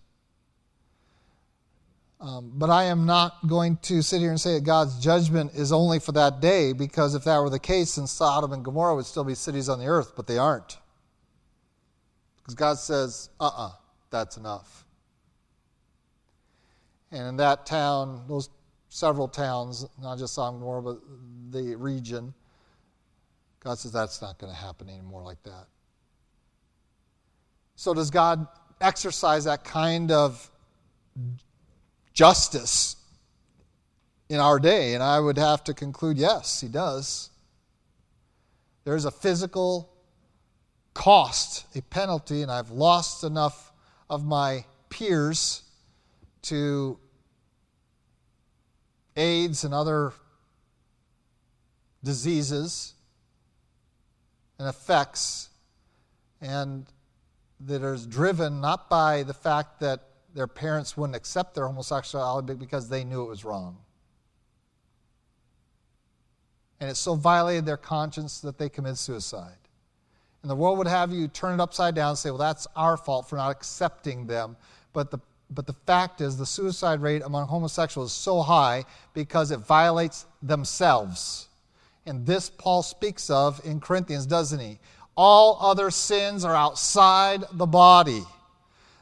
Um, 2.20 2.52
but 2.54 2.70
I 2.70 2.84
am 2.84 3.06
not 3.06 3.44
going 3.48 3.76
to 3.82 4.02
sit 4.02 4.20
here 4.20 4.30
and 4.30 4.40
say 4.40 4.54
that 4.54 4.64
God's 4.64 5.00
judgment 5.00 5.56
is 5.56 5.72
only 5.72 5.98
for 5.98 6.12
that 6.12 6.40
day, 6.40 6.72
because 6.72 7.16
if 7.16 7.24
that 7.24 7.38
were 7.40 7.50
the 7.50 7.58
case, 7.58 7.96
then 7.96 8.06
Sodom 8.06 8.52
and 8.52 8.64
Gomorrah 8.64 8.94
would 8.94 9.06
still 9.06 9.24
be 9.24 9.34
cities 9.34 9.68
on 9.68 9.80
the 9.80 9.86
earth, 9.86 10.12
but 10.14 10.28
they 10.28 10.38
aren't. 10.38 10.78
Because 12.44 12.54
God 12.54 12.78
says, 12.78 13.30
uh 13.40 13.46
uh-uh, 13.46 13.66
uh, 13.68 13.72
that's 14.10 14.36
enough. 14.36 14.84
And 17.10 17.26
in 17.28 17.36
that 17.38 17.64
town, 17.64 18.24
those 18.28 18.50
several 18.90 19.28
towns, 19.28 19.86
not 20.02 20.18
just 20.18 20.34
Sodom 20.34 20.60
but 20.84 20.98
the 21.50 21.74
region, 21.76 22.34
God 23.60 23.78
says 23.78 23.92
that's 23.92 24.20
not 24.20 24.38
going 24.38 24.52
to 24.52 24.58
happen 24.58 24.90
anymore 24.90 25.22
like 25.22 25.42
that. 25.44 25.66
So, 27.76 27.94
does 27.94 28.10
God 28.10 28.46
exercise 28.80 29.44
that 29.44 29.64
kind 29.64 30.12
of 30.12 30.50
justice 32.12 32.96
in 34.28 34.38
our 34.38 34.58
day? 34.58 34.92
And 34.92 35.02
I 35.02 35.18
would 35.18 35.38
have 35.38 35.64
to 35.64 35.74
conclude 35.74 36.18
yes, 36.18 36.60
He 36.60 36.68
does. 36.68 37.30
There's 38.84 39.06
a 39.06 39.10
physical 39.10 39.93
cost, 40.94 41.66
a 41.76 41.82
penalty, 41.82 42.42
and 42.42 42.50
I've 42.50 42.70
lost 42.70 43.24
enough 43.24 43.72
of 44.08 44.24
my 44.24 44.64
peers 44.88 45.62
to 46.42 46.98
AIDS 49.16 49.64
and 49.64 49.74
other 49.74 50.12
diseases 52.02 52.94
and 54.58 54.68
effects, 54.68 55.50
and 56.40 56.86
that 57.60 57.82
is 57.82 58.06
driven 58.06 58.60
not 58.60 58.88
by 58.88 59.22
the 59.24 59.34
fact 59.34 59.80
that 59.80 60.00
their 60.34 60.46
parents 60.46 60.96
wouldn't 60.96 61.16
accept 61.16 61.54
their 61.54 61.66
homosexuality, 61.66 62.54
because 62.54 62.88
they 62.88 63.04
knew 63.04 63.22
it 63.22 63.28
was 63.28 63.44
wrong. 63.44 63.78
And 66.80 66.90
it 66.90 66.96
so 66.96 67.14
violated 67.14 67.66
their 67.66 67.76
conscience 67.76 68.40
that 68.40 68.58
they 68.58 68.68
committed 68.68 68.98
suicide. 68.98 69.56
And 70.44 70.50
the 70.50 70.56
world 70.56 70.76
would 70.76 70.86
have 70.86 71.10
you 71.10 71.26
turn 71.26 71.58
it 71.58 71.62
upside 71.62 71.94
down 71.94 72.10
and 72.10 72.18
say, 72.18 72.28
well, 72.28 72.36
that's 72.36 72.66
our 72.76 72.98
fault 72.98 73.30
for 73.30 73.36
not 73.36 73.50
accepting 73.50 74.26
them. 74.26 74.58
But 74.92 75.10
the, 75.10 75.18
but 75.48 75.66
the 75.66 75.72
fact 75.72 76.20
is, 76.20 76.36
the 76.36 76.44
suicide 76.44 77.00
rate 77.00 77.22
among 77.24 77.46
homosexuals 77.46 78.10
is 78.10 78.14
so 78.14 78.42
high 78.42 78.84
because 79.14 79.50
it 79.50 79.60
violates 79.60 80.26
themselves. 80.42 81.48
And 82.04 82.26
this 82.26 82.50
Paul 82.50 82.82
speaks 82.82 83.30
of 83.30 83.58
in 83.64 83.80
Corinthians, 83.80 84.26
doesn't 84.26 84.60
he? 84.60 84.80
All 85.16 85.56
other 85.62 85.90
sins 85.90 86.44
are 86.44 86.54
outside 86.54 87.44
the 87.52 87.64
body, 87.64 88.22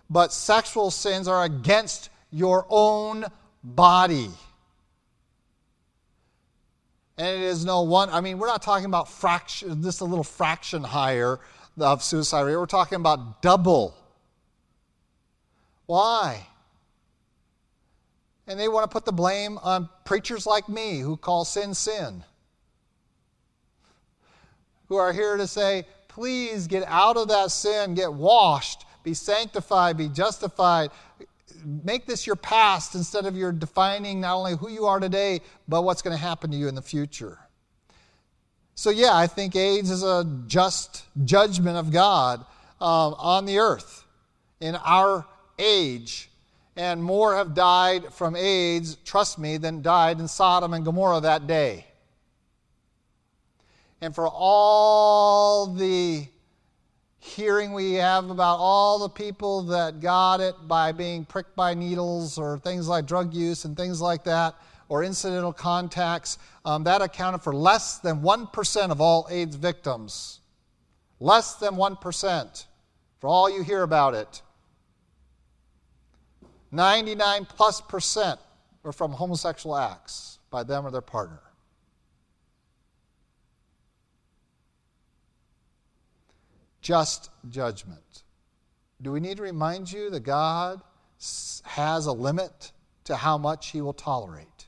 but 0.08 0.32
sexual 0.32 0.92
sins 0.92 1.26
are 1.26 1.42
against 1.42 2.10
your 2.30 2.66
own 2.70 3.24
body. 3.64 4.30
And 7.18 7.26
it 7.26 7.42
is 7.42 7.64
no 7.64 7.82
one, 7.82 8.08
I 8.10 8.20
mean, 8.20 8.38
we're 8.38 8.46
not 8.46 8.62
talking 8.62 8.86
about 8.86 9.08
fraction, 9.08 9.82
just 9.82 10.00
a 10.00 10.04
little 10.04 10.24
fraction 10.24 10.82
higher 10.82 11.40
of 11.78 12.02
suicide 12.02 12.42
rate. 12.42 12.56
We're 12.56 12.66
talking 12.66 12.96
about 12.96 13.42
double. 13.42 13.94
Why? 15.86 16.46
And 18.46 18.58
they 18.58 18.68
want 18.68 18.90
to 18.90 18.92
put 18.92 19.04
the 19.04 19.12
blame 19.12 19.58
on 19.58 19.88
preachers 20.04 20.46
like 20.46 20.68
me 20.68 21.00
who 21.00 21.16
call 21.16 21.44
sin 21.44 21.74
sin. 21.74 22.24
Who 24.88 24.96
are 24.96 25.12
here 25.12 25.36
to 25.36 25.46
say, 25.46 25.86
please 26.08 26.66
get 26.66 26.84
out 26.86 27.16
of 27.16 27.28
that 27.28 27.50
sin, 27.50 27.94
get 27.94 28.12
washed, 28.12 28.84
be 29.02 29.14
sanctified, 29.14 29.96
be 29.96 30.08
justified. 30.08 30.90
Make 31.64 32.06
this 32.06 32.26
your 32.26 32.36
past 32.36 32.94
instead 32.94 33.26
of 33.26 33.36
your 33.36 33.52
defining 33.52 34.20
not 34.20 34.36
only 34.36 34.56
who 34.56 34.68
you 34.68 34.86
are 34.86 35.00
today, 35.00 35.40
but 35.68 35.82
what's 35.82 36.02
going 36.02 36.16
to 36.16 36.22
happen 36.22 36.50
to 36.50 36.56
you 36.56 36.68
in 36.68 36.74
the 36.74 36.82
future. 36.82 37.38
So, 38.74 38.90
yeah, 38.90 39.14
I 39.14 39.26
think 39.26 39.54
AIDS 39.54 39.90
is 39.90 40.02
a 40.02 40.24
just 40.46 41.04
judgment 41.24 41.76
of 41.76 41.92
God 41.92 42.40
um, 42.80 43.14
on 43.18 43.44
the 43.44 43.58
earth 43.58 44.04
in 44.60 44.76
our 44.76 45.26
age. 45.58 46.30
And 46.74 47.04
more 47.04 47.36
have 47.36 47.54
died 47.54 48.12
from 48.14 48.34
AIDS, 48.34 48.96
trust 49.04 49.38
me, 49.38 49.58
than 49.58 49.82
died 49.82 50.20
in 50.20 50.28
Sodom 50.28 50.72
and 50.72 50.84
Gomorrah 50.84 51.20
that 51.20 51.46
day. 51.46 51.86
And 54.00 54.14
for 54.14 54.26
all 54.26 55.66
the 55.66 56.26
hearing 57.22 57.72
we 57.72 57.92
have 57.94 58.30
about 58.30 58.56
all 58.56 58.98
the 58.98 59.08
people 59.08 59.62
that 59.62 60.00
got 60.00 60.40
it 60.40 60.56
by 60.66 60.90
being 60.90 61.24
pricked 61.24 61.54
by 61.54 61.72
needles 61.72 62.36
or 62.36 62.58
things 62.58 62.88
like 62.88 63.06
drug 63.06 63.32
use 63.32 63.64
and 63.64 63.76
things 63.76 64.00
like 64.00 64.24
that, 64.24 64.56
or 64.88 65.04
incidental 65.04 65.52
contacts, 65.52 66.38
um, 66.64 66.82
that 66.82 67.00
accounted 67.00 67.40
for 67.40 67.54
less 67.54 67.98
than 67.98 68.22
1% 68.22 68.90
of 68.90 69.00
all 69.00 69.28
AIDS 69.30 69.54
victims. 69.54 70.40
Less 71.20 71.54
than 71.54 71.74
1% 71.74 72.66
for 73.20 73.28
all 73.28 73.48
you 73.48 73.62
hear 73.62 73.84
about 73.84 74.14
it. 74.14 74.42
99 76.72 77.44
plus 77.44 77.80
percent 77.80 78.40
were 78.82 78.92
from 78.92 79.12
homosexual 79.12 79.76
acts 79.76 80.40
by 80.50 80.64
them 80.64 80.84
or 80.84 80.90
their 80.90 81.00
partner. 81.00 81.40
Just 86.82 87.30
judgment. 87.48 88.24
Do 89.00 89.12
we 89.12 89.20
need 89.20 89.38
to 89.38 89.42
remind 89.42 89.90
you 89.90 90.10
that 90.10 90.20
God 90.20 90.82
has 91.62 92.06
a 92.06 92.12
limit 92.12 92.72
to 93.04 93.16
how 93.16 93.38
much 93.38 93.70
He 93.70 93.80
will 93.80 93.92
tolerate? 93.92 94.66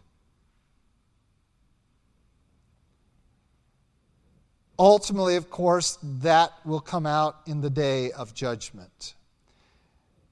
Ultimately, 4.79 5.37
of 5.37 5.51
course, 5.51 5.99
that 6.03 6.53
will 6.65 6.81
come 6.81 7.07
out 7.07 7.37
in 7.47 7.61
the 7.61 7.71
day 7.71 8.11
of 8.11 8.35
judgment. 8.35 9.15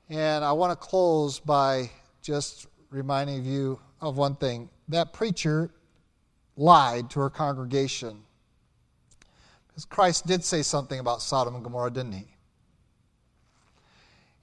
And 0.09 0.45
I 0.45 0.53
want 0.53 0.73
to 0.73 0.77
close 0.77 1.39
by 1.39 1.91
just 2.23 2.67
reminding 2.91 3.45
you 3.45 3.81
of 4.01 4.17
one 4.17 4.35
thing. 4.35 4.69
That 4.89 5.13
preacher 5.13 5.71
lied 6.57 7.11
to 7.11 7.21
her 7.21 7.31
congregation. 7.31 8.23
Because 9.73 9.85
Christ 9.87 10.27
did 10.27 10.45
say 10.45 10.63
something 10.63 11.01
about 11.01 11.23
Sodom 11.23 11.55
and 11.55 11.65
Gomorrah, 11.65 11.91
didn't 11.91 12.13
he? 12.13 12.27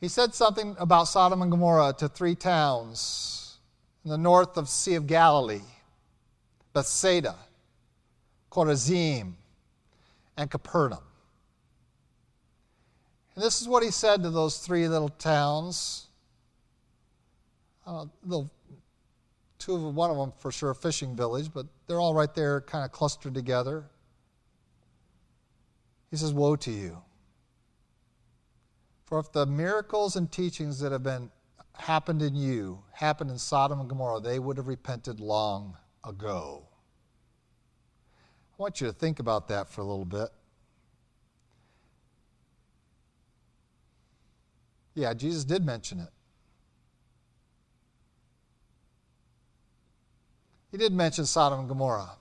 He 0.02 0.08
said 0.08 0.34
something 0.34 0.76
about 0.80 1.04
Sodom 1.04 1.42
and 1.42 1.52
Gomorrah 1.52 1.94
to 2.00 2.08
three 2.08 2.34
towns 2.34 3.58
in 4.04 4.10
the 4.10 4.18
north 4.18 4.58
of 4.58 4.68
Sea 4.68 4.96
of 4.96 5.08
Galilee 5.08 5.62
Bethsaida, 6.74 7.36
Chorazim, 8.52 9.34
and 10.38 10.50
Capernaum. 10.50 11.04
And 13.36 13.44
this 13.44 13.62
is 13.62 13.68
what 13.68 13.84
he 13.84 13.92
said 13.92 14.24
to 14.24 14.30
those 14.30 14.58
three 14.58 14.88
little 14.88 15.10
towns. 15.10 16.08
Uh, 17.86 18.06
little, 18.24 18.50
two 19.58 19.76
of 19.76 19.82
them, 19.82 19.96
one 19.96 20.12
of 20.12 20.18
them 20.18 20.32
for 20.38 20.52
sure 20.52 20.72
a 20.72 20.76
fishing 20.76 21.16
village, 21.16 21.50
but 21.54 21.66
they're 21.88 22.00
all 22.00 22.14
right 22.14 22.34
there, 22.36 22.62
kind 22.62 22.86
of 22.86 22.92
clustered 22.92 23.34
together. 23.34 23.86
He 26.10 26.18
says, 26.18 26.34
"Woe 26.34 26.56
to 26.56 26.72
you! 26.72 27.04
For 29.06 29.20
if 29.20 29.32
the 29.32 29.46
miracles 29.46 30.16
and 30.16 30.32
teachings 30.32 30.80
that 30.80 30.92
have 30.92 31.04
been 31.04 31.32
happened 31.74 32.22
in 32.22 32.36
you 32.36 32.84
happened 32.92 33.32
in 33.32 33.38
Sodom 33.38 33.80
and 33.80 33.90
Gomorrah, 33.90 34.20
they 34.20 34.40
would 34.40 34.58
have 34.58 34.68
repented 34.68 35.20
long 35.20 35.78
ago." 36.04 36.68
I 38.54 38.62
want 38.62 38.82
you 38.82 38.88
to 38.88 38.94
think 38.94 39.20
about 39.20 39.48
that 39.48 39.70
for 39.70 39.82
a 39.82 39.86
little 39.86 40.06
bit. 40.06 40.30
Yeah, 44.96 45.14
Jesus 45.14 45.46
did 45.46 45.64
mention 45.64 46.00
it. 46.00 46.10
He 50.72 50.78
did 50.78 50.92
mention 50.92 51.26
Sodom 51.26 51.60
and 51.60 51.70
Gomorrah. 51.70 52.18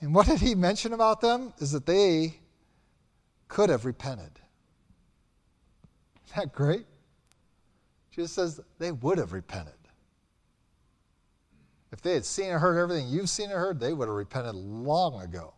And 0.00 0.14
what 0.14 0.26
did 0.26 0.40
he 0.40 0.54
mention 0.54 0.92
about 0.92 1.20
them? 1.20 1.52
Is 1.58 1.72
that 1.72 1.84
they 1.84 2.38
could 3.52 3.68
have 3.68 3.84
repented. 3.84 4.40
Isn't 6.26 6.36
that 6.36 6.52
great? 6.54 6.86
Jesus 8.10 8.32
says 8.32 8.60
they 8.78 8.92
would 8.92 9.18
have 9.18 9.34
repented. 9.34 9.74
If 11.92 12.00
they 12.00 12.14
had 12.14 12.24
seen 12.24 12.48
and 12.48 12.58
heard 12.58 12.78
everything 12.78 13.08
you've 13.08 13.28
seen 13.28 13.50
and 13.50 13.58
heard, 13.58 13.78
they 13.78 13.92
would 13.92 14.08
have 14.08 14.16
repented 14.16 14.54
long 14.54 15.20
ago. 15.20 15.52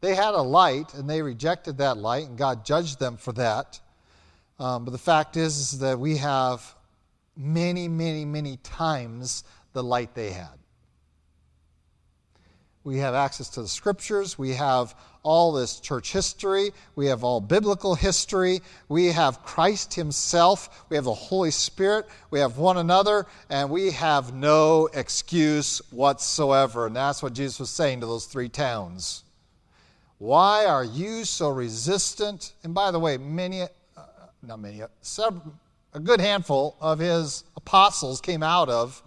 They 0.00 0.14
had 0.14 0.34
a 0.34 0.42
light 0.42 0.94
and 0.94 1.10
they 1.10 1.22
rejected 1.22 1.78
that 1.78 1.96
light, 1.96 2.28
and 2.28 2.38
God 2.38 2.64
judged 2.64 3.00
them 3.00 3.16
for 3.16 3.32
that. 3.32 3.80
Um, 4.60 4.84
but 4.84 4.92
the 4.92 4.98
fact 4.98 5.36
is, 5.36 5.58
is 5.58 5.80
that 5.80 5.98
we 5.98 6.18
have 6.18 6.76
many, 7.36 7.88
many, 7.88 8.24
many 8.24 8.58
times 8.58 9.42
the 9.72 9.82
light 9.82 10.14
they 10.14 10.30
had. 10.30 10.56
We 12.84 12.98
have 12.98 13.14
access 13.14 13.48
to 13.50 13.62
the 13.62 13.68
scriptures. 13.68 14.38
We 14.38 14.50
have 14.50 14.94
all 15.22 15.52
this 15.52 15.80
church 15.80 16.12
history. 16.12 16.72
We 16.96 17.06
have 17.06 17.24
all 17.24 17.40
biblical 17.40 17.94
history. 17.94 18.60
We 18.88 19.06
have 19.06 19.42
Christ 19.42 19.94
Himself. 19.94 20.84
We 20.88 20.96
have 20.96 21.04
the 21.04 21.14
Holy 21.14 21.50
Spirit. 21.50 22.06
We 22.30 22.40
have 22.40 22.58
one 22.58 22.76
another, 22.76 23.26
and 23.48 23.70
we 23.70 23.92
have 23.92 24.34
no 24.34 24.88
excuse 24.92 25.80
whatsoever. 25.90 26.86
And 26.86 26.96
that's 26.96 27.22
what 27.22 27.32
Jesus 27.32 27.60
was 27.60 27.70
saying 27.70 28.00
to 28.00 28.06
those 28.06 28.26
three 28.26 28.48
towns. 28.48 29.24
Why 30.18 30.66
are 30.66 30.84
you 30.84 31.24
so 31.24 31.48
resistant? 31.48 32.52
And 32.62 32.74
by 32.74 32.90
the 32.90 32.98
way, 33.00 33.16
many, 33.18 33.62
uh, 33.62 33.66
not 34.42 34.60
many, 34.60 34.82
uh, 34.82 34.88
several, 35.00 35.54
a 35.94 36.00
good 36.00 36.20
handful 36.20 36.76
of 36.80 36.98
his 36.98 37.44
apostles 37.56 38.20
came 38.20 38.42
out 38.42 38.68
of 38.68 39.02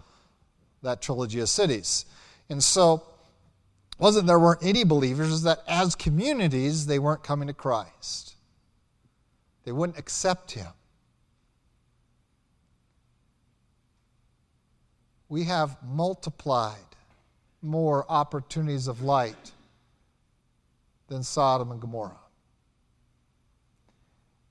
that 0.82 1.02
trilogy 1.02 1.40
of 1.40 1.48
cities. 1.48 2.04
And 2.48 2.62
so, 2.62 3.02
wasn't 3.98 4.26
there 4.26 4.38
weren't 4.38 4.62
any 4.62 4.84
believers, 4.84 5.28
is 5.28 5.42
that 5.42 5.60
as 5.66 5.94
communities, 5.94 6.86
they 6.86 6.98
weren't 6.98 7.22
coming 7.22 7.48
to 7.48 7.54
Christ. 7.54 8.34
They 9.64 9.72
wouldn't 9.72 9.98
accept 9.98 10.52
him. 10.52 10.68
We 15.28 15.44
have 15.44 15.76
multiplied 15.82 16.76
more 17.62 18.04
opportunities 18.08 18.86
of 18.86 19.02
light 19.02 19.52
than 21.08 21.22
Sodom 21.22 21.72
and 21.72 21.80
Gomorrah. 21.80 22.18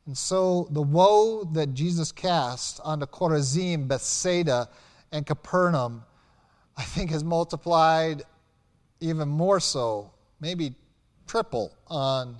And 0.06 0.18
so 0.18 0.68
the 0.70 0.82
woe 0.82 1.46
that 1.54 1.74
Jesus 1.74 2.12
cast 2.12 2.80
onto 2.84 3.06
Chorazim, 3.06 3.88
Bethsaida, 3.88 4.70
and 5.12 5.26
Capernaum, 5.26 6.04
I 6.78 6.84
think 6.84 7.10
has 7.12 7.24
multiplied 7.24 8.24
even 9.06 9.28
more 9.28 9.60
so, 9.60 10.12
maybe 10.40 10.76
triple 11.28 11.72
on 11.88 12.38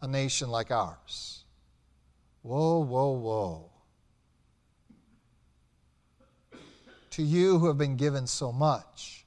a 0.00 0.08
nation 0.08 0.50
like 0.50 0.70
ours. 0.70 1.44
Whoa, 2.42 2.80
whoa, 2.80 3.12
whoa. 3.12 3.70
To 7.10 7.22
you 7.22 7.58
who 7.58 7.66
have 7.66 7.78
been 7.78 7.96
given 7.96 8.26
so 8.26 8.52
much 8.52 9.24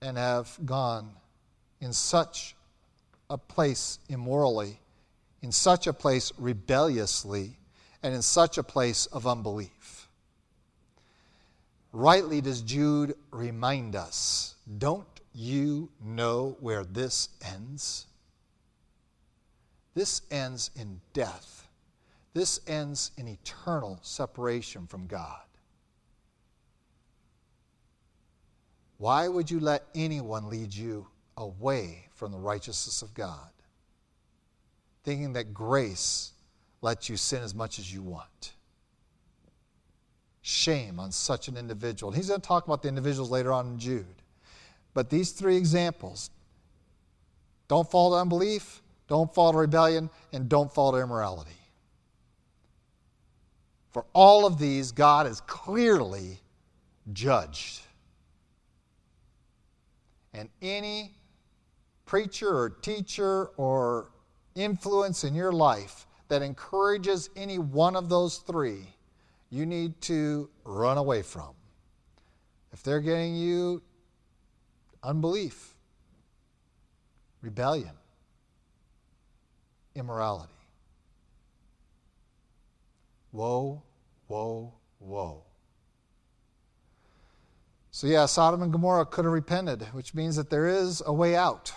and 0.00 0.16
have 0.16 0.58
gone 0.64 1.10
in 1.80 1.92
such 1.92 2.56
a 3.30 3.38
place 3.38 3.98
immorally, 4.08 4.78
in 5.42 5.52
such 5.52 5.86
a 5.86 5.92
place 5.92 6.32
rebelliously, 6.38 7.58
and 8.02 8.14
in 8.14 8.22
such 8.22 8.58
a 8.58 8.62
place 8.62 9.06
of 9.06 9.26
unbelief. 9.26 10.03
Rightly 11.94 12.40
does 12.40 12.60
Jude 12.60 13.14
remind 13.30 13.94
us 13.94 14.56
don't 14.78 15.06
you 15.32 15.90
know 16.04 16.56
where 16.58 16.82
this 16.82 17.28
ends? 17.40 18.08
This 19.94 20.22
ends 20.28 20.72
in 20.74 21.00
death. 21.12 21.68
This 22.32 22.58
ends 22.66 23.12
in 23.16 23.28
eternal 23.28 24.00
separation 24.02 24.88
from 24.88 25.06
God. 25.06 25.38
Why 28.98 29.28
would 29.28 29.48
you 29.48 29.60
let 29.60 29.84
anyone 29.94 30.50
lead 30.50 30.74
you 30.74 31.06
away 31.36 32.08
from 32.16 32.32
the 32.32 32.38
righteousness 32.38 33.02
of 33.02 33.14
God? 33.14 33.50
Thinking 35.04 35.34
that 35.34 35.54
grace 35.54 36.32
lets 36.82 37.08
you 37.08 37.16
sin 37.16 37.44
as 37.44 37.54
much 37.54 37.78
as 37.78 37.94
you 37.94 38.02
want. 38.02 38.53
Shame 40.46 41.00
on 41.00 41.10
such 41.10 41.48
an 41.48 41.56
individual. 41.56 42.12
And 42.12 42.18
he's 42.18 42.28
going 42.28 42.38
to 42.38 42.46
talk 42.46 42.66
about 42.66 42.82
the 42.82 42.88
individuals 42.88 43.30
later 43.30 43.50
on 43.50 43.66
in 43.66 43.78
Jude. 43.78 44.04
But 44.92 45.08
these 45.08 45.32
three 45.32 45.56
examples 45.56 46.28
don't 47.66 47.90
fall 47.90 48.10
to 48.10 48.16
unbelief, 48.16 48.82
don't 49.08 49.32
fall 49.34 49.52
to 49.52 49.58
rebellion, 49.58 50.10
and 50.34 50.46
don't 50.46 50.70
fall 50.70 50.92
to 50.92 50.98
immorality. 50.98 51.50
For 53.90 54.04
all 54.12 54.44
of 54.44 54.58
these, 54.58 54.92
God 54.92 55.26
is 55.26 55.40
clearly 55.46 56.40
judged. 57.14 57.80
And 60.34 60.50
any 60.60 61.12
preacher 62.04 62.54
or 62.54 62.68
teacher 62.68 63.46
or 63.56 64.10
influence 64.54 65.24
in 65.24 65.34
your 65.34 65.52
life 65.52 66.06
that 66.28 66.42
encourages 66.42 67.30
any 67.34 67.58
one 67.58 67.96
of 67.96 68.10
those 68.10 68.36
three, 68.36 68.93
you 69.54 69.66
need 69.66 70.00
to 70.00 70.50
run 70.64 70.98
away 70.98 71.22
from. 71.22 71.50
If 72.72 72.82
they're 72.82 73.00
getting 73.00 73.36
you 73.36 73.82
unbelief, 75.00 75.74
rebellion, 77.40 77.92
immorality. 79.94 80.52
Woe, 83.30 83.80
woe, 84.26 84.72
woe. 84.98 85.44
So, 87.92 88.08
yeah, 88.08 88.26
Sodom 88.26 88.60
and 88.60 88.72
Gomorrah 88.72 89.06
could 89.06 89.24
have 89.24 89.32
repented, 89.32 89.82
which 89.92 90.14
means 90.14 90.34
that 90.34 90.50
there 90.50 90.66
is 90.66 91.00
a 91.06 91.12
way 91.12 91.36
out. 91.36 91.72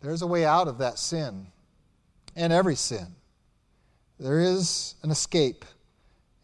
There's 0.00 0.22
a 0.22 0.26
way 0.26 0.44
out 0.44 0.66
of 0.66 0.78
that 0.78 0.98
sin 0.98 1.46
and 2.34 2.52
every 2.52 2.74
sin. 2.74 3.14
There 4.18 4.40
is 4.40 4.96
an 5.04 5.12
escape, 5.12 5.64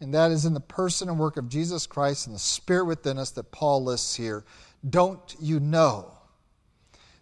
and 0.00 0.12
that 0.14 0.30
is 0.30 0.44
in 0.44 0.54
the 0.54 0.60
person 0.60 1.08
and 1.08 1.18
work 1.18 1.36
of 1.36 1.48
Jesus 1.48 1.86
Christ 1.86 2.26
and 2.26 2.34
the 2.34 2.40
Spirit 2.40 2.86
within 2.86 3.18
us 3.18 3.30
that 3.32 3.52
Paul 3.52 3.84
lists 3.84 4.14
here. 4.14 4.44
Don't 4.88 5.34
you 5.40 5.60
know 5.60 6.12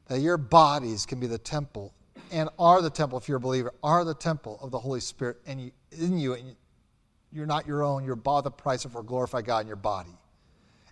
that 0.09 0.21
your 0.21 0.37
bodies 0.37 1.07
can 1.07 1.21
be 1.21 1.27
the 1.27 1.39
temple 1.39 1.93
and 2.33 2.49
are 2.59 2.81
the 2.81 2.91
temple, 2.91 3.19
if 3.19 3.29
you're 3.29 3.37
a 3.37 3.41
believer, 3.41 3.75
are 3.83 4.05
the 4.05 4.15
temple 4.15 4.59
of 4.63 4.71
the 4.71 4.79
Holy 4.79 5.01
Spirit 5.01 5.37
and 5.47 5.61
you, 5.61 5.71
in 5.93 6.19
you, 6.19 6.33
and 6.35 6.57
you're 7.31 7.47
not 7.47 7.67
your 7.67 7.83
own, 7.83 8.05
you're 8.05 8.17
bought 8.17 8.45
the 8.45 8.51
price 8.51 8.85
of 8.85 8.93
for 8.93 9.03
glorify 9.03 9.43
God 9.43 9.61
in 9.61 9.67
your 9.67 9.77
body 9.77 10.17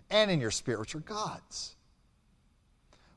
and 0.09 0.29
in 0.29 0.39
your 0.39 0.51
spirit, 0.51 0.79
which 0.79 0.95
are 0.95 0.99
God's. 0.99 1.75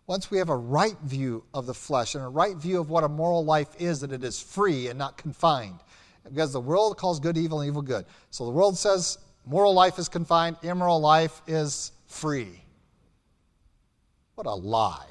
Once 0.06 0.30
we 0.30 0.38
have 0.38 0.50
a 0.50 0.56
right 0.56 0.98
view 1.02 1.44
of 1.54 1.66
the 1.66 1.74
flesh 1.74 2.14
and 2.14 2.22
a 2.22 2.28
right 2.28 2.56
view 2.56 2.78
of 2.78 2.90
what 2.90 3.04
a 3.04 3.08
moral 3.08 3.44
life 3.44 3.68
is, 3.78 4.00
that 4.00 4.12
it 4.12 4.22
is 4.22 4.40
free 4.40 4.88
and 4.88 4.98
not 4.98 5.16
confined, 5.16 5.80
because 6.24 6.52
the 6.52 6.60
world 6.60 6.96
calls 6.96 7.20
good 7.20 7.36
evil 7.36 7.60
and 7.60 7.68
evil 7.68 7.82
good. 7.82 8.06
So 8.30 8.44
the 8.44 8.50
world 8.50 8.78
says 8.78 9.18
moral 9.46 9.74
life 9.74 9.98
is 9.98 10.08
confined, 10.08 10.56
immoral 10.62 11.00
life 11.00 11.42
is 11.46 11.92
free. 12.06 12.62
What 14.34 14.46
a 14.46 14.54
lie. 14.54 15.06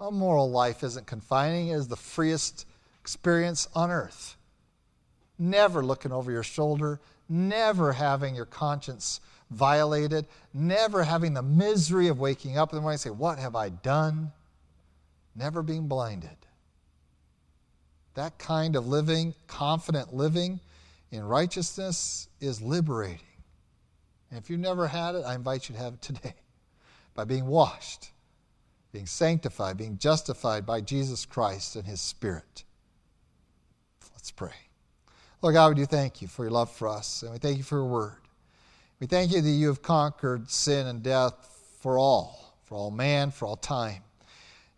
A 0.00 0.10
moral 0.10 0.50
life 0.50 0.82
isn't 0.82 1.06
confining, 1.06 1.68
it 1.68 1.74
is 1.74 1.88
the 1.88 1.96
freest 1.96 2.66
experience 3.00 3.68
on 3.74 3.90
earth. 3.90 4.36
Never 5.38 5.84
looking 5.84 6.12
over 6.12 6.30
your 6.32 6.42
shoulder, 6.42 7.00
never 7.28 7.92
having 7.92 8.34
your 8.34 8.46
conscience 8.46 9.20
violated, 9.50 10.26
never 10.54 11.02
having 11.02 11.34
the 11.34 11.42
misery 11.42 12.08
of 12.08 12.18
waking 12.18 12.56
up 12.56 12.70
in 12.70 12.76
the 12.76 12.82
morning 12.82 12.94
and 12.94 13.00
say, 13.00 13.10
What 13.10 13.38
have 13.38 13.56
I 13.56 13.68
done? 13.68 14.32
Never 15.34 15.62
being 15.62 15.86
blinded. 15.86 16.36
That 18.20 18.38
kind 18.38 18.76
of 18.76 18.86
living, 18.86 19.32
confident 19.46 20.12
living 20.12 20.60
in 21.10 21.24
righteousness, 21.24 22.28
is 22.38 22.60
liberating. 22.60 23.18
And 24.30 24.38
if 24.38 24.50
you've 24.50 24.60
never 24.60 24.86
had 24.86 25.14
it, 25.14 25.24
I 25.24 25.34
invite 25.34 25.70
you 25.70 25.74
to 25.74 25.80
have 25.80 25.94
it 25.94 26.02
today 26.02 26.34
by 27.14 27.24
being 27.24 27.46
washed, 27.46 28.10
being 28.92 29.06
sanctified, 29.06 29.78
being 29.78 29.96
justified 29.96 30.66
by 30.66 30.82
Jesus 30.82 31.24
Christ 31.24 31.76
and 31.76 31.86
His 31.86 32.02
Spirit. 32.02 32.64
Let's 34.12 34.30
pray. 34.30 34.68
Lord 35.40 35.54
God, 35.54 35.70
we 35.70 35.76
do 35.76 35.86
thank 35.86 36.20
you 36.20 36.28
for 36.28 36.44
your 36.44 36.52
love 36.52 36.70
for 36.70 36.88
us, 36.88 37.22
and 37.22 37.32
we 37.32 37.38
thank 37.38 37.56
you 37.56 37.64
for 37.64 37.76
your 37.76 37.86
word. 37.86 38.18
We 39.00 39.06
thank 39.06 39.32
you 39.32 39.40
that 39.40 39.48
you 39.48 39.68
have 39.68 39.80
conquered 39.80 40.50
sin 40.50 40.88
and 40.88 41.02
death 41.02 41.32
for 41.80 41.96
all, 41.98 42.54
for 42.64 42.74
all 42.74 42.90
man, 42.90 43.30
for 43.30 43.46
all 43.46 43.56
time, 43.56 44.02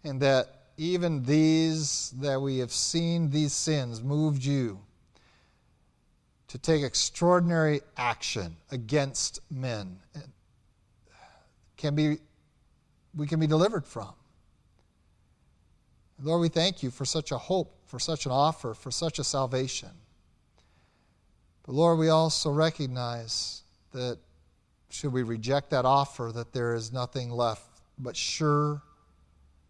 and 0.04 0.20
that 0.20 0.61
even 0.76 1.22
these 1.24 2.12
that 2.20 2.40
we 2.40 2.58
have 2.58 2.72
seen, 2.72 3.30
these 3.30 3.52
sins, 3.52 4.02
moved 4.02 4.44
you 4.44 4.80
to 6.48 6.58
take 6.58 6.82
extraordinary 6.82 7.80
action 7.96 8.56
against 8.70 9.40
men. 9.50 9.98
And 10.14 10.24
can 11.76 11.94
be 11.94 12.18
we 13.14 13.26
can 13.26 13.40
be 13.40 13.46
delivered 13.46 13.86
from. 13.86 14.12
Lord, 16.22 16.40
we 16.40 16.48
thank 16.48 16.82
you 16.82 16.90
for 16.90 17.04
such 17.04 17.32
a 17.32 17.38
hope, 17.38 17.74
for 17.86 17.98
such 17.98 18.26
an 18.26 18.32
offer, 18.32 18.74
for 18.74 18.90
such 18.90 19.18
a 19.18 19.24
salvation. 19.24 19.90
But 21.64 21.72
Lord, 21.72 21.98
we 21.98 22.08
also 22.08 22.50
recognize 22.50 23.62
that 23.92 24.18
should 24.88 25.12
we 25.12 25.22
reject 25.22 25.70
that 25.70 25.84
offer, 25.84 26.30
that 26.34 26.52
there 26.52 26.74
is 26.74 26.92
nothing 26.92 27.30
left 27.30 27.66
but 27.98 28.16
sure, 28.16 28.82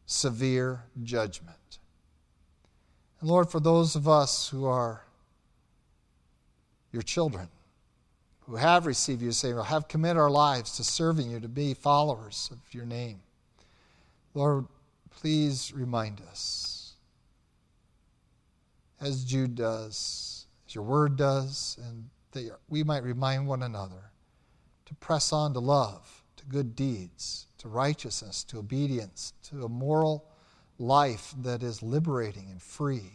severe 0.06 0.84
judgment. 1.02 1.78
And 3.20 3.30
Lord, 3.30 3.48
for 3.50 3.60
those 3.60 3.94
of 3.96 4.08
us 4.08 4.48
who 4.48 4.66
are 4.66 5.04
your 6.92 7.02
children, 7.02 7.48
who 8.40 8.56
have 8.56 8.86
received 8.86 9.22
you, 9.22 9.32
say, 9.32 9.52
have 9.64 9.88
committed 9.88 10.18
our 10.18 10.30
lives 10.30 10.76
to 10.76 10.84
serving 10.84 11.30
you, 11.30 11.40
to 11.40 11.48
be 11.48 11.74
followers 11.74 12.50
of 12.52 12.58
your 12.74 12.84
name. 12.84 13.20
Lord, 14.34 14.66
please 15.10 15.72
remind 15.74 16.20
us, 16.30 16.94
as 19.00 19.24
Jude 19.24 19.54
does, 19.54 20.46
as 20.66 20.74
your 20.74 20.84
word 20.84 21.16
does, 21.16 21.78
and 21.86 22.08
that 22.32 22.58
we 22.68 22.82
might 22.82 23.04
remind 23.04 23.46
one 23.46 23.62
another 23.62 24.10
to 24.86 24.94
press 24.94 25.32
on 25.32 25.52
to 25.54 25.60
love, 25.60 26.22
to 26.36 26.44
good 26.46 26.74
deeds, 26.74 27.46
to 27.62 27.68
righteousness, 27.68 28.42
to 28.42 28.58
obedience, 28.58 29.32
to 29.44 29.64
a 29.64 29.68
moral 29.68 30.24
life 30.78 31.32
that 31.42 31.62
is 31.62 31.80
liberating 31.80 32.48
and 32.50 32.60
free. 32.60 33.12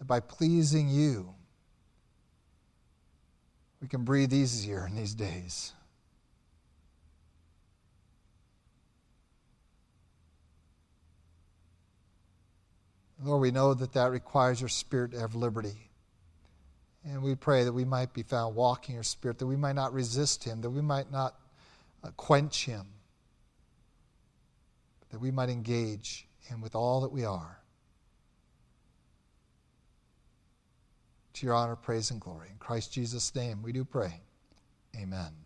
That 0.00 0.06
by 0.06 0.18
pleasing 0.18 0.88
you, 0.88 1.34
we 3.80 3.86
can 3.86 4.02
breathe 4.02 4.32
easier 4.32 4.88
in 4.88 4.96
these 4.96 5.14
days. 5.14 5.72
Lord, 13.22 13.40
we 13.40 13.52
know 13.52 13.72
that 13.72 13.92
that 13.92 14.10
requires 14.10 14.60
your 14.60 14.68
spirit 14.68 15.12
to 15.12 15.20
have 15.20 15.36
liberty. 15.36 15.85
And 17.06 17.22
we 17.22 17.36
pray 17.36 17.62
that 17.64 17.72
we 17.72 17.84
might 17.84 18.12
be 18.12 18.24
found 18.24 18.56
walking 18.56 18.96
your 18.96 19.04
spirit, 19.04 19.38
that 19.38 19.46
we 19.46 19.56
might 19.56 19.76
not 19.76 19.92
resist 19.92 20.42
him, 20.42 20.60
that 20.62 20.70
we 20.70 20.82
might 20.82 21.12
not 21.12 21.36
uh, 22.02 22.10
quench 22.16 22.64
him, 22.66 22.86
that 25.10 25.20
we 25.20 25.30
might 25.30 25.48
engage 25.48 26.26
him 26.48 26.60
with 26.60 26.74
all 26.74 27.02
that 27.02 27.12
we 27.12 27.24
are. 27.24 27.60
To 31.34 31.46
your 31.46 31.54
honor, 31.54 31.76
praise, 31.76 32.10
and 32.10 32.20
glory. 32.20 32.48
In 32.50 32.56
Christ 32.58 32.92
Jesus' 32.92 33.34
name 33.34 33.62
we 33.62 33.70
do 33.70 33.84
pray. 33.84 34.20
Amen. 34.96 35.45